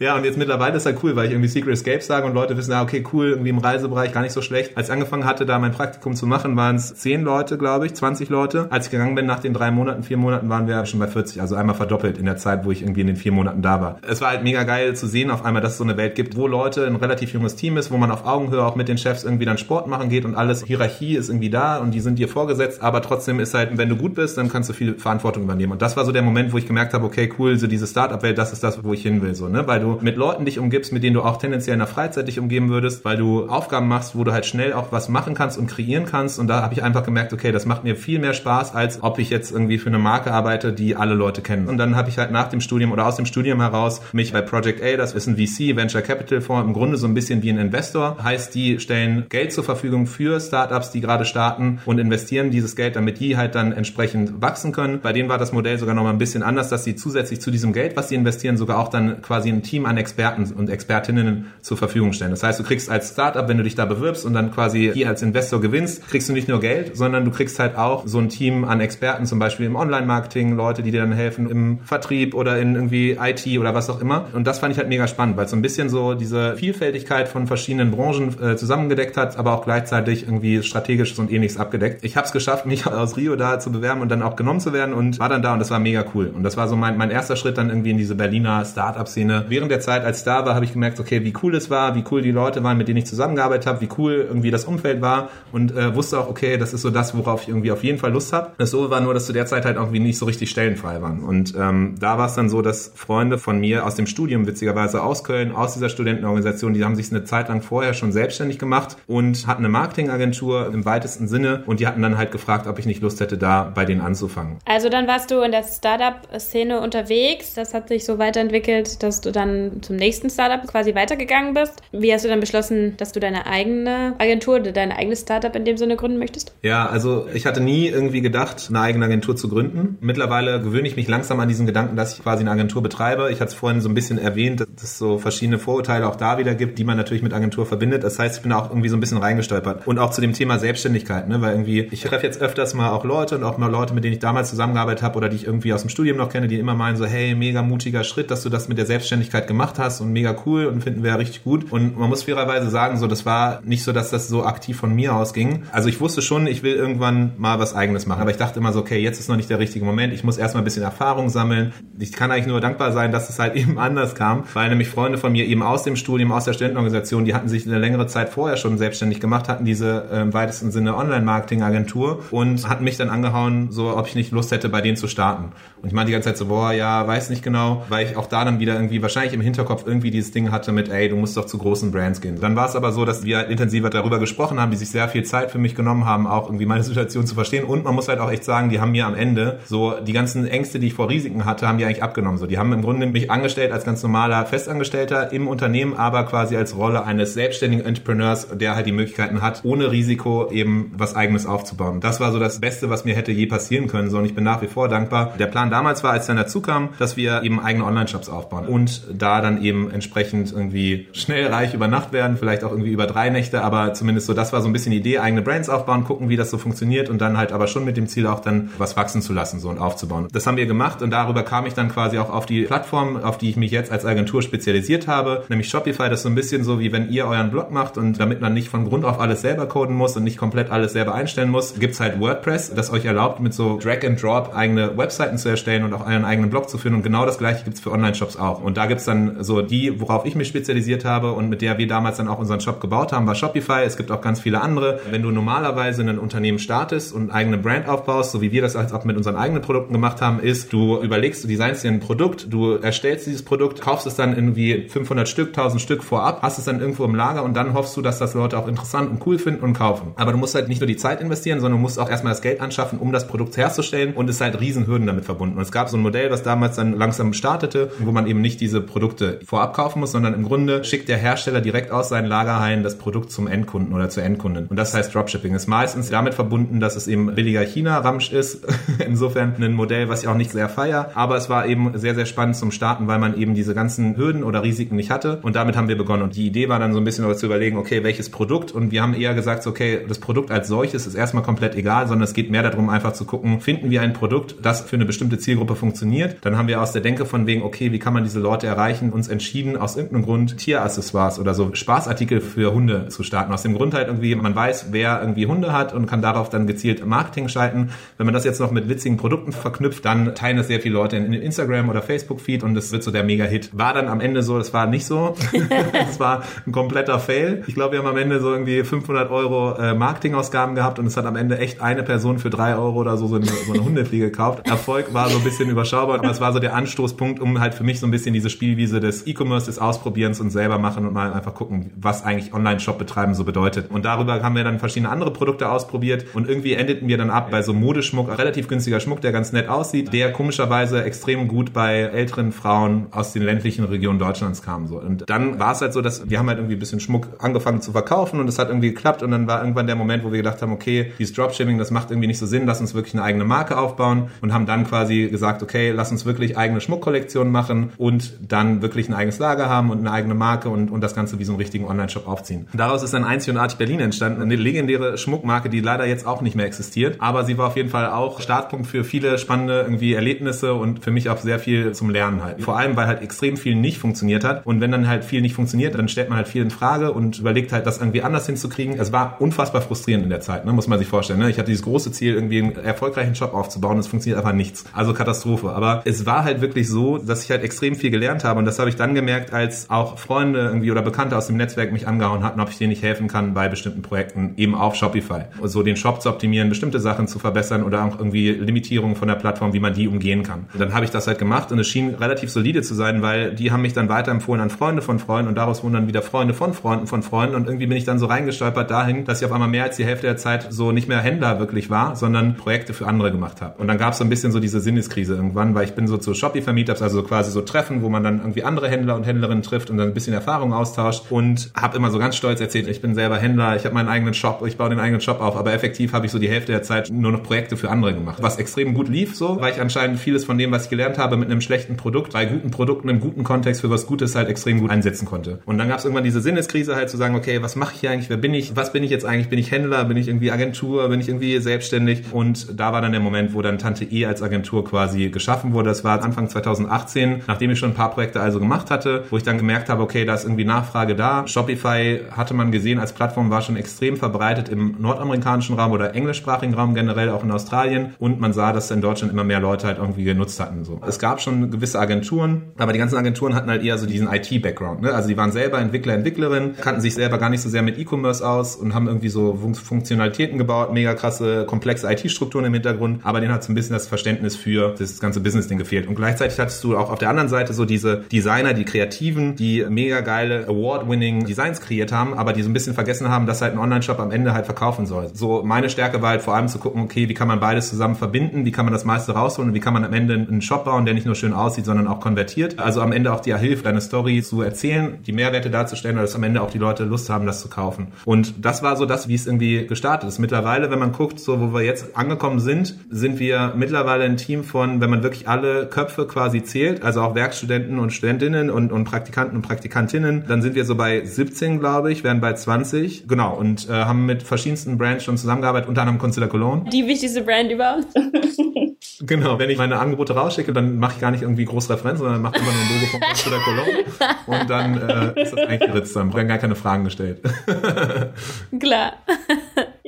ja, 0.00 0.16
und 0.16 0.24
jetzt 0.24 0.36
mittlerweile 0.36 0.76
ist 0.76 0.86
halt 0.86 0.98
cool, 1.04 1.14
weil 1.14 1.26
ich 1.26 1.30
irgendwie 1.30 1.48
Secret 1.48 1.74
Escapes 1.74 2.06
sage 2.06 2.26
und 2.26 2.34
Leute 2.34 2.56
wissen, 2.56 2.72
ah, 2.72 2.82
okay, 2.82 3.04
cool, 3.12 3.30
irgendwie 3.30 3.50
im 3.50 3.58
Reisebereich 3.58 4.12
gar 4.12 4.22
nicht 4.22 4.32
so 4.32 4.42
schlecht. 4.42 4.76
Als 4.76 4.88
ich 4.88 4.92
angefangen 4.92 5.24
hatte, 5.24 5.46
da 5.46 5.58
mein 5.60 5.72
Praktikum 5.72 6.14
zu 6.14 6.26
machen, 6.26 6.56
waren 6.56 6.76
es 6.76 6.94
zehn 6.94 7.22
Leute, 7.22 7.58
glaube 7.58 7.86
ich, 7.86 7.94
20 7.94 8.28
Leute. 8.28 8.66
Als 8.70 8.86
ich 8.86 8.90
gegangen 8.90 9.14
bin 9.14 9.26
nach 9.26 9.40
den 9.40 9.54
drei 9.54 9.70
Monaten, 9.70 10.02
vier 10.02 10.16
Monaten, 10.16 10.48
waren 10.48 10.66
wir 10.66 10.84
schon 10.86 11.00
bei 11.00 11.06
40, 11.06 11.40
also 11.40 11.54
einmal 11.54 11.76
verdoppelt 11.76 12.18
in 12.18 12.24
der 12.24 12.36
Zeit, 12.36 12.55
wo 12.64 12.70
ich 12.70 12.82
irgendwie 12.82 13.02
in 13.02 13.06
den 13.06 13.16
vier 13.16 13.32
Monaten 13.32 13.62
da 13.62 13.80
war. 13.80 13.98
Es 14.08 14.20
war 14.20 14.30
halt 14.30 14.42
mega 14.42 14.64
geil 14.64 14.94
zu 14.96 15.06
sehen 15.06 15.30
auf 15.30 15.44
einmal, 15.44 15.62
dass 15.62 15.72
es 15.72 15.78
so 15.78 15.84
eine 15.84 15.96
Welt 15.96 16.14
gibt, 16.14 16.36
wo 16.36 16.46
Leute, 16.46 16.86
ein 16.86 16.96
relativ 16.96 17.32
junges 17.32 17.56
Team 17.56 17.76
ist, 17.76 17.90
wo 17.90 17.96
man 17.96 18.10
auf 18.10 18.26
Augenhöhe 18.26 18.64
auch 18.64 18.76
mit 18.76 18.88
den 18.88 18.98
Chefs 18.98 19.24
irgendwie 19.24 19.44
dann 19.44 19.58
Sport 19.58 19.86
machen 19.86 20.08
geht 20.08 20.24
und 20.24 20.34
alles. 20.34 20.64
Hierarchie 20.64 21.16
ist 21.16 21.28
irgendwie 21.28 21.50
da 21.50 21.78
und 21.78 21.92
die 21.92 22.00
sind 22.00 22.18
dir 22.18 22.28
vorgesetzt, 22.28 22.82
aber 22.82 23.02
trotzdem 23.02 23.40
ist 23.40 23.54
halt, 23.54 23.76
wenn 23.76 23.88
du 23.88 23.96
gut 23.96 24.14
bist, 24.14 24.38
dann 24.38 24.48
kannst 24.48 24.68
du 24.70 24.72
viel 24.72 24.94
Verantwortung 24.94 25.44
übernehmen. 25.44 25.72
Und 25.72 25.82
das 25.82 25.96
war 25.96 26.04
so 26.04 26.12
der 26.12 26.22
Moment, 26.22 26.52
wo 26.52 26.58
ich 26.58 26.66
gemerkt 26.66 26.94
habe, 26.94 27.04
okay, 27.04 27.32
cool, 27.38 27.58
so 27.58 27.66
diese 27.66 27.86
Startup-Welt, 27.86 28.38
das 28.38 28.52
ist 28.52 28.62
das, 28.62 28.82
wo 28.84 28.92
ich 28.92 29.02
hin 29.02 29.22
will, 29.22 29.34
so, 29.34 29.48
ne? 29.48 29.66
Weil 29.66 29.80
du 29.80 29.98
mit 30.00 30.16
Leuten 30.16 30.44
dich 30.44 30.58
umgibst, 30.58 30.92
mit 30.92 31.02
denen 31.02 31.14
du 31.14 31.22
auch 31.22 31.38
tendenziell 31.38 31.74
in 31.74 31.80
der 31.80 31.88
Freizeit 31.88 32.28
dich 32.28 32.38
umgeben 32.38 32.68
würdest, 32.68 33.04
weil 33.04 33.16
du 33.16 33.48
Aufgaben 33.48 33.88
machst, 33.88 34.16
wo 34.16 34.24
du 34.24 34.32
halt 34.32 34.46
schnell 34.46 34.72
auch 34.72 34.92
was 34.92 35.08
machen 35.08 35.34
kannst 35.34 35.58
und 35.58 35.66
kreieren 35.66 36.06
kannst. 36.06 36.38
Und 36.38 36.48
da 36.48 36.62
habe 36.62 36.74
ich 36.74 36.82
einfach 36.82 37.04
gemerkt, 37.04 37.32
okay, 37.32 37.52
das 37.52 37.66
macht 37.66 37.84
mir 37.84 37.96
viel 37.96 38.18
mehr 38.18 38.32
Spaß, 38.32 38.74
als 38.74 39.02
ob 39.02 39.18
ich 39.18 39.30
jetzt 39.30 39.50
irgendwie 39.50 39.78
für 39.78 39.88
eine 39.88 39.98
Marke 39.98 40.32
arbeite, 40.32 40.72
die 40.72 40.96
alle 40.96 41.14
Leute 41.14 41.42
kennen. 41.42 41.68
Und 41.68 41.78
dann 41.78 41.96
habe 41.96 42.08
ich 42.08 42.18
halt 42.18 42.30
nach 42.30 42.45
dem 42.48 42.60
Studium 42.60 42.92
oder 42.92 43.06
aus 43.06 43.16
dem 43.16 43.26
Studium 43.26 43.60
heraus 43.60 44.00
mich 44.12 44.32
bei 44.32 44.42
Project 44.42 44.82
A, 44.82 44.96
das 44.96 45.14
ist 45.14 45.26
ein 45.26 45.36
VC, 45.36 45.76
Venture 45.76 46.02
Capital 46.02 46.40
Fonds, 46.40 46.66
im 46.66 46.72
Grunde 46.72 46.96
so 46.96 47.06
ein 47.06 47.14
bisschen 47.14 47.42
wie 47.42 47.50
ein 47.50 47.58
Investor. 47.58 48.16
Heißt, 48.22 48.54
die 48.54 48.80
stellen 48.80 49.26
Geld 49.28 49.52
zur 49.52 49.64
Verfügung 49.64 50.06
für 50.06 50.40
Startups, 50.40 50.90
die 50.90 51.00
gerade 51.00 51.24
starten 51.24 51.80
und 51.84 51.98
investieren 51.98 52.50
dieses 52.50 52.76
Geld, 52.76 52.96
damit 52.96 53.20
die 53.20 53.36
halt 53.36 53.54
dann 53.54 53.72
entsprechend 53.72 54.40
wachsen 54.40 54.72
können. 54.72 55.00
Bei 55.00 55.12
denen 55.12 55.28
war 55.28 55.38
das 55.38 55.52
Modell 55.52 55.78
sogar 55.78 55.94
noch 55.94 56.02
mal 56.02 56.10
ein 56.10 56.18
bisschen 56.18 56.42
anders, 56.42 56.68
dass 56.68 56.84
sie 56.84 56.96
zusätzlich 56.96 57.40
zu 57.40 57.50
diesem 57.50 57.72
Geld, 57.72 57.96
was 57.96 58.08
sie 58.08 58.14
investieren, 58.14 58.56
sogar 58.56 58.78
auch 58.78 58.88
dann 58.88 59.22
quasi 59.22 59.48
ein 59.48 59.62
Team 59.62 59.86
an 59.86 59.96
Experten 59.96 60.44
und 60.52 60.70
Expertinnen 60.70 61.52
zur 61.60 61.76
Verfügung 61.76 62.12
stellen. 62.12 62.30
Das 62.30 62.42
heißt, 62.42 62.58
du 62.60 62.64
kriegst 62.64 62.90
als 62.90 63.10
Startup, 63.10 63.48
wenn 63.48 63.58
du 63.58 63.64
dich 63.64 63.74
da 63.74 63.84
bewirbst 63.84 64.24
und 64.24 64.32
dann 64.32 64.50
quasi 64.50 64.90
hier 64.92 65.08
als 65.08 65.22
Investor 65.22 65.60
gewinnst, 65.60 66.06
kriegst 66.08 66.28
du 66.28 66.32
nicht 66.32 66.48
nur 66.48 66.60
Geld, 66.60 66.96
sondern 66.96 67.24
du 67.24 67.30
kriegst 67.30 67.58
halt 67.58 67.76
auch 67.76 68.06
so 68.06 68.18
ein 68.18 68.28
Team 68.28 68.64
an 68.64 68.80
Experten, 68.80 69.26
zum 69.26 69.38
Beispiel 69.38 69.66
im 69.66 69.76
Online-Marketing, 69.76 70.56
Leute, 70.56 70.82
die 70.82 70.90
dir 70.90 71.00
dann 71.00 71.12
helfen 71.12 71.48
im 71.50 71.78
Vertrieb 71.84 72.25
oder 72.34 72.58
in 72.58 72.74
irgendwie 72.74 73.18
IT 73.20 73.46
oder 73.58 73.74
was 73.74 73.90
auch 73.90 74.00
immer. 74.00 74.26
Und 74.32 74.46
das 74.46 74.58
fand 74.58 74.72
ich 74.72 74.78
halt 74.78 74.88
mega 74.88 75.06
spannend, 75.08 75.36
weil 75.36 75.48
so 75.48 75.56
ein 75.56 75.62
bisschen 75.62 75.88
so 75.88 76.14
diese 76.14 76.56
Vielfältigkeit 76.56 77.28
von 77.28 77.46
verschiedenen 77.46 77.90
Branchen 77.90 78.34
äh, 78.40 78.56
zusammengedeckt 78.56 79.16
hat, 79.16 79.38
aber 79.38 79.52
auch 79.52 79.64
gleichzeitig 79.64 80.24
irgendwie 80.24 80.62
strategisches 80.62 81.18
und 81.18 81.30
ähnliches 81.30 81.58
abgedeckt. 81.58 82.04
Ich 82.04 82.16
habe 82.16 82.26
es 82.26 82.32
geschafft, 82.32 82.66
mich 82.66 82.86
aus 82.86 83.16
Rio 83.16 83.36
da 83.36 83.58
zu 83.58 83.70
bewerben 83.72 84.00
und 84.00 84.08
dann 84.10 84.22
auch 84.22 84.36
genommen 84.36 84.60
zu 84.60 84.72
werden 84.72 84.94
und 84.94 85.18
war 85.18 85.28
dann 85.28 85.42
da 85.42 85.52
und 85.52 85.58
das 85.58 85.70
war 85.70 85.78
mega 85.78 86.04
cool. 86.14 86.32
Und 86.34 86.42
das 86.42 86.56
war 86.56 86.68
so 86.68 86.76
mein, 86.76 86.96
mein 86.96 87.10
erster 87.10 87.36
Schritt 87.36 87.58
dann 87.58 87.68
irgendwie 87.68 87.90
in 87.90 87.98
diese 87.98 88.14
Berliner 88.14 88.64
Startup-Szene. 88.64 89.46
Während 89.48 89.70
der 89.70 89.80
Zeit, 89.80 90.04
als 90.04 90.18
ich 90.18 90.24
da 90.24 90.44
war, 90.46 90.54
habe 90.54 90.64
ich 90.64 90.72
gemerkt, 90.72 91.00
okay, 91.00 91.24
wie 91.24 91.34
cool 91.42 91.54
es 91.54 91.70
war, 91.70 91.94
wie 91.94 92.04
cool 92.10 92.22
die 92.22 92.30
Leute 92.30 92.62
waren, 92.62 92.78
mit 92.78 92.88
denen 92.88 92.98
ich 92.98 93.06
zusammengearbeitet 93.06 93.66
habe, 93.66 93.80
wie 93.80 93.88
cool 93.98 94.26
irgendwie 94.28 94.50
das 94.50 94.64
Umfeld 94.64 95.00
war 95.00 95.30
und 95.52 95.74
äh, 95.76 95.94
wusste 95.94 96.18
auch, 96.18 96.28
okay, 96.28 96.56
das 96.56 96.72
ist 96.72 96.82
so 96.82 96.90
das, 96.90 97.16
worauf 97.16 97.42
ich 97.42 97.48
irgendwie 97.48 97.70
auf 97.70 97.84
jeden 97.84 97.98
Fall 97.98 98.12
Lust 98.12 98.32
habe. 98.32 98.52
Das 98.58 98.70
so 98.70 98.90
war 98.90 99.00
nur, 99.00 99.14
dass 99.14 99.26
zu 99.26 99.32
der 99.32 99.46
Zeit 99.46 99.64
halt 99.64 99.76
irgendwie 99.76 100.00
nicht 100.00 100.18
so 100.18 100.26
richtig 100.26 100.50
stellenfrei 100.50 101.00
waren. 101.02 101.20
Und 101.20 101.54
ähm, 101.58 101.94
da 101.98 102.15
war 102.18 102.26
es 102.26 102.34
dann 102.34 102.48
so, 102.48 102.62
dass 102.62 102.92
Freunde 102.94 103.38
von 103.38 103.58
mir 103.58 103.86
aus 103.86 103.94
dem 103.94 104.06
Studium, 104.06 104.46
witzigerweise 104.46 105.02
aus 105.02 105.24
Köln, 105.24 105.52
aus 105.52 105.74
dieser 105.74 105.88
Studentenorganisation, 105.88 106.74
die 106.74 106.84
haben 106.84 106.96
sich 106.96 107.10
eine 107.10 107.24
Zeit 107.24 107.48
lang 107.48 107.62
vorher 107.62 107.94
schon 107.94 108.12
selbstständig 108.12 108.58
gemacht 108.58 108.96
und 109.06 109.46
hatten 109.46 109.64
eine 109.64 109.68
Marketingagentur 109.68 110.72
im 110.72 110.84
weitesten 110.84 111.28
Sinne 111.28 111.62
und 111.66 111.80
die 111.80 111.86
hatten 111.86 112.02
dann 112.02 112.16
halt 112.16 112.32
gefragt, 112.32 112.66
ob 112.66 112.78
ich 112.78 112.86
nicht 112.86 113.02
Lust 113.02 113.20
hätte, 113.20 113.38
da 113.38 113.70
bei 113.74 113.84
denen 113.84 114.00
anzufangen. 114.00 114.58
Also 114.64 114.88
dann 114.88 115.06
warst 115.06 115.30
du 115.30 115.40
in 115.40 115.52
der 115.52 115.64
Startup-Szene 115.64 116.80
unterwegs, 116.80 117.54
das 117.54 117.74
hat 117.74 117.88
sich 117.88 118.04
so 118.04 118.18
weiterentwickelt, 118.18 119.02
dass 119.02 119.20
du 119.20 119.32
dann 119.32 119.82
zum 119.82 119.96
nächsten 119.96 120.30
Startup 120.30 120.66
quasi 120.66 120.94
weitergegangen 120.94 121.54
bist. 121.54 121.82
Wie 121.92 122.12
hast 122.12 122.24
du 122.24 122.28
dann 122.28 122.40
beschlossen, 122.40 122.96
dass 122.96 123.12
du 123.12 123.20
deine 123.20 123.46
eigene 123.46 124.14
Agentur 124.18 124.60
dein 124.60 124.92
eigenes 124.92 125.20
Startup 125.20 125.54
in 125.54 125.64
dem 125.64 125.76
Sinne 125.76 125.96
gründen 125.96 126.18
möchtest? 126.18 126.54
Ja, 126.62 126.86
also 126.86 127.26
ich 127.32 127.46
hatte 127.46 127.60
nie 127.60 127.88
irgendwie 127.88 128.20
gedacht, 128.20 128.66
eine 128.68 128.80
eigene 128.80 129.04
Agentur 129.06 129.36
zu 129.36 129.48
gründen. 129.48 129.98
Mittlerweile 130.00 130.60
gewöhne 130.60 130.88
ich 130.88 130.96
mich 130.96 131.08
langsam 131.08 131.40
an 131.40 131.48
diesen 131.48 131.66
Gedanken, 131.66 131.96
dass 131.96 132.05
ich 132.14 132.22
quasi 132.22 132.40
eine 132.40 132.50
Agentur 132.50 132.82
betreibe. 132.82 133.30
Ich 133.30 133.40
hatte 133.40 133.50
es 133.50 133.54
vorhin 133.54 133.80
so 133.80 133.88
ein 133.88 133.94
bisschen 133.94 134.18
erwähnt, 134.18 134.60
dass 134.60 134.82
es 134.82 134.98
so 134.98 135.18
verschiedene 135.18 135.58
Vorurteile 135.58 136.08
auch 136.08 136.16
da 136.16 136.38
wieder 136.38 136.54
gibt, 136.54 136.78
die 136.78 136.84
man 136.84 136.96
natürlich 136.96 137.22
mit 137.22 137.32
Agentur 137.32 137.66
verbindet. 137.66 138.04
Das 138.04 138.18
heißt, 138.18 138.36
ich 138.36 138.42
bin 138.42 138.52
auch 138.52 138.70
irgendwie 138.70 138.88
so 138.88 138.96
ein 138.96 139.00
bisschen 139.00 139.18
reingestolpert. 139.18 139.86
Und 139.86 139.98
auch 139.98 140.10
zu 140.10 140.20
dem 140.20 140.32
Thema 140.32 140.58
Selbstständigkeit, 140.58 141.28
ne? 141.28 141.40
weil 141.40 141.52
irgendwie, 141.52 141.88
ich 141.90 142.02
treffe 142.02 142.26
jetzt 142.26 142.40
öfters 142.40 142.74
mal 142.74 142.90
auch 142.90 143.04
Leute 143.04 143.36
und 143.36 143.44
auch 143.44 143.58
mal 143.58 143.70
Leute, 143.70 143.94
mit 143.94 144.04
denen 144.04 144.14
ich 144.14 144.20
damals 144.20 144.50
zusammengearbeitet 144.50 145.02
habe 145.02 145.16
oder 145.16 145.28
die 145.28 145.36
ich 145.36 145.46
irgendwie 145.46 145.72
aus 145.72 145.82
dem 145.82 145.90
Studium 145.90 146.16
noch 146.16 146.28
kenne, 146.28 146.48
die 146.48 146.58
immer 146.58 146.74
meinen 146.74 146.96
so, 146.96 147.06
hey, 147.06 147.34
mega 147.34 147.62
mutiger 147.62 148.04
Schritt, 148.04 148.30
dass 148.30 148.42
du 148.42 148.48
das 148.48 148.68
mit 148.68 148.78
der 148.78 148.86
Selbstständigkeit 148.86 149.46
gemacht 149.46 149.78
hast 149.78 150.00
und 150.00 150.12
mega 150.12 150.36
cool 150.46 150.66
und 150.66 150.82
finden 150.82 151.02
wir 151.02 151.10
ja 151.10 151.16
richtig 151.16 151.44
gut. 151.44 151.72
Und 151.72 151.98
man 151.98 152.08
muss 152.08 152.24
fairerweise 152.24 152.70
sagen, 152.70 152.98
so, 152.98 153.06
das 153.06 153.26
war 153.26 153.60
nicht 153.64 153.84
so, 153.84 153.92
dass 153.92 154.10
das 154.10 154.28
so 154.28 154.44
aktiv 154.44 154.76
von 154.76 154.94
mir 154.94 155.14
ausging. 155.14 155.64
Also 155.72 155.88
ich 155.88 156.00
wusste 156.00 156.22
schon, 156.22 156.46
ich 156.46 156.62
will 156.62 156.74
irgendwann 156.74 157.32
mal 157.38 157.58
was 157.58 157.74
eigenes 157.74 158.06
machen, 158.06 158.20
aber 158.20 158.30
ich 158.30 158.36
dachte 158.36 158.58
immer 158.58 158.72
so, 158.72 158.80
okay, 158.80 158.98
jetzt 158.98 159.20
ist 159.20 159.28
noch 159.28 159.36
nicht 159.36 159.50
der 159.50 159.58
richtige 159.58 159.84
Moment. 159.84 160.12
Ich 160.12 160.24
muss 160.24 160.38
erstmal 160.38 160.62
ein 160.62 160.64
bisschen 160.64 160.82
Erfahrung 160.82 161.28
sammeln. 161.28 161.72
Ich 161.98 162.12
kann 162.12 162.30
eigentlich 162.30 162.46
nur 162.46 162.60
dankbar 162.60 162.92
sein, 162.92 163.12
dass 163.12 163.30
es 163.30 163.38
halt 163.38 163.54
eben 163.56 163.78
anders 163.78 164.14
kam, 164.14 164.44
weil 164.54 164.68
nämlich 164.68 164.88
Freunde 164.88 165.18
von 165.18 165.32
mir 165.32 165.46
eben 165.46 165.62
aus 165.62 165.82
dem 165.82 165.96
Studium, 165.96 166.32
aus 166.32 166.44
der 166.44 166.52
Studentenorganisation, 166.52 167.24
die 167.24 167.34
hatten 167.34 167.48
sich 167.48 167.66
eine 167.66 167.78
längere 167.78 168.06
Zeit 168.06 168.28
vorher 168.28 168.56
schon 168.56 168.78
selbstständig 168.78 169.20
gemacht, 169.20 169.48
hatten 169.48 169.64
diese 169.64 170.08
äh, 170.10 170.20
im 170.22 170.34
weitesten 170.34 170.70
Sinne 170.70 170.96
Online-Marketing-Agentur 170.96 172.24
und 172.30 172.68
hatten 172.68 172.84
mich 172.84 172.96
dann 172.96 173.10
angehauen, 173.10 173.68
so 173.70 173.96
ob 173.96 174.06
ich 174.06 174.14
nicht 174.14 174.32
Lust 174.32 174.52
hätte, 174.52 174.68
bei 174.68 174.80
denen 174.80 174.96
zu 174.96 175.08
starten. 175.08 175.52
Und 175.82 175.88
ich 175.88 175.94
meinte 175.94 176.08
die 176.08 176.12
ganze 176.12 176.28
Zeit 176.28 176.38
so, 176.38 176.46
boah, 176.46 176.72
ja, 176.72 177.06
weiß 177.06 177.30
nicht 177.30 177.42
genau, 177.42 177.84
weil 177.88 178.06
ich 178.06 178.16
auch 178.16 178.26
da 178.26 178.44
dann 178.44 178.60
wieder 178.60 178.74
irgendwie 178.74 179.02
wahrscheinlich 179.02 179.34
im 179.34 179.40
Hinterkopf 179.40 179.84
irgendwie 179.86 180.10
dieses 180.10 180.32
Ding 180.32 180.50
hatte 180.50 180.72
mit, 180.72 180.88
ey, 180.88 181.08
du 181.08 181.16
musst 181.16 181.36
doch 181.36 181.46
zu 181.46 181.58
großen 181.58 181.92
Brands 181.92 182.20
gehen. 182.20 182.40
Dann 182.40 182.56
war 182.56 182.68
es 182.68 182.76
aber 182.76 182.92
so, 182.92 183.04
dass 183.04 183.24
wir 183.24 183.48
intensiver 183.48 183.90
darüber 183.90 184.18
gesprochen 184.18 184.60
haben, 184.60 184.70
die 184.70 184.76
sich 184.76 184.90
sehr 184.90 185.08
viel 185.08 185.24
Zeit 185.24 185.50
für 185.50 185.58
mich 185.58 185.74
genommen 185.74 186.04
haben, 186.04 186.26
auch 186.26 186.46
irgendwie 186.46 186.66
meine 186.66 186.82
Situation 186.82 187.26
zu 187.26 187.34
verstehen. 187.34 187.64
Und 187.64 187.84
man 187.84 187.94
muss 187.94 188.08
halt 188.08 188.20
auch 188.20 188.30
echt 188.30 188.44
sagen, 188.44 188.68
die 188.70 188.80
haben 188.80 188.92
mir 188.92 189.06
am 189.06 189.14
Ende 189.14 189.60
so 189.66 189.94
die 190.00 190.12
ganzen 190.12 190.46
Ängste, 190.46 190.78
die 190.78 190.88
ich 190.88 190.94
vor 190.94 191.08
Risiken 191.08 191.44
hatte, 191.44 191.66
haben 191.66 191.78
die 191.78 191.85
eigentlich 191.86 192.02
abgenommen. 192.02 192.38
So, 192.38 192.46
die 192.46 192.58
haben 192.58 192.72
im 192.72 192.82
Grunde 192.82 193.06
mich 193.06 193.30
angestellt 193.30 193.72
als 193.72 193.84
ganz 193.84 194.02
normaler 194.02 194.44
Festangestellter 194.46 195.32
im 195.32 195.48
Unternehmen, 195.48 195.94
aber 195.94 196.24
quasi 196.24 196.56
als 196.56 196.76
Rolle 196.76 197.04
eines 197.04 197.34
selbstständigen 197.34 197.84
Entrepreneurs, 197.84 198.48
der 198.52 198.74
halt 198.74 198.86
die 198.86 198.92
Möglichkeiten 198.92 199.42
hat, 199.42 199.60
ohne 199.64 199.90
Risiko 199.90 200.50
eben 200.50 200.92
was 200.96 201.16
eigenes 201.16 201.46
aufzubauen. 201.46 202.00
Das 202.00 202.20
war 202.20 202.32
so 202.32 202.38
das 202.38 202.60
Beste, 202.60 202.90
was 202.90 203.04
mir 203.04 203.14
hätte 203.14 203.32
je 203.32 203.46
passieren 203.46 203.86
können. 203.86 204.10
So, 204.10 204.18
und 204.18 204.24
ich 204.24 204.34
bin 204.34 204.44
nach 204.44 204.62
wie 204.62 204.66
vor 204.66 204.88
dankbar. 204.88 205.34
Der 205.38 205.46
Plan 205.46 205.70
damals 205.70 206.04
war, 206.04 206.12
als 206.12 206.26
dann 206.26 206.36
dazu 206.36 206.60
kam, 206.60 206.90
dass 206.98 207.16
wir 207.16 207.42
eben 207.42 207.60
eigene 207.60 207.84
Online-Shops 207.84 208.28
aufbauen 208.28 208.66
und 208.66 209.02
da 209.12 209.40
dann 209.40 209.62
eben 209.62 209.90
entsprechend 209.90 210.52
irgendwie 210.52 211.08
schnell 211.12 211.46
reich 211.46 211.74
über 211.74 211.88
Nacht 211.88 212.12
werden, 212.12 212.36
vielleicht 212.36 212.64
auch 212.64 212.70
irgendwie 212.70 212.90
über 212.90 213.06
drei 213.06 213.30
Nächte, 213.30 213.62
aber 213.62 213.94
zumindest 213.94 214.26
so, 214.26 214.34
das 214.34 214.52
war 214.52 214.60
so 214.60 214.68
ein 214.68 214.72
bisschen 214.72 214.92
die 214.92 214.98
Idee, 214.98 215.18
eigene 215.18 215.42
Brands 215.42 215.68
aufbauen, 215.68 216.04
gucken, 216.04 216.28
wie 216.28 216.36
das 216.36 216.50
so 216.50 216.58
funktioniert 216.58 217.08
und 217.08 217.20
dann 217.20 217.36
halt 217.36 217.52
aber 217.52 217.66
schon 217.66 217.84
mit 217.84 217.96
dem 217.96 218.06
Ziel 218.06 218.26
auch 218.26 218.40
dann 218.40 218.70
was 218.78 218.96
wachsen 218.96 219.22
zu 219.22 219.32
lassen 219.32 219.60
so 219.60 219.68
und 219.68 219.78
aufzubauen. 219.78 220.28
Das 220.32 220.46
haben 220.46 220.56
wir 220.56 220.66
gemacht 220.66 221.02
und 221.02 221.10
darüber 221.10 221.42
kam 221.42 221.66
ich 221.66 221.74
dann 221.76 221.88
quasi 221.88 222.18
auch 222.18 222.30
auf 222.30 222.46
die 222.46 222.62
Plattform, 222.62 223.16
auf 223.16 223.38
die 223.38 223.50
ich 223.50 223.56
mich 223.56 223.70
jetzt 223.70 223.92
als 223.92 224.04
Agentur 224.04 224.42
spezialisiert 224.42 225.06
habe, 225.06 225.44
nämlich 225.48 225.68
Shopify. 225.68 226.04
Das 226.04 226.20
ist 226.20 226.22
so 226.22 226.28
ein 226.28 226.34
bisschen 226.34 226.64
so, 226.64 226.80
wie 226.80 226.92
wenn 226.92 227.10
ihr 227.10 227.26
euren 227.26 227.50
Blog 227.50 227.70
macht 227.70 227.98
und 227.98 228.18
damit 228.18 228.40
man 228.40 228.54
nicht 228.54 228.68
von 228.68 228.84
Grund 228.84 229.04
auf 229.04 229.20
alles 229.20 229.40
selber 229.40 229.66
coden 229.66 229.94
muss 229.94 230.16
und 230.16 230.24
nicht 230.24 230.38
komplett 230.38 230.70
alles 230.70 230.92
selber 230.92 231.14
einstellen 231.14 231.50
muss, 231.50 231.74
gibt's 231.78 232.00
halt 232.00 232.20
WordPress, 232.20 232.74
das 232.74 232.92
euch 232.92 233.04
erlaubt, 233.04 233.40
mit 233.40 233.54
so 233.54 233.78
Drag 233.78 234.04
and 234.04 234.22
Drop 234.22 234.54
eigene 234.54 234.96
Webseiten 234.96 235.38
zu 235.38 235.48
erstellen 235.48 235.84
und 235.84 235.92
auch 235.92 236.06
euren 236.06 236.24
eigenen 236.24 236.50
Blog 236.50 236.68
zu 236.68 236.78
führen 236.78 236.94
und 236.94 237.02
genau 237.02 237.26
das 237.26 237.38
gleiche 237.38 237.64
gibt's 237.64 237.80
für 237.80 237.92
Online-Shops 237.92 238.36
auch. 238.36 238.62
Und 238.62 238.76
da 238.76 238.86
gibt's 238.86 239.04
dann 239.04 239.42
so 239.42 239.62
die, 239.62 240.00
worauf 240.00 240.24
ich 240.24 240.34
mich 240.34 240.48
spezialisiert 240.48 241.04
habe 241.04 241.32
und 241.32 241.48
mit 241.48 241.62
der 241.62 241.78
wir 241.78 241.86
damals 241.86 242.16
dann 242.16 242.28
auch 242.28 242.38
unseren 242.38 242.60
Shop 242.60 242.80
gebaut 242.80 243.12
haben, 243.12 243.26
war 243.26 243.34
Shopify. 243.34 243.82
Es 243.84 243.96
gibt 243.96 244.10
auch 244.10 244.20
ganz 244.20 244.40
viele 244.40 244.60
andere. 244.60 245.00
Wenn 245.10 245.22
du 245.22 245.30
normalerweise 245.30 246.02
ein 246.02 246.18
Unternehmen 246.18 246.58
startest 246.58 247.12
und 247.12 247.30
eigene 247.30 247.58
Brand 247.58 247.88
aufbaust, 247.88 248.32
so 248.32 248.40
wie 248.40 248.52
wir 248.52 248.62
das 248.62 248.76
auch 248.76 249.04
mit 249.04 249.16
unseren 249.16 249.36
eigenen 249.36 249.62
Produkten 249.62 249.92
gemacht 249.92 250.20
haben, 250.20 250.40
ist, 250.40 250.72
du 250.72 251.00
überlegst, 251.00 251.44
du 251.44 251.48
designst 251.66 251.84
dir 251.84 251.88
ein 251.88 252.00
Produkt, 252.00 252.52
du 252.52 252.74
erstellst 252.74 253.26
dieses 253.26 253.42
Produkt, 253.42 253.80
kaufst 253.80 254.06
es 254.06 254.14
dann 254.14 254.34
irgendwie 254.34 254.88
500 254.88 255.28
Stück, 255.28 255.48
1000 255.48 255.80
Stück 255.80 256.04
vorab, 256.04 256.42
hast 256.42 256.58
es 256.58 256.64
dann 256.64 256.80
irgendwo 256.80 257.04
im 257.04 257.14
Lager 257.14 257.42
und 257.42 257.54
dann 257.54 257.74
hoffst 257.74 257.96
du, 257.96 258.02
dass 258.02 258.18
das 258.18 258.34
Leute 258.34 258.58
auch 258.58 258.68
interessant 258.68 259.10
und 259.10 259.26
cool 259.26 259.38
finden 259.38 259.64
und 259.64 259.72
kaufen. 259.74 260.12
Aber 260.16 260.32
du 260.32 260.38
musst 260.38 260.54
halt 260.54 260.68
nicht 260.68 260.80
nur 260.80 260.86
die 260.86 260.96
Zeit 260.96 261.20
investieren, 261.20 261.60
sondern 261.60 261.78
du 261.78 261.82
musst 261.82 261.98
auch 261.98 262.08
erstmal 262.08 262.32
das 262.32 262.42
Geld 262.42 262.60
anschaffen, 262.60 262.98
um 262.98 263.12
das 263.12 263.26
Produkt 263.26 263.56
herzustellen 263.56 264.14
und 264.14 264.30
es 264.30 264.40
halt 264.40 264.60
Riesenhürden 264.60 265.06
damit 265.06 265.24
verbunden. 265.24 265.56
Und 265.56 265.62
es 265.62 265.72
gab 265.72 265.88
so 265.88 265.96
ein 265.96 266.02
Modell, 266.02 266.30
was 266.30 266.42
damals 266.42 266.76
dann 266.76 266.92
langsam 266.92 267.32
startete, 267.32 267.90
wo 267.98 268.12
man 268.12 268.26
eben 268.26 268.40
nicht 268.40 268.60
diese 268.60 268.80
Produkte 268.80 269.40
vorab 269.44 269.74
kaufen 269.74 270.00
muss, 270.00 270.12
sondern 270.12 270.34
im 270.34 270.44
Grunde 270.44 270.84
schickt 270.84 271.08
der 271.08 271.18
Hersteller 271.18 271.60
direkt 271.60 271.90
aus 271.90 272.08
seinen 272.08 272.26
Lagerhallen 272.26 272.82
das 272.82 272.98
Produkt 272.98 273.32
zum 273.32 273.48
Endkunden 273.48 273.94
oder 273.94 274.08
zur 274.08 274.22
Endkundin. 274.22 274.66
Und 274.66 274.76
das 274.76 274.94
heißt 274.94 275.14
Dropshipping. 275.14 275.54
Ist 275.54 275.66
meistens 275.66 276.10
damit 276.10 276.34
verbunden, 276.34 276.80
dass 276.80 276.96
es 276.96 277.08
eben 277.08 277.34
billiger 277.34 277.62
China-Ramsch 277.62 278.32
ist. 278.32 278.66
Insofern 279.06 279.54
ein 279.58 279.72
Modell, 279.72 280.08
was 280.08 280.22
ich 280.22 280.28
auch 280.28 280.34
nicht 280.36 280.50
sehr 280.50 280.68
feier. 280.68 281.10
Aber 281.14 281.36
es 281.36 281.48
war 281.48 281.55
eben 281.64 281.96
sehr, 281.96 282.14
sehr 282.14 282.26
spannend 282.26 282.56
zum 282.56 282.70
Starten, 282.70 283.06
weil 283.06 283.18
man 283.18 283.38
eben 283.38 283.54
diese 283.54 283.74
ganzen 283.74 284.16
Hürden 284.16 284.44
oder 284.44 284.62
Risiken 284.62 284.96
nicht 284.96 285.10
hatte. 285.10 285.38
Und 285.42 285.56
damit 285.56 285.76
haben 285.76 285.88
wir 285.88 285.96
begonnen. 285.96 286.22
Und 286.22 286.36
die 286.36 286.46
Idee 286.46 286.68
war 286.68 286.78
dann 286.78 286.92
so 286.92 286.98
ein 286.98 287.04
bisschen 287.04 287.34
zu 287.36 287.46
überlegen, 287.46 287.78
okay, 287.78 288.04
welches 288.04 288.28
Produkt? 288.30 288.72
Und 288.72 288.90
wir 288.90 289.02
haben 289.02 289.14
eher 289.14 289.34
gesagt, 289.34 289.66
okay, 289.66 290.00
das 290.06 290.18
Produkt 290.18 290.50
als 290.50 290.68
solches 290.68 291.06
ist 291.06 291.14
erstmal 291.14 291.42
komplett 291.42 291.74
egal, 291.74 292.08
sondern 292.08 292.24
es 292.24 292.34
geht 292.34 292.50
mehr 292.50 292.62
darum, 292.62 292.90
einfach 292.90 293.12
zu 293.12 293.24
gucken, 293.24 293.60
finden 293.60 293.90
wir 293.90 294.02
ein 294.02 294.12
Produkt, 294.12 294.56
das 294.62 294.82
für 294.82 294.96
eine 294.96 295.06
bestimmte 295.06 295.38
Zielgruppe 295.38 295.76
funktioniert. 295.76 296.38
Dann 296.42 296.58
haben 296.58 296.68
wir 296.68 296.82
aus 296.82 296.92
der 296.92 297.02
Denke 297.02 297.24
von 297.24 297.46
wegen, 297.46 297.62
okay, 297.62 297.92
wie 297.92 297.98
kann 297.98 298.12
man 298.12 298.24
diese 298.24 298.40
Leute 298.40 298.66
erreichen, 298.66 299.10
uns 299.12 299.28
entschieden, 299.28 299.76
aus 299.76 299.96
irgendeinem 299.96 300.24
Grund 300.24 300.58
Tieraccessoires 300.58 301.38
oder 301.38 301.54
so 301.54 301.70
Spaßartikel 301.72 302.40
für 302.40 302.72
Hunde 302.72 303.08
zu 303.08 303.22
starten. 303.22 303.52
Aus 303.52 303.62
dem 303.62 303.74
Grund 303.74 303.94
halt 303.94 304.08
irgendwie, 304.08 304.34
man 304.34 304.54
weiß, 304.54 304.86
wer 304.90 305.20
irgendwie 305.20 305.46
Hunde 305.46 305.72
hat 305.72 305.94
und 305.94 306.06
kann 306.06 306.22
darauf 306.22 306.50
dann 306.50 306.66
gezielt 306.66 307.04
Marketing 307.06 307.48
schalten. 307.48 307.90
Wenn 308.16 308.26
man 308.26 308.34
das 308.34 308.44
jetzt 308.44 308.60
noch 308.60 308.70
mit 308.70 308.88
witzigen 308.88 309.16
Produkten 309.16 309.52
verknüpft, 309.52 310.04
dann 310.04 310.34
teilen 310.34 310.58
es 310.58 310.66
sehr 310.66 310.80
viele 310.80 310.94
Leute 310.94 311.16
in 311.16 311.32
Instagram 311.42 311.88
oder 311.88 312.02
Facebook-Feed 312.02 312.62
und 312.62 312.76
es 312.76 312.92
wird 312.92 313.02
so 313.02 313.10
der 313.10 313.24
Mega-Hit. 313.24 313.70
War 313.72 313.94
dann 313.94 314.08
am 314.08 314.20
Ende 314.20 314.42
so, 314.42 314.58
das 314.58 314.72
war 314.72 314.86
nicht 314.86 315.06
so. 315.06 315.34
Es 316.08 316.20
war 316.20 316.44
ein 316.66 316.72
kompletter 316.72 317.18
Fail. 317.18 317.64
Ich 317.66 317.74
glaube, 317.74 317.92
wir 317.92 317.98
haben 317.98 318.06
am 318.06 318.16
Ende 318.16 318.40
so 318.40 318.52
irgendwie 318.52 318.84
500 318.84 319.30
Euro 319.30 319.74
äh, 319.74 319.94
Marketingausgaben 319.94 320.74
gehabt 320.74 320.98
und 320.98 321.06
es 321.06 321.16
hat 321.16 321.26
am 321.26 321.36
Ende 321.36 321.58
echt 321.58 321.80
eine 321.80 322.02
Person 322.02 322.38
für 322.38 322.50
drei 322.50 322.76
Euro 322.76 323.00
oder 323.00 323.16
so 323.16 323.26
so 323.26 323.36
eine, 323.36 323.46
so 323.46 323.72
eine 323.72 323.84
Hundefliege 323.84 324.26
gekauft. 324.26 324.66
Erfolg 324.66 325.12
war 325.12 325.28
so 325.28 325.38
ein 325.38 325.44
bisschen 325.44 325.68
überschaubar, 325.68 326.18
aber 326.18 326.30
es 326.30 326.40
war 326.40 326.52
so 326.52 326.58
der 326.58 326.74
Anstoßpunkt, 326.74 327.40
um 327.40 327.60
halt 327.60 327.74
für 327.74 327.84
mich 327.84 328.00
so 328.00 328.06
ein 328.06 328.10
bisschen 328.10 328.32
diese 328.32 328.50
Spielwiese 328.50 329.00
des 329.00 329.26
E-Commerce, 329.26 329.66
des 329.66 329.78
Ausprobierens 329.78 330.40
und 330.40 330.50
selber 330.50 330.78
machen 330.78 331.06
und 331.06 331.12
mal 331.12 331.32
einfach 331.32 331.54
gucken, 331.54 331.90
was 331.96 332.24
eigentlich 332.24 332.54
Online-Shop 332.54 332.98
betreiben 332.98 333.34
so 333.34 333.44
bedeutet. 333.44 333.90
Und 333.90 334.04
darüber 334.04 334.42
haben 334.42 334.56
wir 334.56 334.64
dann 334.64 334.78
verschiedene 334.78 335.10
andere 335.10 335.32
Produkte 335.32 335.70
ausprobiert 335.70 336.26
und 336.34 336.48
irgendwie 336.48 336.74
endeten 336.74 337.08
wir 337.08 337.18
dann 337.18 337.30
ab 337.30 337.50
bei 337.50 337.62
so 337.62 337.72
Modeschmuck, 337.72 338.36
relativ 338.38 338.68
günstiger 338.68 339.00
Schmuck, 339.00 339.20
der 339.20 339.32
ganz 339.32 339.52
nett 339.52 339.68
aussieht, 339.68 340.12
der 340.12 340.32
komischerweise 340.32 341.04
extrem 341.04 341.25
gut 341.34 341.72
bei 341.72 342.00
älteren 342.00 342.52
Frauen 342.52 343.06
aus 343.10 343.32
den 343.32 343.42
ländlichen 343.42 343.84
Regionen 343.84 344.18
Deutschlands 344.18 344.62
kam. 344.62 344.86
So. 344.86 344.98
Und 344.98 345.28
dann 345.28 345.58
war 345.58 345.72
es 345.72 345.80
halt 345.80 345.92
so, 345.92 346.00
dass 346.00 346.28
wir 346.28 346.38
haben 346.38 346.48
halt 346.48 346.58
irgendwie 346.58 346.76
ein 346.76 346.78
bisschen 346.78 347.00
Schmuck 347.00 347.28
angefangen 347.38 347.80
zu 347.80 347.92
verkaufen 347.92 348.40
und 348.40 348.48
es 348.48 348.58
hat 348.58 348.68
irgendwie 348.68 348.88
geklappt 348.88 349.22
und 349.22 349.30
dann 349.30 349.46
war 349.46 349.60
irgendwann 349.60 349.86
der 349.86 349.96
Moment, 349.96 350.24
wo 350.24 350.30
wir 350.30 350.38
gedacht 350.38 350.62
haben, 350.62 350.72
okay, 350.72 351.12
dieses 351.18 351.34
Dropshipping, 351.34 351.78
das 351.78 351.90
macht 351.90 352.10
irgendwie 352.10 352.28
nicht 352.28 352.38
so 352.38 352.46
Sinn, 352.46 352.66
lass 352.66 352.80
uns 352.80 352.94
wirklich 352.94 353.14
eine 353.14 353.22
eigene 353.22 353.44
Marke 353.44 353.78
aufbauen 353.78 354.28
und 354.40 354.52
haben 354.52 354.66
dann 354.66 354.86
quasi 354.86 355.28
gesagt, 355.28 355.62
okay, 355.62 355.90
lass 355.90 356.10
uns 356.10 356.24
wirklich 356.24 356.56
eigene 356.56 356.80
Schmuckkollektionen 356.80 357.52
machen 357.52 357.90
und 357.96 358.34
dann 358.46 358.82
wirklich 358.82 359.08
ein 359.08 359.14
eigenes 359.14 359.38
Lager 359.38 359.68
haben 359.68 359.90
und 359.90 359.98
eine 359.98 360.12
eigene 360.12 360.34
Marke 360.34 360.68
und, 360.68 360.90
und 360.90 361.00
das 361.00 361.14
Ganze 361.14 361.38
wie 361.38 361.44
so 361.44 361.52
einen 361.52 361.60
richtigen 361.60 361.86
Online-Shop 361.86 362.28
aufziehen. 362.28 362.68
Daraus 362.72 363.02
ist 363.02 363.14
dann 363.14 363.24
einzigartig 363.24 363.78
Berlin 363.78 364.00
entstanden, 364.00 364.42
eine 364.42 364.56
legendäre 364.56 365.18
Schmuckmarke, 365.18 365.68
die 365.68 365.80
leider 365.80 366.06
jetzt 366.06 366.26
auch 366.26 366.40
nicht 366.40 366.56
mehr 366.56 366.66
existiert, 366.66 367.16
aber 367.20 367.44
sie 367.44 367.58
war 367.58 367.68
auf 367.68 367.76
jeden 367.76 367.88
Fall 367.88 368.10
auch 368.10 368.40
Startpunkt 368.40 368.86
für 368.86 369.04
viele 369.04 369.38
spannende 369.38 369.82
irgendwie 369.82 370.14
Erlebnisse 370.14 370.74
und 370.74 371.02
für 371.02 371.10
mich 371.16 371.28
auch 371.28 371.38
sehr 371.38 371.58
viel 371.58 371.92
zum 371.92 372.10
Lernen 372.10 372.44
halt. 372.44 372.62
Vor 372.62 372.78
allem, 372.78 372.96
weil 372.96 373.06
halt 373.06 373.22
extrem 373.22 373.56
viel 373.56 373.74
nicht 373.74 373.98
funktioniert 373.98 374.44
hat 374.44 374.64
und 374.64 374.80
wenn 374.80 374.92
dann 374.92 375.08
halt 375.08 375.24
viel 375.24 375.40
nicht 375.40 375.54
funktioniert, 375.54 375.94
dann 375.94 376.08
stellt 376.08 376.28
man 376.28 376.36
halt 376.36 376.48
viel 376.48 376.62
in 376.62 376.70
Frage 376.70 377.12
und 377.12 377.38
überlegt 377.38 377.72
halt, 377.72 377.86
das 377.86 377.98
irgendwie 377.98 378.22
anders 378.22 378.46
hinzukriegen. 378.46 378.98
Es 378.98 379.12
war 379.12 379.40
unfassbar 379.40 379.82
frustrierend 379.82 380.24
in 380.24 380.30
der 380.30 380.40
Zeit, 380.40 380.64
ne? 380.64 380.72
muss 380.72 380.86
man 380.86 380.98
sich 380.98 381.08
vorstellen. 381.08 381.40
Ne? 381.40 381.50
Ich 381.50 381.58
hatte 381.58 381.70
dieses 381.70 381.84
große 381.84 382.12
Ziel, 382.12 382.34
irgendwie 382.34 382.62
einen 382.62 382.76
erfolgreichen 382.76 383.34
Shop 383.34 383.54
aufzubauen, 383.54 383.98
es 383.98 384.06
funktioniert 384.06 384.38
einfach 384.38 384.54
nichts. 384.54 384.84
Also 384.92 385.14
Katastrophe. 385.14 385.70
Aber 385.70 386.02
es 386.04 386.26
war 386.26 386.44
halt 386.44 386.60
wirklich 386.60 386.88
so, 386.88 387.18
dass 387.18 387.44
ich 387.44 387.50
halt 387.50 387.64
extrem 387.64 387.96
viel 387.96 388.10
gelernt 388.10 388.44
habe 388.44 388.58
und 388.58 388.64
das 388.64 388.78
habe 388.78 388.90
ich 388.90 388.96
dann 388.96 389.14
gemerkt, 389.14 389.52
als 389.52 389.88
auch 389.90 390.18
Freunde 390.18 390.60
irgendwie 390.60 390.90
oder 390.90 391.02
Bekannte 391.02 391.36
aus 391.36 391.46
dem 391.46 391.56
Netzwerk 391.56 391.92
mich 391.92 392.06
angehauen 392.06 392.44
hatten, 392.44 392.60
ob 392.60 392.68
ich 392.70 392.78
denen 392.78 392.90
nicht 392.90 393.02
helfen 393.02 393.28
kann 393.28 393.54
bei 393.54 393.68
bestimmten 393.68 394.02
Projekten, 394.02 394.52
eben 394.56 394.74
auf 394.74 394.94
Shopify. 394.94 395.44
So 395.56 395.62
also 395.62 395.82
den 395.82 395.96
Shop 395.96 396.22
zu 396.22 396.28
optimieren, 396.28 396.68
bestimmte 396.68 397.00
Sachen 397.00 397.28
zu 397.28 397.38
verbessern 397.38 397.82
oder 397.82 398.04
auch 398.04 398.18
irgendwie 398.18 398.50
Limitierungen 398.50 399.16
von 399.16 399.28
der 399.28 399.34
Plattform, 399.36 399.72
wie 399.72 399.80
man 399.80 399.94
die 399.94 400.08
umgehen 400.08 400.42
kann. 400.42 400.66
Und 400.72 400.80
dann 400.80 400.94
habe 400.94 401.04
ich 401.04 401.05
das 401.10 401.26
halt 401.26 401.38
gemacht 401.38 401.72
und 401.72 401.78
es 401.78 401.86
schien 401.86 402.14
relativ 402.14 402.50
solide 402.50 402.82
zu 402.82 402.94
sein, 402.94 403.22
weil 403.22 403.54
die 403.54 403.72
haben 403.72 403.82
mich 403.82 403.92
dann 403.92 404.08
weiterempfohlen 404.08 404.60
an 404.60 404.70
Freunde 404.70 405.02
von 405.02 405.18
Freunden 405.18 405.48
und 405.48 405.54
daraus 405.56 405.82
wurden 405.82 405.94
dann 405.94 406.08
wieder 406.08 406.22
Freunde 406.22 406.54
von 406.54 406.74
Freunden 406.74 407.06
von 407.06 407.22
Freunden 407.22 407.54
und 407.54 407.66
irgendwie 407.66 407.86
bin 407.86 407.96
ich 407.96 408.04
dann 408.04 408.18
so 408.18 408.26
reingestolpert 408.26 408.90
dahin, 408.90 409.24
dass 409.24 409.40
ich 409.40 409.46
auf 409.46 409.52
einmal 409.52 409.68
mehr 409.68 409.84
als 409.84 409.96
die 409.96 410.04
Hälfte 410.04 410.26
der 410.26 410.36
Zeit 410.36 410.66
so 410.70 410.92
nicht 410.92 411.08
mehr 411.08 411.20
Händler 411.20 411.58
wirklich 411.58 411.90
war, 411.90 412.16
sondern 412.16 412.56
Projekte 412.56 412.94
für 412.94 413.06
andere 413.06 413.30
gemacht 413.30 413.60
habe. 413.60 413.80
Und 413.80 413.88
dann 413.88 413.98
gab 413.98 414.12
es 414.12 414.18
so 414.18 414.24
ein 414.24 414.30
bisschen 414.30 414.52
so 414.52 414.60
diese 414.60 414.80
Sinneskrise 414.80 415.34
irgendwann, 415.34 415.74
weil 415.74 415.84
ich 415.84 415.94
bin 415.94 416.06
so 416.08 416.18
zu 416.18 416.34
Shopify-Meetups, 416.34 417.02
also 417.02 417.22
quasi 417.22 417.50
so 417.50 417.60
Treffen, 417.60 418.02
wo 418.02 418.08
man 418.08 418.22
dann 418.22 418.38
irgendwie 418.38 418.64
andere 418.64 418.88
Händler 418.88 419.16
und 419.16 419.24
Händlerinnen 419.24 419.62
trifft 419.62 419.90
und 419.90 419.96
dann 419.96 420.08
ein 420.08 420.14
bisschen 420.14 420.34
Erfahrung 420.34 420.72
austauscht 420.72 421.24
und 421.30 421.70
habe 421.74 421.96
immer 421.96 422.10
so 422.10 422.18
ganz 422.18 422.36
stolz 422.36 422.60
erzählt, 422.60 422.88
ich 422.88 423.00
bin 423.00 423.14
selber 423.14 423.36
Händler, 423.36 423.76
ich 423.76 423.84
habe 423.84 423.94
meinen 423.94 424.08
eigenen 424.08 424.34
Shop, 424.34 424.64
ich 424.66 424.76
baue 424.76 424.90
den 424.90 425.00
eigenen 425.00 425.20
Shop 425.20 425.40
auf, 425.40 425.56
aber 425.56 425.72
effektiv 425.72 426.12
habe 426.12 426.26
ich 426.26 426.32
so 426.32 426.38
die 426.38 426.48
Hälfte 426.48 426.72
der 426.72 426.82
Zeit 426.82 427.10
nur 427.10 427.32
noch 427.32 427.42
Projekte 427.42 427.76
für 427.76 427.90
andere 427.90 428.14
gemacht, 428.14 428.38
was 428.42 428.56
extrem 428.56 428.94
gut 428.94 429.08
lief 429.08 429.36
so, 429.36 429.60
weil 429.60 429.72
ich 429.72 429.80
anscheinend 429.80 430.18
vieles 430.18 430.44
von 430.44 430.58
dem, 430.58 430.72
was 430.72 430.84
ich 430.84 430.90
gelernt 430.96 431.18
habe, 431.18 431.36
mit 431.36 431.50
einem 431.50 431.60
schlechten 431.60 431.98
Produkt, 431.98 432.32
bei 432.32 432.46
guten 432.46 432.70
Produkten 432.70 433.10
im 433.10 433.20
guten 433.20 433.44
Kontext 433.44 433.82
für 433.82 433.90
was 433.90 434.06
Gutes 434.06 434.34
halt 434.34 434.48
extrem 434.48 434.80
gut 434.80 434.90
einsetzen 434.90 435.26
konnte. 435.26 435.58
Und 435.66 435.76
dann 435.76 435.88
gab 435.88 435.98
es 435.98 436.06
irgendwann 436.06 436.24
diese 436.24 436.40
Sinneskrise 436.40 436.96
halt 436.96 437.10
zu 437.10 437.18
sagen, 437.18 437.34
okay, 437.34 437.62
was 437.62 437.76
mache 437.76 437.94
ich 437.94 438.08
eigentlich, 438.08 438.30
wer 438.30 438.38
bin 438.38 438.54
ich, 438.54 438.76
was 438.76 438.92
bin 438.92 439.04
ich 439.04 439.10
jetzt 439.10 439.26
eigentlich, 439.26 439.50
bin 439.50 439.58
ich 439.58 439.70
Händler, 439.70 440.06
bin 440.06 440.16
ich 440.16 440.28
irgendwie 440.28 440.50
Agentur, 440.50 441.06
bin 441.10 441.20
ich 441.20 441.28
irgendwie 441.28 441.58
selbstständig 441.58 442.32
und 442.32 442.80
da 442.80 442.94
war 442.94 443.02
dann 443.02 443.12
der 443.12 443.20
Moment, 443.20 443.52
wo 443.52 443.60
dann 443.60 443.76
Tante 443.76 444.04
E 444.04 444.24
als 444.24 444.42
Agentur 444.42 444.86
quasi 444.86 445.28
geschaffen 445.28 445.74
wurde. 445.74 445.90
Das 445.90 446.02
war 446.02 446.22
Anfang 446.22 446.48
2018, 446.48 447.42
nachdem 447.46 447.70
ich 447.70 447.78
schon 447.78 447.90
ein 447.90 447.94
paar 447.94 448.10
Projekte 448.10 448.40
also 448.40 448.58
gemacht 448.58 448.90
hatte, 448.90 449.24
wo 449.28 449.36
ich 449.36 449.42
dann 449.42 449.58
gemerkt 449.58 449.90
habe, 449.90 450.02
okay, 450.02 450.24
da 450.24 450.32
ist 450.32 450.44
irgendwie 450.44 450.64
Nachfrage 450.64 451.14
da. 451.14 451.46
Shopify 451.46 452.20
hatte 452.30 452.54
man 452.54 452.72
gesehen 452.72 452.98
als 452.98 453.12
Plattform 453.12 453.50
war 453.50 453.60
schon 453.60 453.76
extrem 453.76 454.16
verbreitet 454.16 454.70
im 454.70 454.96
nordamerikanischen 454.98 455.76
Raum 455.78 455.92
oder 455.92 456.14
englischsprachigen 456.14 456.74
Raum 456.74 456.94
generell 456.94 457.28
auch 457.28 457.44
in 457.44 457.50
Australien 457.50 458.14
und 458.18 458.40
man 458.40 458.54
sah, 458.54 458.72
dass 458.72 458.90
in 458.90 459.02
Deutschland 459.02 459.30
immer 459.32 459.44
mehr 459.44 459.60
Leute 459.60 459.86
halt 459.86 459.98
irgendwie 459.98 460.24
genutzt 460.24 460.58
hatten. 460.58 460.85
So. 460.86 461.00
Es 461.06 461.18
gab 461.18 461.40
schon 461.40 461.70
gewisse 461.70 461.98
Agenturen, 461.98 462.72
aber 462.78 462.92
die 462.92 462.98
ganzen 462.98 463.16
Agenturen 463.16 463.54
hatten 463.54 463.68
halt 463.68 463.82
eher 463.82 463.98
so 463.98 464.06
diesen 464.06 464.28
IT-Background. 464.32 465.02
Ne? 465.02 465.12
Also 465.12 465.28
die 465.28 465.36
waren 465.36 465.50
selber 465.50 465.80
Entwickler, 465.80 466.14
Entwicklerinnen, 466.14 466.76
kannten 466.76 467.00
sich 467.00 467.14
selber 467.14 467.38
gar 467.38 467.50
nicht 467.50 467.60
so 467.60 467.68
sehr 467.68 467.82
mit 467.82 467.98
E-Commerce 467.98 468.46
aus 468.46 468.76
und 468.76 468.94
haben 468.94 469.08
irgendwie 469.08 469.28
so 469.28 469.58
Funktionalitäten 469.74 470.58
gebaut, 470.58 470.92
mega 470.92 471.14
krasse, 471.14 471.66
komplexe 471.66 472.10
IT-Strukturen 472.10 472.66
im 472.66 472.74
Hintergrund, 472.74 473.20
aber 473.24 473.40
denen 473.40 473.52
hat 473.52 473.64
so 473.64 473.72
ein 473.72 473.74
bisschen 473.74 473.94
das 473.94 474.06
Verständnis 474.06 474.54
für 474.54 474.94
das 474.96 475.18
ganze 475.18 475.40
Business-Ding 475.40 475.78
gefehlt. 475.78 476.06
Und 476.06 476.14
gleichzeitig 476.14 476.58
hattest 476.60 476.82
du 476.84 476.96
auch 476.96 477.10
auf 477.10 477.18
der 477.18 477.30
anderen 477.30 477.48
Seite 477.48 477.72
so 477.72 477.84
diese 477.84 478.18
Designer, 478.30 478.72
die 478.72 478.84
Kreativen, 478.84 479.56
die 479.56 479.84
mega 479.88 480.20
geile 480.20 480.68
Award-winning 480.68 481.46
Designs 481.46 481.80
kreiert 481.80 482.12
haben, 482.12 482.34
aber 482.34 482.52
die 482.52 482.62
so 482.62 482.70
ein 482.70 482.72
bisschen 482.72 482.94
vergessen 482.94 483.28
haben, 483.28 483.46
dass 483.46 483.60
halt 483.60 483.72
ein 483.72 483.78
Online-Shop 483.78 484.20
am 484.20 484.30
Ende 484.30 484.54
halt 484.54 484.66
verkaufen 484.66 485.06
soll. 485.06 485.30
So 485.34 485.64
meine 485.64 485.90
Stärke 485.90 486.22
war 486.22 486.30
halt 486.30 486.42
vor 486.42 486.54
allem 486.54 486.68
zu 486.68 486.78
gucken, 486.78 487.02
okay, 487.02 487.28
wie 487.28 487.34
kann 487.34 487.48
man 487.48 487.58
beides 487.58 487.88
zusammen 487.88 488.14
verbinden, 488.14 488.64
wie 488.64 488.72
kann 488.72 488.84
man 488.84 488.92
das 488.92 489.04
meiste 489.04 489.32
rausholen 489.32 489.70
und 489.70 489.74
wie 489.74 489.80
kann 489.80 489.92
man 489.92 490.04
am 490.04 490.12
Ende 490.12 490.34
einen 490.34 490.62
Shop 490.62 490.75
Shop 490.76 490.84
bauen, 490.84 491.06
der 491.06 491.14
nicht 491.14 491.24
nur 491.24 491.34
schön 491.34 491.54
aussieht, 491.54 491.86
sondern 491.86 492.06
auch 492.06 492.20
konvertiert. 492.20 492.78
Also 492.78 493.00
am 493.00 493.12
Ende 493.12 493.32
auch 493.32 493.40
dir 493.40 493.56
hilft, 493.56 493.86
deine 493.86 494.02
Story 494.02 494.42
zu 494.42 494.60
erzählen, 494.60 495.18
die 495.26 495.32
Mehrwerte 495.32 495.70
darzustellen, 495.70 496.16
dass 496.16 496.34
am 496.34 496.42
Ende 496.42 496.60
auch 496.60 496.70
die 496.70 496.78
Leute 496.78 497.04
Lust 497.04 497.30
haben, 497.30 497.46
das 497.46 497.62
zu 497.62 497.68
kaufen. 497.68 498.08
Und 498.26 498.54
das 498.62 498.82
war 498.82 498.96
so 498.96 499.06
das, 499.06 499.26
wie 499.26 499.34
es 499.34 499.46
irgendwie 499.46 499.86
gestartet 499.86 500.28
ist. 500.28 500.38
Mittlerweile, 500.38 500.90
wenn 500.90 500.98
man 500.98 501.12
guckt, 501.12 501.40
so 501.40 501.60
wo 501.60 501.72
wir 501.72 501.82
jetzt 501.82 502.14
angekommen 502.14 502.60
sind, 502.60 502.94
sind 503.08 503.38
wir 503.38 503.72
mittlerweile 503.74 504.24
ein 504.24 504.36
Team 504.36 504.64
von, 504.64 505.00
wenn 505.00 505.08
man 505.08 505.22
wirklich 505.22 505.48
alle 505.48 505.86
Köpfe 505.86 506.26
quasi 506.26 506.62
zählt, 506.62 507.02
also 507.02 507.22
auch 507.22 507.34
Werkstudenten 507.34 507.98
und 507.98 508.12
Studentinnen 508.12 508.68
und, 508.68 508.92
und 508.92 509.04
Praktikanten 509.04 509.56
und 509.56 509.62
Praktikantinnen, 509.62 510.44
dann 510.46 510.60
sind 510.60 510.74
wir 510.74 510.84
so 510.84 510.94
bei 510.94 511.24
17, 511.24 511.78
glaube 511.78 512.12
ich, 512.12 512.22
werden 512.22 512.42
bei 512.42 512.52
20. 512.52 513.28
Genau, 513.28 513.56
und 513.56 513.88
äh, 513.88 513.92
haben 513.92 514.26
mit 514.26 514.42
verschiedensten 514.42 514.98
Brands 514.98 515.24
schon 515.24 515.38
zusammengearbeitet, 515.38 515.88
unter 515.88 516.02
anderem 516.02 516.18
Concealer 516.18 516.48
Cologne. 516.48 516.84
Die 516.90 517.06
wichtigste 517.06 517.42
Brand 517.42 517.70
überhaupt. 517.70 518.08
Genau, 519.20 519.58
wenn 519.58 519.70
ich 519.70 519.78
meine 519.78 519.98
Angebote 519.98 520.34
rausschicke, 520.34 520.72
dann 520.72 520.98
mache 520.98 521.14
ich 521.14 521.20
gar 521.20 521.30
nicht 521.30 521.42
irgendwie 521.42 521.64
groß 521.64 521.88
Referenz, 521.90 522.18
sondern 522.18 522.42
mache 522.42 522.56
immer 522.56 522.66
nur 522.66 522.80
ein 522.80 522.88
Logo 522.94 523.06
von 523.10 523.20
Concealer 523.26 523.58
Cologne 523.60 524.04
und 524.46 524.70
dann 524.70 525.08
äh, 525.36 525.42
ist 525.42 525.52
das 525.52 525.66
eigentlich 525.66 525.90
geritzt, 525.90 526.16
dann 526.16 526.34
werden 526.34 526.48
gar 526.48 526.58
keine 526.58 526.76
Fragen 526.76 527.04
gestellt. 527.04 527.40
Klar. 528.80 529.14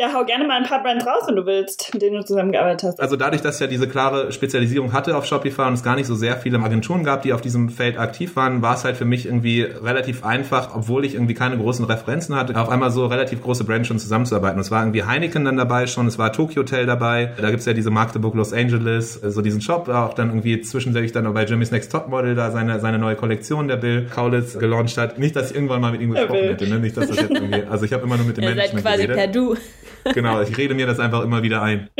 Ja, 0.01 0.13
hau 0.15 0.25
gerne 0.25 0.47
mal 0.47 0.59
ein 0.59 0.63
paar 0.63 0.81
Brands 0.81 1.05
raus, 1.05 1.25
wenn 1.27 1.35
du 1.35 1.45
willst, 1.45 1.93
mit 1.93 2.03
denen 2.03 2.19
du 2.19 2.25
zusammengearbeitet 2.25 2.85
hast. 2.85 3.01
Also 3.01 3.17
dadurch, 3.17 3.43
dass 3.43 3.57
ich 3.57 3.63
ja 3.63 3.67
diese 3.67 3.89
klare 3.89 4.31
Spezialisierung 4.31 4.93
hatte 4.93 5.17
auf 5.17 5.27
Shopify 5.27 5.63
und 5.63 5.73
es 5.73 5.83
gar 5.83 5.97
nicht 5.97 6.07
so 6.07 6.15
sehr 6.15 6.37
viele 6.37 6.61
Agenturen 6.61 7.03
gab, 7.03 7.23
die 7.23 7.33
auf 7.33 7.41
diesem 7.41 7.69
Feld 7.69 7.99
aktiv 7.99 8.37
waren, 8.37 8.63
war 8.63 8.77
es 8.77 8.85
halt 8.85 8.97
für 8.97 9.05
mich 9.05 9.27
irgendwie 9.27 9.63
relativ 9.63 10.25
einfach, 10.25 10.77
obwohl 10.77 11.05
ich 11.05 11.15
irgendwie 11.15 11.35
keine 11.35 11.59
großen 11.59 11.85
Referenzen 11.85 12.37
hatte, 12.37 12.55
auf 12.55 12.69
einmal 12.69 12.93
so 12.93 13.07
relativ 13.07 13.43
große 13.43 13.65
Brands 13.65 13.89
schon 13.89 13.99
zusammenzuarbeiten. 13.99 14.61
Es 14.61 14.71
war 14.71 14.83
irgendwie 14.83 15.03
Heineken 15.03 15.45
dann 15.45 15.57
dabei 15.57 15.89
schon, 15.89 16.07
es 16.07 16.17
war 16.17 16.33
Tokyo 16.33 16.63
Hotel 16.63 16.87
dabei, 16.87 17.33
da 17.37 17.51
gibt's 17.51 17.67
ja 17.67 17.73
diese 17.73 17.91
Magdeburg 17.91 18.37
Los 18.37 18.53
Angeles, 18.53 19.15
so 19.15 19.43
diesen 19.43 19.61
Shop, 19.61 19.89
auch 19.89 20.15
dann 20.15 20.29
irgendwie 20.29 20.61
zwischensätzlich 20.61 21.11
dann 21.11 21.35
bei 21.35 21.45
Jimmy's 21.45 21.73
Next 21.73 21.91
Topmodel 21.91 22.37
da 22.37 22.53
seine, 22.53 22.79
seine 22.79 23.01
neue 23.01 23.17
Kollektion, 23.17 23.67
der 23.67 23.79
Bill 23.79 24.07
Kaulitz 24.15 24.57
gelauncht 24.61 24.97
hat. 24.97 25.19
Nicht, 25.19 25.35
dass 25.35 25.51
ich 25.51 25.57
irgendwann 25.57 25.81
mal 25.81 25.91
mit 25.91 26.03
ihm 26.03 26.13
gesprochen 26.13 26.39
hätte, 26.39 26.69
ne? 26.69 26.79
Nicht, 26.79 26.97
dass 26.97 27.09
das 27.09 27.17
jetzt 27.17 27.33
irgendwie, 27.33 27.65
also 27.69 27.85
ich 27.85 27.93
habe 27.93 28.05
immer 28.05 28.17
nur 28.17 28.27
mit 28.27 28.37
dem 28.37 28.45
Ihr 28.45 28.51
Management 28.51 28.85
seid 28.85 28.95
quasi 28.95 29.07
geredet. 29.09 29.17
per 29.17 29.33
Du. 29.33 29.57
Genau, 30.05 30.41
ich 30.41 30.57
rede 30.57 30.75
mir 30.75 30.87
das 30.87 31.01
einfach 31.01 31.23
immer 31.23 31.43
wieder 31.43 31.63
ein. 31.63 31.89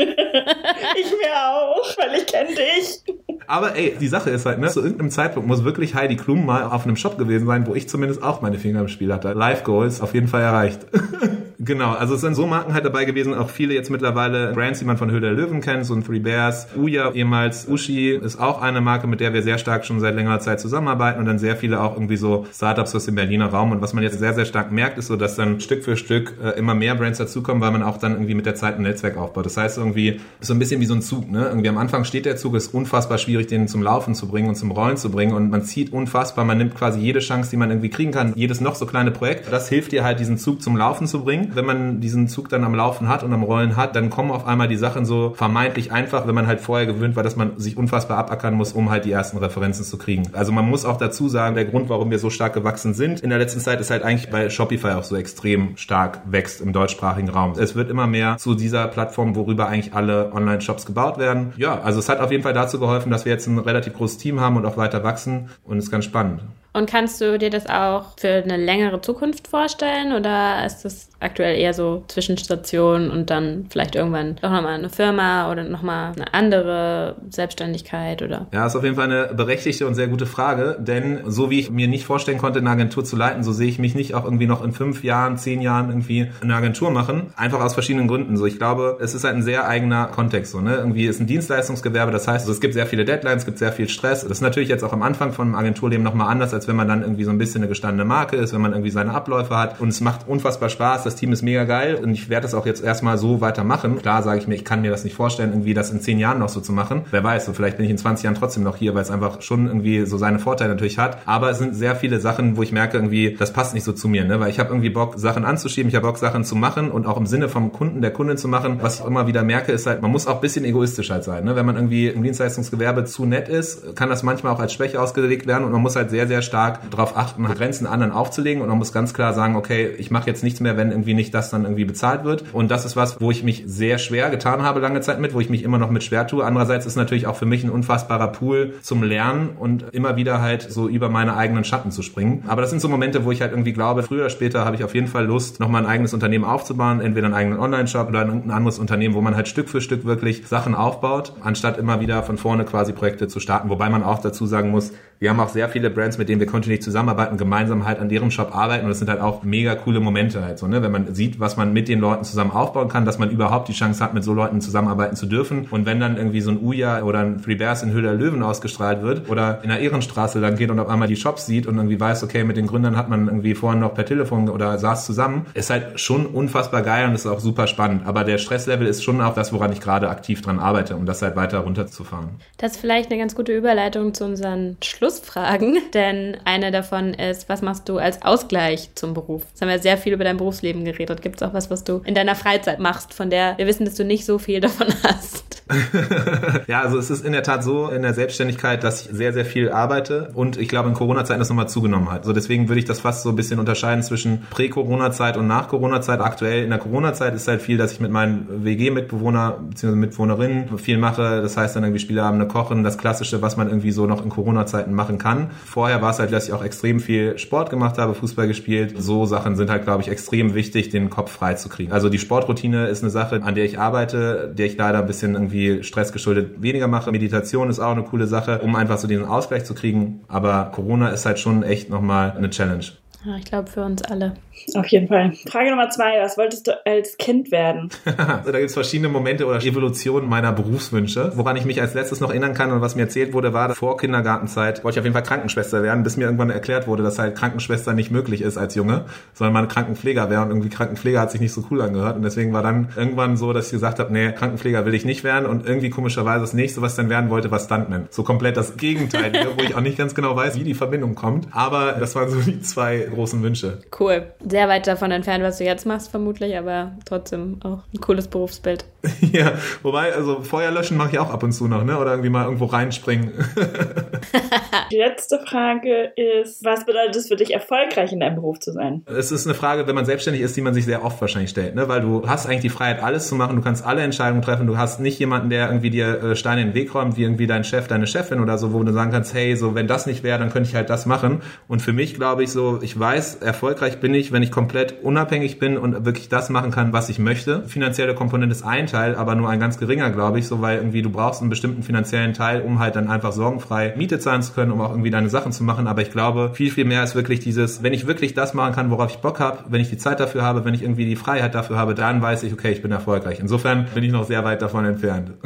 Ich 0.95 1.11
mir 1.11 1.35
auch, 1.35 1.97
weil 1.97 2.19
ich 2.19 2.25
kenne 2.25 2.49
dich. 2.49 3.03
Aber 3.47 3.75
ey, 3.75 3.95
die 3.99 4.07
Sache 4.07 4.29
ist 4.29 4.45
halt, 4.45 4.59
ne, 4.59 4.69
zu 4.69 4.81
irgendeinem 4.81 5.09
Zeitpunkt 5.09 5.47
muss 5.47 5.63
wirklich 5.63 5.95
Heidi 5.95 6.15
Klum 6.15 6.45
mal 6.45 6.63
auf 6.63 6.85
einem 6.85 6.95
Shop 6.95 7.17
gewesen 7.17 7.47
sein, 7.47 7.67
wo 7.67 7.75
ich 7.75 7.89
zumindest 7.89 8.21
auch 8.21 8.41
meine 8.41 8.59
Finger 8.59 8.81
im 8.81 8.87
Spiel 8.87 9.11
hatte. 9.11 9.33
Life 9.33 9.63
Goals 9.63 10.01
auf 10.01 10.13
jeden 10.13 10.27
Fall 10.27 10.41
erreicht. 10.41 10.85
genau, 11.59 11.91
also 11.91 12.15
es 12.15 12.21
sind 12.21 12.35
so 12.35 12.47
Marken 12.47 12.73
halt 12.73 12.85
dabei 12.85 13.05
gewesen, 13.05 13.33
auch 13.33 13.49
viele 13.49 13.73
jetzt 13.73 13.89
mittlerweile 13.89 14.53
Brands, 14.53 14.79
die 14.79 14.85
man 14.85 14.97
von 14.97 15.11
Höhle 15.11 15.21
der 15.21 15.31
Löwen 15.33 15.61
kennt, 15.61 15.85
so 15.85 15.93
ein 15.93 16.03
Three 16.03 16.19
Bears. 16.19 16.67
Uya, 16.75 17.11
ehemals 17.11 17.67
Ushi, 17.67 18.11
ist 18.11 18.39
auch 18.39 18.61
eine 18.61 18.81
Marke, 18.81 19.07
mit 19.07 19.19
der 19.19 19.33
wir 19.33 19.43
sehr 19.43 19.57
stark 19.57 19.85
schon 19.85 19.99
seit 19.99 20.15
längerer 20.15 20.39
Zeit 20.39 20.59
zusammenarbeiten 20.59 21.19
und 21.19 21.25
dann 21.25 21.39
sehr 21.39 21.55
viele 21.55 21.81
auch 21.81 21.93
irgendwie 21.95 22.17
so 22.17 22.45
Startups 22.53 22.95
aus 22.95 23.05
dem 23.05 23.15
Berliner 23.15 23.47
Raum. 23.47 23.71
Und 23.71 23.81
was 23.81 23.93
man 23.93 24.03
jetzt 24.03 24.19
sehr, 24.19 24.33
sehr 24.33 24.45
stark 24.45 24.71
merkt, 24.71 24.97
ist 24.97 25.07
so, 25.07 25.15
dass 25.15 25.35
dann 25.35 25.59
Stück 25.59 25.83
für 25.83 25.97
Stück 25.97 26.35
äh, 26.43 26.57
immer 26.57 26.75
mehr 26.75 26.95
Brands 26.95 27.17
dazukommen, 27.17 27.61
weil 27.61 27.71
man 27.71 27.83
auch 27.83 27.97
dann 27.97 28.13
irgendwie 28.13 28.35
mit 28.35 28.45
der 28.45 28.55
Zeit 28.55 28.77
ein 28.77 28.83
Netzwerk 28.83 29.17
aufbaut. 29.17 29.45
Das 29.45 29.57
heißt 29.57 29.77
irgendwie, 29.77 30.19
ist 30.39 30.47
so 30.47 30.53
ein 30.53 30.59
bisschen 30.59 30.81
wie 30.81 30.85
so 30.85 30.93
ein 30.93 31.01
Zug, 31.01 31.29
ne? 31.29 31.47
Irgendwie 31.47 31.69
am 31.69 31.77
Anfang 31.77 32.03
steht 32.03 32.25
der 32.25 32.37
Zug, 32.37 32.55
ist 32.55 32.73
unfassbar 32.73 33.17
schwierig, 33.17 33.47
den 33.47 33.67
zum 33.67 33.83
Laufen 33.83 34.15
zu 34.15 34.27
bringen 34.27 34.49
und 34.49 34.55
zum 34.55 34.71
Rollen 34.71 34.97
zu 34.97 35.11
bringen 35.11 35.33
und 35.33 35.49
man 35.49 35.63
zieht 35.63 35.91
unfassbar, 35.93 36.45
man 36.45 36.57
nimmt 36.57 36.75
quasi 36.75 36.99
jede 36.99 37.19
Chance, 37.19 37.49
die 37.49 37.57
man 37.57 37.69
irgendwie 37.69 37.89
kriegen 37.89 38.11
kann, 38.11 38.33
jedes 38.35 38.61
noch 38.61 38.75
so 38.75 38.85
kleine 38.85 39.11
Projekt. 39.11 39.51
Das 39.51 39.69
hilft 39.69 39.91
dir 39.91 40.03
halt, 40.03 40.19
diesen 40.19 40.37
Zug 40.37 40.61
zum 40.61 40.77
Laufen 40.77 41.07
zu 41.07 41.23
bringen. 41.23 41.48
Wenn 41.55 41.65
man 41.65 41.99
diesen 41.99 42.27
Zug 42.27 42.49
dann 42.49 42.63
am 42.63 42.75
Laufen 42.75 43.07
hat 43.07 43.23
und 43.23 43.33
am 43.33 43.43
Rollen 43.43 43.75
hat, 43.75 43.95
dann 43.95 44.09
kommen 44.09 44.31
auf 44.31 44.45
einmal 44.45 44.67
die 44.67 44.75
Sachen 44.75 45.05
so 45.05 45.33
vermeintlich 45.35 45.91
einfach, 45.91 46.27
wenn 46.27 46.35
man 46.35 46.47
halt 46.47 46.59
vorher 46.59 46.85
gewöhnt 46.85 47.15
war, 47.15 47.23
dass 47.23 47.35
man 47.35 47.59
sich 47.59 47.77
unfassbar 47.77 48.17
abackern 48.17 48.53
muss, 48.53 48.73
um 48.73 48.89
halt 48.89 49.05
die 49.05 49.11
ersten 49.11 49.37
Referenzen 49.37 49.85
zu 49.85 49.97
kriegen. 49.97 50.29
Also 50.33 50.51
man 50.51 50.69
muss 50.69 50.85
auch 50.85 50.97
dazu 50.97 51.29
sagen, 51.29 51.55
der 51.55 51.65
Grund, 51.65 51.89
warum 51.89 52.11
wir 52.11 52.19
so 52.19 52.29
stark 52.29 52.53
gewachsen 52.53 52.93
sind 52.93 53.21
in 53.21 53.29
der 53.29 53.39
letzten 53.39 53.59
Zeit, 53.59 53.81
ist 53.81 53.91
halt 53.91 54.03
eigentlich 54.03 54.29
bei 54.29 54.49
Shopify 54.49 54.91
auch 54.91 55.03
so 55.03 55.15
extrem 55.15 55.77
stark 55.77 56.21
wächst 56.25 56.61
im 56.61 56.73
deutschsprachigen 56.73 57.29
Raum. 57.29 57.53
Es 57.57 57.75
wird 57.75 57.89
immer 57.89 58.07
mehr 58.07 58.37
zu 58.37 58.55
dieser 58.55 58.87
Plattform, 58.87 59.35
worüber 59.35 59.67
eigentlich 59.67 59.93
alle 59.93 60.31
Online-Shops 60.33 60.85
gebaut 60.85 61.17
werden. 61.17 61.53
Ja, 61.57 61.79
also 61.81 61.99
es 61.99 62.09
hat 62.09 62.19
auf 62.19 62.31
jeden 62.31 62.43
Fall 62.43 62.53
dazu 62.53 62.79
geholfen, 62.79 63.11
dass 63.11 63.25
wir 63.25 63.31
jetzt 63.31 63.47
ein 63.47 63.57
relativ 63.59 63.93
großes 63.93 64.17
Team 64.17 64.39
haben 64.39 64.57
und 64.57 64.65
auch 64.65 64.77
weiter 64.77 65.03
wachsen 65.03 65.49
und 65.63 65.77
ist 65.77 65.91
ganz 65.91 66.05
spannend. 66.05 66.41
Und 66.73 66.89
kannst 66.89 67.19
du 67.19 67.37
dir 67.39 67.49
das 67.49 67.67
auch 67.67 68.17
für 68.17 68.43
eine 68.43 68.57
längere 68.57 69.01
Zukunft 69.01 69.47
vorstellen 69.47 70.13
oder 70.13 70.65
ist 70.65 70.83
das 70.83 71.09
aktuell 71.19 71.57
eher 71.57 71.73
so 71.73 72.03
Zwischenstation 72.07 73.09
und 73.09 73.29
dann 73.29 73.65
vielleicht 73.69 73.95
irgendwann 73.95 74.35
doch 74.41 74.51
nochmal 74.51 74.75
eine 74.75 74.89
Firma 74.89 75.51
oder 75.51 75.63
nochmal 75.63 76.13
eine 76.15 76.33
andere 76.33 77.15
Selbstständigkeit 77.29 78.21
oder? 78.21 78.47
Ja, 78.53 78.67
ist 78.67 78.75
auf 78.75 78.83
jeden 78.83 78.95
Fall 78.95 79.11
eine 79.11 79.33
berechtigte 79.33 79.87
und 79.87 79.95
sehr 79.95 80.07
gute 80.07 80.25
Frage, 80.25 80.77
denn 80.79 81.21
so 81.25 81.49
wie 81.49 81.59
ich 81.59 81.71
mir 81.71 81.87
nicht 81.87 82.05
vorstellen 82.05 82.37
konnte, 82.37 82.59
eine 82.59 82.69
Agentur 82.69 83.03
zu 83.03 83.15
leiten, 83.15 83.43
so 83.43 83.51
sehe 83.51 83.67
ich 83.67 83.79
mich 83.79 83.95
nicht 83.95 84.13
auch 84.13 84.23
irgendwie 84.23 84.47
noch 84.47 84.63
in 84.63 84.71
fünf 84.71 85.03
Jahren, 85.03 85.37
zehn 85.37 85.61
Jahren 85.61 85.89
irgendwie 85.89 86.31
eine 86.41 86.55
Agentur 86.55 86.91
machen. 86.91 87.33
Einfach 87.35 87.61
aus 87.61 87.73
verschiedenen 87.73 88.07
Gründen. 88.07 88.37
So, 88.37 88.45
ich 88.45 88.57
glaube, 88.57 88.97
es 89.01 89.13
ist 89.13 89.23
halt 89.23 89.35
ein 89.35 89.43
sehr 89.43 89.67
eigener 89.67 90.05
Kontext. 90.05 90.51
So, 90.51 90.61
ne? 90.61 90.75
Irgendwie 90.75 91.05
ist 91.05 91.19
ein 91.19 91.27
Dienstleistungsgewerbe, 91.27 92.11
das 92.11 92.27
heißt, 92.27 92.43
also, 92.43 92.51
es 92.51 92.61
gibt 92.61 92.73
sehr 92.73 92.85
viele 92.85 93.05
Deadlines, 93.05 93.41
es 93.41 93.45
gibt 93.45 93.57
sehr 93.57 93.71
viel 93.71 93.89
Stress. 93.89 94.21
Das 94.21 94.31
ist 94.31 94.41
natürlich 94.41 94.69
jetzt 94.69 94.83
auch 94.83 94.93
am 94.93 95.01
Anfang 95.01 95.33
von 95.33 95.47
einem 95.47 95.55
Agenturleben 95.55 96.03
nochmal 96.03 96.29
anders, 96.29 96.53
als 96.59 96.67
wenn 96.67 96.75
man 96.75 96.89
dann 96.89 97.03
irgendwie 97.03 97.23
so 97.23 97.31
ein 97.31 97.37
bisschen 97.37 97.61
eine 97.61 97.69
gestandene 97.69 98.03
Marke 98.03 98.35
ist, 98.35 98.53
wenn 98.53 98.59
man 98.59 98.73
irgendwie 98.73 98.91
seine 98.91 99.13
Abläufe 99.13 99.57
hat. 99.57 99.79
Und 99.79 99.87
es 99.87 100.01
macht 100.01 100.27
unfassbar 100.27 100.67
Spaß, 100.67 101.05
das 101.05 101.15
Team 101.15 101.31
ist 101.31 101.41
mega 101.41 101.63
geil 101.63 101.95
und 101.95 102.11
ich 102.11 102.27
werde 102.27 102.43
das 102.43 102.53
auch 102.53 102.65
jetzt 102.65 102.83
erstmal 102.83 103.17
so 103.17 103.39
weitermachen. 103.39 103.97
Klar 103.99 104.23
sage 104.23 104.39
ich 104.39 104.47
mir, 104.47 104.55
ich 104.55 104.65
kann 104.65 104.81
mir 104.81 104.91
das 104.91 105.05
nicht 105.05 105.15
vorstellen, 105.15 105.51
irgendwie 105.51 105.73
das 105.73 105.89
in 105.89 106.01
zehn 106.01 106.19
Jahren 106.19 106.39
noch 106.39 106.49
so 106.49 106.59
zu 106.59 106.73
machen. 106.73 107.03
Wer 107.11 107.23
weiß, 107.23 107.45
so 107.45 107.53
vielleicht 107.53 107.77
bin 107.77 107.85
ich 107.85 107.91
in 107.91 107.97
20 107.97 108.25
Jahren 108.25 108.35
trotzdem 108.35 108.63
noch 108.63 108.75
hier, 108.75 108.93
weil 108.93 109.03
es 109.03 109.09
einfach 109.09 109.41
schon 109.41 109.67
irgendwie 109.67 110.05
so 110.05 110.17
seine 110.17 110.39
Vorteile 110.39 110.71
natürlich 110.71 110.97
hat. 110.97 111.19
Aber 111.25 111.49
es 111.49 111.59
sind 111.59 111.75
sehr 111.75 111.95
viele 111.95 112.19
Sachen, 112.19 112.57
wo 112.57 112.63
ich 112.63 112.73
merke, 112.73 112.97
irgendwie, 112.97 113.37
das 113.39 113.53
passt 113.53 113.73
nicht 113.73 113.85
so 113.85 113.93
zu 113.93 114.09
mir, 114.09 114.25
ne? 114.25 114.41
Weil 114.41 114.49
ich 114.49 114.59
habe 114.59 114.69
irgendwie 114.69 114.89
Bock, 114.89 115.13
Sachen 115.17 115.45
anzuschieben, 115.45 115.87
ich 115.87 115.95
habe 115.95 116.07
Bock, 116.07 116.17
Sachen 116.17 116.43
zu 116.43 116.57
machen 116.57 116.91
und 116.91 117.05
auch 117.05 117.15
im 117.15 117.25
Sinne 117.25 117.47
vom 117.47 117.71
Kunden, 117.71 118.01
der 118.01 118.11
Kundin 118.11 118.35
zu 118.37 118.49
machen. 118.49 118.79
Was 118.81 118.99
ich 118.99 119.05
immer 119.05 119.27
wieder 119.27 119.43
merke, 119.43 119.71
ist 119.71 119.87
halt, 119.87 120.01
man 120.01 120.11
muss 120.11 120.27
auch 120.27 120.35
ein 120.35 120.41
bisschen 120.41 120.65
egoistisch 120.65 121.09
halt 121.09 121.23
sein. 121.23 121.45
Ne? 121.45 121.55
Wenn 121.55 121.65
man 121.65 121.75
irgendwie 121.75 122.07
im 122.07 122.21
Dienstleistungsgewerbe 122.21 123.05
zu 123.05 123.25
nett 123.25 123.47
ist, 123.47 123.95
kann 123.95 124.09
das 124.09 124.23
manchmal 124.23 124.53
auch 124.53 124.59
als 124.59 124.73
Schwäche 124.73 125.01
ausgelegt 125.01 125.47
werden 125.47 125.63
und 125.63 125.71
man 125.71 125.81
muss 125.81 125.95
halt 125.95 126.09
sehr, 126.09 126.27
sehr 126.27 126.41
stark 126.49 126.89
darauf 126.91 127.15
achten, 127.15 127.45
Grenzen 127.45 127.87
anderen 127.87 128.11
aufzulegen 128.11 128.61
und 128.61 128.67
man 128.67 128.77
muss 128.77 128.91
ganz 128.91 129.13
klar 129.13 129.33
sagen, 129.33 129.55
okay, 129.55 129.93
ich 129.97 130.11
mache 130.11 130.27
jetzt 130.27 130.43
nichts 130.43 130.59
mehr, 130.59 130.75
wenn 130.75 130.91
irgendwie 130.91 131.13
nicht 131.13 131.33
das 131.33 131.49
dann 131.49 131.63
irgendwie 131.63 131.85
bezahlt 131.85 132.23
wird. 132.23 132.43
Und 132.53 132.71
das 132.71 132.85
ist 132.85 132.95
was, 132.95 133.21
wo 133.21 133.31
ich 133.31 133.43
mich 133.43 133.63
sehr 133.65 133.97
schwer 133.97 134.29
getan 134.29 134.63
habe 134.63 134.79
lange 134.79 135.01
Zeit 135.01 135.19
mit, 135.19 135.33
wo 135.33 135.39
ich 135.39 135.49
mich 135.49 135.63
immer 135.63 135.77
noch 135.77 135.89
mit 135.89 136.03
schwer 136.03 136.27
tue. 136.27 136.43
Andererseits 136.43 136.85
ist 136.85 136.95
natürlich 136.95 137.27
auch 137.27 137.35
für 137.35 137.45
mich 137.45 137.63
ein 137.63 137.69
unfassbarer 137.69 138.29
Pool 138.29 138.73
zum 138.81 139.03
Lernen 139.03 139.51
und 139.57 139.85
immer 139.93 140.15
wieder 140.15 140.41
halt 140.41 140.63
so 140.71 140.87
über 140.87 141.09
meine 141.09 141.37
eigenen 141.37 141.63
Schatten 141.63 141.91
zu 141.91 142.01
springen. 142.01 142.43
Aber 142.47 142.61
das 142.61 142.71
sind 142.71 142.81
so 142.81 142.89
Momente, 142.89 143.25
wo 143.25 143.31
ich 143.31 143.41
halt 143.41 143.51
irgendwie 143.51 143.73
glaube, 143.73 144.03
früher 144.03 144.21
oder 144.21 144.29
später 144.29 144.65
habe 144.65 144.75
ich 144.75 144.83
auf 144.83 144.95
jeden 144.95 145.07
Fall 145.07 145.25
Lust, 145.25 145.59
nochmal 145.59 145.83
ein 145.83 145.89
eigenes 145.89 146.13
Unternehmen 146.13 146.45
aufzubauen, 146.45 147.01
entweder 147.01 147.27
einen 147.27 147.35
eigenen 147.35 147.59
Online-Shop 147.59 148.09
oder 148.09 148.21
ein 148.21 148.51
anderes 148.51 148.79
Unternehmen, 148.79 149.13
wo 149.13 149.21
man 149.21 149.35
halt 149.35 149.47
Stück 149.47 149.69
für 149.69 149.81
Stück 149.81 150.05
wirklich 150.05 150.47
Sachen 150.47 150.75
aufbaut, 150.75 151.33
anstatt 151.41 151.77
immer 151.77 151.99
wieder 151.99 152.23
von 152.23 152.37
vorne 152.37 152.65
quasi 152.65 152.93
Projekte 152.93 153.27
zu 153.27 153.39
starten. 153.39 153.69
Wobei 153.69 153.89
man 153.89 154.03
auch 154.03 154.19
dazu 154.19 154.45
sagen 154.45 154.71
muss, 154.71 154.91
wir 155.19 155.29
haben 155.29 155.39
auch 155.39 155.49
sehr 155.49 155.67
viele 155.67 155.89
Brands, 155.89 156.17
mit 156.17 156.29
denen 156.29 156.39
wir 156.39 156.47
kontinuierlich 156.47 156.83
zusammenarbeiten, 156.83 157.37
gemeinsam 157.37 157.85
halt 157.85 157.99
an 157.99 158.07
deren 158.07 158.31
Shop 158.31 158.55
arbeiten 158.55 158.85
und 158.85 158.89
das 158.89 158.99
sind 158.99 159.09
halt 159.09 159.19
auch 159.19 159.43
mega 159.43 159.75
coole 159.75 159.99
Momente 159.99 160.43
halt 160.43 160.57
so, 160.57 160.67
ne? 160.67 160.81
Wenn 160.81 160.91
man 160.91 161.13
sieht, 161.13 161.39
was 161.39 161.57
man 161.57 161.73
mit 161.73 161.89
den 161.89 161.99
Leuten 161.99 162.23
zusammen 162.23 162.51
aufbauen 162.51 162.87
kann, 162.87 163.05
dass 163.05 163.19
man 163.19 163.29
überhaupt 163.29 163.67
die 163.67 163.73
Chance 163.73 164.03
hat, 164.03 164.13
mit 164.13 164.23
so 164.23 164.33
Leuten 164.33 164.61
zusammenarbeiten 164.61 165.15
zu 165.15 165.25
dürfen 165.25 165.67
und 165.69 165.85
wenn 165.85 165.99
dann 165.99 166.15
irgendwie 166.15 166.41
so 166.41 166.51
ein 166.51 166.61
Uja 166.61 167.03
oder 167.03 167.19
ein 167.19 167.41
Three 167.41 167.55
Bears 167.55 167.83
in 167.83 167.91
Höhle 167.91 168.09
der 168.09 168.13
Löwen 168.13 168.41
ausgestrahlt 168.43 169.01
wird 169.01 169.29
oder 169.29 169.59
in 169.63 169.69
der 169.69 169.79
Ehrenstraße 169.79 170.39
dann 170.39 170.55
geht 170.55 170.71
und 170.71 170.79
auf 170.79 170.87
einmal 170.87 171.09
die 171.09 171.17
Shops 171.17 171.45
sieht 171.45 171.67
und 171.67 171.75
irgendwie 171.75 171.99
weiß, 171.99 172.23
okay, 172.23 172.45
mit 172.45 172.55
den 172.55 172.67
Gründern 172.67 172.95
hat 172.95 173.09
man 173.09 173.27
irgendwie 173.27 173.55
vorhin 173.55 173.81
noch 173.81 173.93
per 173.93 174.05
Telefon 174.05 174.47
oder 174.49 174.77
saß 174.77 175.05
zusammen, 175.05 175.45
ist 175.53 175.69
halt 175.69 175.99
schon 175.99 176.25
unfassbar 176.25 176.81
geil 176.81 177.07
und 177.07 177.15
ist 177.15 177.27
auch 177.27 177.39
super 177.39 177.67
spannend. 177.67 178.03
Aber 178.05 178.23
der 178.23 178.37
Stresslevel 178.37 178.87
ist 178.87 179.03
schon 179.03 179.19
auch 179.19 179.33
das, 179.33 179.51
woran 179.51 179.73
ich 179.73 179.81
gerade 179.81 180.09
aktiv 180.09 180.41
dran 180.41 180.59
arbeite, 180.59 180.95
um 180.95 181.05
das 181.05 181.21
halt 181.21 181.35
weiter 181.35 181.59
runterzufahren. 181.59 182.29
Das 182.57 182.73
ist 182.73 182.77
vielleicht 182.81 183.11
eine 183.11 183.19
ganz 183.19 183.35
gute 183.35 183.55
Überleitung 183.55 184.13
zu 184.13 184.23
unseren 184.23 184.77
Schlussfragen, 185.09 185.79
denn 185.93 186.37
eine 186.45 186.71
davon 186.71 187.13
ist, 187.13 187.49
was 187.49 187.61
machst 187.61 187.89
du 187.89 187.97
als 187.97 188.21
Ausgleich 188.21 188.91
zum 188.95 189.13
Beruf? 189.13 189.43
Jetzt 189.49 189.61
haben 189.61 189.69
wir 189.69 189.79
sehr 189.79 189.97
viel 189.97 190.13
über 190.13 190.23
dein 190.23 190.37
Berufsleben 190.37 190.85
geredet. 190.85 191.21
Gibt 191.21 191.41
es 191.41 191.47
auch 191.47 191.53
was, 191.53 191.71
was 191.71 191.83
du 191.83 192.01
in 192.05 192.13
deiner 192.13 192.35
Freizeit 192.35 192.79
machst, 192.79 193.13
von 193.13 193.29
der 193.29 193.57
wir 193.57 193.65
wissen, 193.65 193.85
dass 193.85 193.95
du 193.95 194.05
nicht 194.05 194.25
so 194.25 194.37
viel 194.37 194.59
davon 194.59 194.87
hast? 195.03 195.63
ja, 196.67 196.81
also 196.81 196.97
es 196.97 197.09
ist 197.09 197.23
in 197.23 197.31
der 197.31 197.43
Tat 197.43 197.63
so 197.63 197.89
in 197.89 198.01
der 198.01 198.13
Selbstständigkeit, 198.13 198.83
dass 198.83 199.05
ich 199.05 199.15
sehr, 199.15 199.33
sehr 199.33 199.45
viel 199.45 199.69
arbeite 199.71 200.31
und 200.33 200.57
ich 200.57 200.67
glaube 200.67 200.89
in 200.89 200.95
Corona-Zeiten 200.95 201.39
das 201.39 201.49
nochmal 201.49 201.69
zugenommen 201.69 202.11
hat. 202.11 202.25
So 202.25 202.33
deswegen 202.33 202.67
würde 202.69 202.79
ich 202.79 202.85
das 202.85 203.01
fast 203.01 203.21
so 203.21 203.29
ein 203.29 203.35
bisschen 203.35 203.59
unterscheiden 203.59 204.03
zwischen 204.03 204.47
Prä-Corona-Zeit 204.49 205.37
und 205.37 205.47
Nach-Corona-Zeit. 205.47 206.21
Aktuell 206.21 206.63
in 206.63 206.69
der 206.71 206.79
Corona-Zeit 206.79 207.35
ist 207.35 207.47
halt 207.47 207.61
viel, 207.61 207.77
dass 207.77 207.91
ich 207.91 207.99
mit 207.99 208.11
meinen 208.11 208.47
WG-Mitbewohner 208.63 209.59
bzw. 209.69 209.95
Mitbewohnerinnen 209.95 210.77
viel 210.79 210.97
mache. 210.97 211.41
Das 211.41 211.55
heißt 211.55 211.75
dann 211.75 211.83
irgendwie 211.83 211.99
Spieleabende 211.99 212.47
kochen, 212.47 212.83
das 212.83 212.97
Klassische, 212.97 213.41
was 213.41 213.55
man 213.55 213.67
irgendwie 213.67 213.91
so 213.91 214.07
noch 214.07 214.23
in 214.23 214.29
Corona-Zeiten 214.29 214.93
machen 214.99 215.17
kann. 215.17 215.51
Vorher 215.65 216.01
war 216.01 216.11
es 216.11 216.19
halt, 216.19 216.33
dass 216.33 216.47
ich 216.47 216.53
auch 216.53 216.63
extrem 216.63 216.99
viel 216.99 217.37
Sport 217.37 217.69
gemacht 217.69 217.97
habe, 217.97 218.13
Fußball 218.13 218.47
gespielt. 218.47 218.95
So 218.97 219.25
Sachen 219.25 219.55
sind 219.55 219.69
halt, 219.69 219.85
glaube 219.85 220.03
ich, 220.03 220.09
extrem 220.09 220.55
wichtig, 220.55 220.89
den 220.89 221.09
Kopf 221.09 221.31
frei 221.31 221.53
zu 221.53 221.69
kriegen. 221.69 221.93
Also 221.93 222.09
die 222.09 222.19
Sportroutine 222.19 222.87
ist 222.87 223.01
eine 223.01 223.09
Sache, 223.09 223.41
an 223.41 223.55
der 223.55 223.63
ich 223.63 223.79
arbeite, 223.79 224.53
der 224.53 224.65
ich 224.65 224.75
leider 224.75 224.99
ein 224.99 225.07
bisschen 225.07 225.35
irgendwie 225.35 225.83
stressgeschuldet 225.83 226.61
weniger 226.61 226.87
mache. 226.87 227.11
Meditation 227.11 227.69
ist 227.69 227.79
auch 227.79 227.91
eine 227.91 228.03
coole 228.03 228.27
Sache, 228.27 228.59
um 228.59 228.75
einfach 228.75 228.97
so 228.97 229.07
diesen 229.07 229.25
Ausgleich 229.25 229.63
zu 229.63 229.73
kriegen. 229.73 230.21
Aber 230.27 230.71
Corona 230.73 231.09
ist 231.09 231.25
halt 231.25 231.39
schon 231.39 231.63
echt 231.63 231.89
nochmal 231.89 232.33
eine 232.35 232.49
Challenge. 232.49 232.85
Ja, 233.25 233.35
ich 233.37 233.45
glaube 233.45 233.69
für 233.69 233.83
uns 233.83 234.01
alle. 234.01 234.33
Auf 234.75 234.87
jeden 234.87 235.07
Fall. 235.07 235.33
Frage 235.49 235.69
Nummer 235.69 235.89
zwei. 235.89 236.21
Was 236.21 236.37
wolltest 236.37 236.67
du 236.67 236.85
als 236.85 237.17
Kind 237.17 237.51
werden? 237.51 237.89
da 238.05 238.41
gibt 238.43 238.65
es 238.65 238.73
verschiedene 238.73 239.09
Momente 239.09 239.45
oder 239.45 239.63
Evolutionen 239.63 240.29
meiner 240.29 240.51
Berufswünsche. 240.51 241.31
Woran 241.35 241.55
ich 241.55 241.65
mich 241.65 241.81
als 241.81 241.93
letztes 241.93 242.19
noch 242.19 242.29
erinnern 242.29 242.53
kann 242.53 242.71
und 242.71 242.81
was 242.81 242.95
mir 242.95 243.03
erzählt 243.03 243.33
wurde, 243.33 243.53
war, 243.53 243.75
vor 243.75 243.97
Kindergartenzeit 243.97 244.83
wollte 244.83 244.95
ich 244.95 244.99
auf 244.99 245.05
jeden 245.05 245.13
Fall 245.13 245.23
Krankenschwester 245.23 245.83
werden, 245.83 246.03
bis 246.03 246.17
mir 246.17 246.25
irgendwann 246.25 246.49
erklärt 246.49 246.87
wurde, 246.87 247.03
dass 247.03 247.19
halt 247.19 247.35
Krankenschwester 247.35 247.93
nicht 247.93 248.11
möglich 248.11 248.41
ist 248.41 248.57
als 248.57 248.75
Junge, 248.75 249.05
sondern 249.33 249.53
man 249.53 249.67
Krankenpfleger 249.67 250.29
wäre 250.29 250.41
und 250.41 250.49
irgendwie 250.49 250.69
Krankenpfleger 250.69 251.19
hat 251.19 251.31
sich 251.31 251.41
nicht 251.41 251.53
so 251.53 251.63
cool 251.71 251.81
angehört 251.81 252.15
und 252.15 252.23
deswegen 252.23 252.53
war 252.53 252.63
dann 252.63 252.89
irgendwann 252.95 253.37
so, 253.37 253.53
dass 253.53 253.67
ich 253.67 253.71
gesagt 253.71 253.99
habe, 253.99 254.11
nee, 254.13 254.31
Krankenpfleger 254.31 254.85
will 254.85 254.93
ich 254.93 255.05
nicht 255.05 255.23
werden 255.23 255.45
und 255.45 255.65
irgendwie 255.65 255.89
komischerweise 255.89 256.41
das 256.41 256.53
nächste, 256.53 256.81
was 256.81 256.93
ich 256.93 256.97
dann 256.97 257.09
werden 257.09 257.29
wollte, 257.29 257.51
war 257.51 257.59
Stuntman. 257.59 258.07
So 258.09 258.23
komplett 258.23 258.57
das 258.57 258.77
Gegenteil, 258.77 259.31
wo 259.57 259.63
ich 259.63 259.75
auch 259.75 259.81
nicht 259.81 259.97
ganz 259.97 260.15
genau 260.15 260.35
weiß, 260.35 260.57
wie 260.57 260.63
die 260.63 260.73
Verbindung 260.73 261.15
kommt, 261.15 261.47
aber 261.51 261.93
das 261.93 262.15
waren 262.15 262.29
so 262.29 262.39
die 262.39 262.61
zwei 262.61 263.07
großen 263.13 263.41
Wünsche. 263.41 263.79
Cool. 263.97 264.27
Sehr 264.49 264.67
weit 264.67 264.87
davon 264.87 265.11
entfernt, 265.11 265.43
was 265.43 265.59
du 265.59 265.63
jetzt 265.63 265.85
machst, 265.85 266.09
vermutlich, 266.09 266.57
aber 266.57 266.93
trotzdem 267.05 267.59
auch 267.63 267.83
ein 267.93 268.01
cooles 268.01 268.27
Berufsbild. 268.27 268.85
ja, 269.31 269.53
wobei, 269.83 270.13
also 270.13 270.41
Feuer 270.41 270.71
löschen 270.71 270.97
mache 270.97 271.11
ich 271.13 271.19
auch 271.19 271.29
ab 271.29 271.43
und 271.43 271.51
zu 271.51 271.67
noch, 271.67 271.83
ne? 271.83 271.97
Oder 271.99 272.11
irgendwie 272.11 272.29
mal 272.29 272.45
irgendwo 272.45 272.65
reinspringen. 272.65 273.31
die 274.91 274.97
letzte 274.97 275.39
Frage 275.39 276.11
ist, 276.15 276.65
was 276.65 276.85
bedeutet 276.85 277.15
es 277.15 277.27
für 277.27 277.35
dich, 277.35 277.53
erfolgreich 277.53 278.11
in 278.11 278.19
deinem 278.19 278.35
Beruf 278.35 278.59
zu 278.59 278.71
sein? 278.71 279.03
Es 279.05 279.31
ist 279.31 279.45
eine 279.45 279.53
Frage, 279.53 279.87
wenn 279.87 279.95
man 279.95 280.05
selbstständig 280.05 280.41
ist, 280.41 280.57
die 280.57 280.61
man 280.61 280.73
sich 280.73 280.85
sehr 280.85 281.05
oft 281.05 281.21
wahrscheinlich 281.21 281.51
stellt, 281.51 281.75
ne? 281.75 281.87
Weil 281.87 282.01
du 282.01 282.27
hast 282.27 282.47
eigentlich 282.47 282.61
die 282.61 282.69
Freiheit, 282.69 283.01
alles 283.01 283.27
zu 283.27 283.35
machen, 283.35 283.55
du 283.55 283.61
kannst 283.61 283.85
alle 283.85 284.01
Entscheidungen 284.01 284.41
treffen, 284.41 284.67
du 284.67 284.77
hast 284.77 284.99
nicht 284.99 285.19
jemanden, 285.19 285.49
der 285.49 285.67
irgendwie 285.67 285.91
dir 285.91 286.23
äh, 286.23 286.35
Steine 286.35 286.61
in 286.61 286.69
den 286.69 286.73
Weg 286.73 286.93
räumt, 286.93 287.15
wie 287.15 287.23
irgendwie 287.23 287.47
dein 287.47 287.63
Chef, 287.63 287.87
deine 287.87 288.07
Chefin 288.07 288.39
oder 288.39 288.57
so, 288.57 288.73
wo 288.73 288.81
du 288.83 288.91
sagen 288.91 289.11
kannst, 289.11 289.33
hey, 289.33 289.55
so 289.55 289.75
wenn 289.75 289.87
das 289.87 290.07
nicht 290.07 290.23
wäre, 290.23 290.39
dann 290.39 290.49
könnte 290.49 290.69
ich 290.69 290.75
halt 290.75 290.89
das 290.89 291.05
machen. 291.05 291.41
Und 291.67 291.81
für 291.81 291.93
mich 291.93 292.15
glaube 292.15 292.43
ich 292.43 292.51
so, 292.51 292.79
ich 292.81 292.99
weiß, 292.99 293.35
erfolgreich 293.35 293.99
bin 293.99 294.13
ich, 294.13 294.31
wenn 294.39 294.43
ich 294.43 294.51
komplett 294.51 295.03
unabhängig 295.03 295.59
bin 295.59 295.77
und 295.77 296.05
wirklich 296.05 296.29
das 296.29 296.49
machen 296.49 296.71
kann, 296.71 296.93
was 296.93 297.09
ich 297.09 297.19
möchte. 297.19 297.63
Finanzielle 297.67 298.15
Komponente 298.15 298.55
ist 298.55 298.63
ein 298.63 298.87
Teil, 298.87 299.15
aber 299.15 299.35
nur 299.35 299.49
ein 299.49 299.59
ganz 299.59 299.77
geringer, 299.77 300.11
glaube 300.11 300.39
ich, 300.39 300.47
so 300.47 300.61
weil 300.61 300.77
irgendwie 300.77 301.01
du 301.01 301.09
brauchst 301.09 301.41
einen 301.41 301.49
bestimmten 301.49 301.83
finanziellen 301.83 302.33
Teil, 302.33 302.61
um 302.61 302.79
halt 302.79 302.95
dann 302.95 303.09
einfach 303.09 303.33
sorgenfrei 303.33 303.93
Miete 303.97 304.17
zahlen 304.17 304.41
zu 304.41 304.53
können, 304.53 304.71
um 304.71 304.79
auch 304.79 304.91
irgendwie 304.91 305.09
deine 305.09 305.29
Sachen 305.29 305.51
zu 305.51 305.65
machen. 305.65 305.87
Aber 305.87 306.01
ich 306.03 306.11
glaube, 306.11 306.51
viel, 306.53 306.71
viel 306.71 306.85
mehr 306.85 307.03
ist 307.03 307.15
wirklich 307.15 307.41
dieses, 307.41 307.83
wenn 307.83 307.91
ich 307.91 308.07
wirklich 308.07 308.33
das 308.33 308.53
machen 308.53 308.73
kann, 308.73 308.91
worauf 308.91 309.11
ich 309.11 309.17
Bock 309.17 309.41
habe, 309.41 309.65
wenn 309.67 309.81
ich 309.81 309.89
die 309.89 309.97
Zeit 309.97 310.21
dafür 310.21 310.43
habe, 310.43 310.63
wenn 310.63 310.73
ich 310.73 310.83
irgendwie 310.83 311.05
die 311.05 311.17
Freiheit 311.17 311.53
dafür 311.53 311.75
habe, 311.75 311.93
dann 311.93 312.21
weiß 312.21 312.43
ich, 312.43 312.53
okay, 312.53 312.71
ich 312.71 312.81
bin 312.81 312.93
erfolgreich. 312.93 313.41
Insofern 313.41 313.87
bin 313.93 314.05
ich 314.05 314.13
noch 314.13 314.23
sehr 314.23 314.45
weit 314.45 314.61
davon 314.61 314.85
entfernt. 314.85 315.33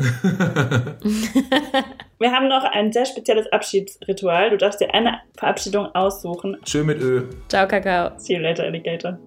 Wir 2.23 2.31
haben 2.31 2.47
noch 2.47 2.63
ein 2.63 2.93
sehr 2.93 3.05
spezielles 3.05 3.51
Abschiedsritual. 3.51 4.49
Du 4.49 4.55
darfst 4.55 4.79
dir 4.79 4.93
eine 4.93 5.19
Verabschiedung 5.37 5.93
aussuchen. 5.93 6.55
Schön 6.65 6.85
mit 6.85 7.01
Ö. 7.01 7.23
Ciao, 7.49 7.67
Kakao. 7.67 8.17
See 8.17 8.35
you 8.35 8.39
later, 8.39 8.63
Alligator. 8.63 9.19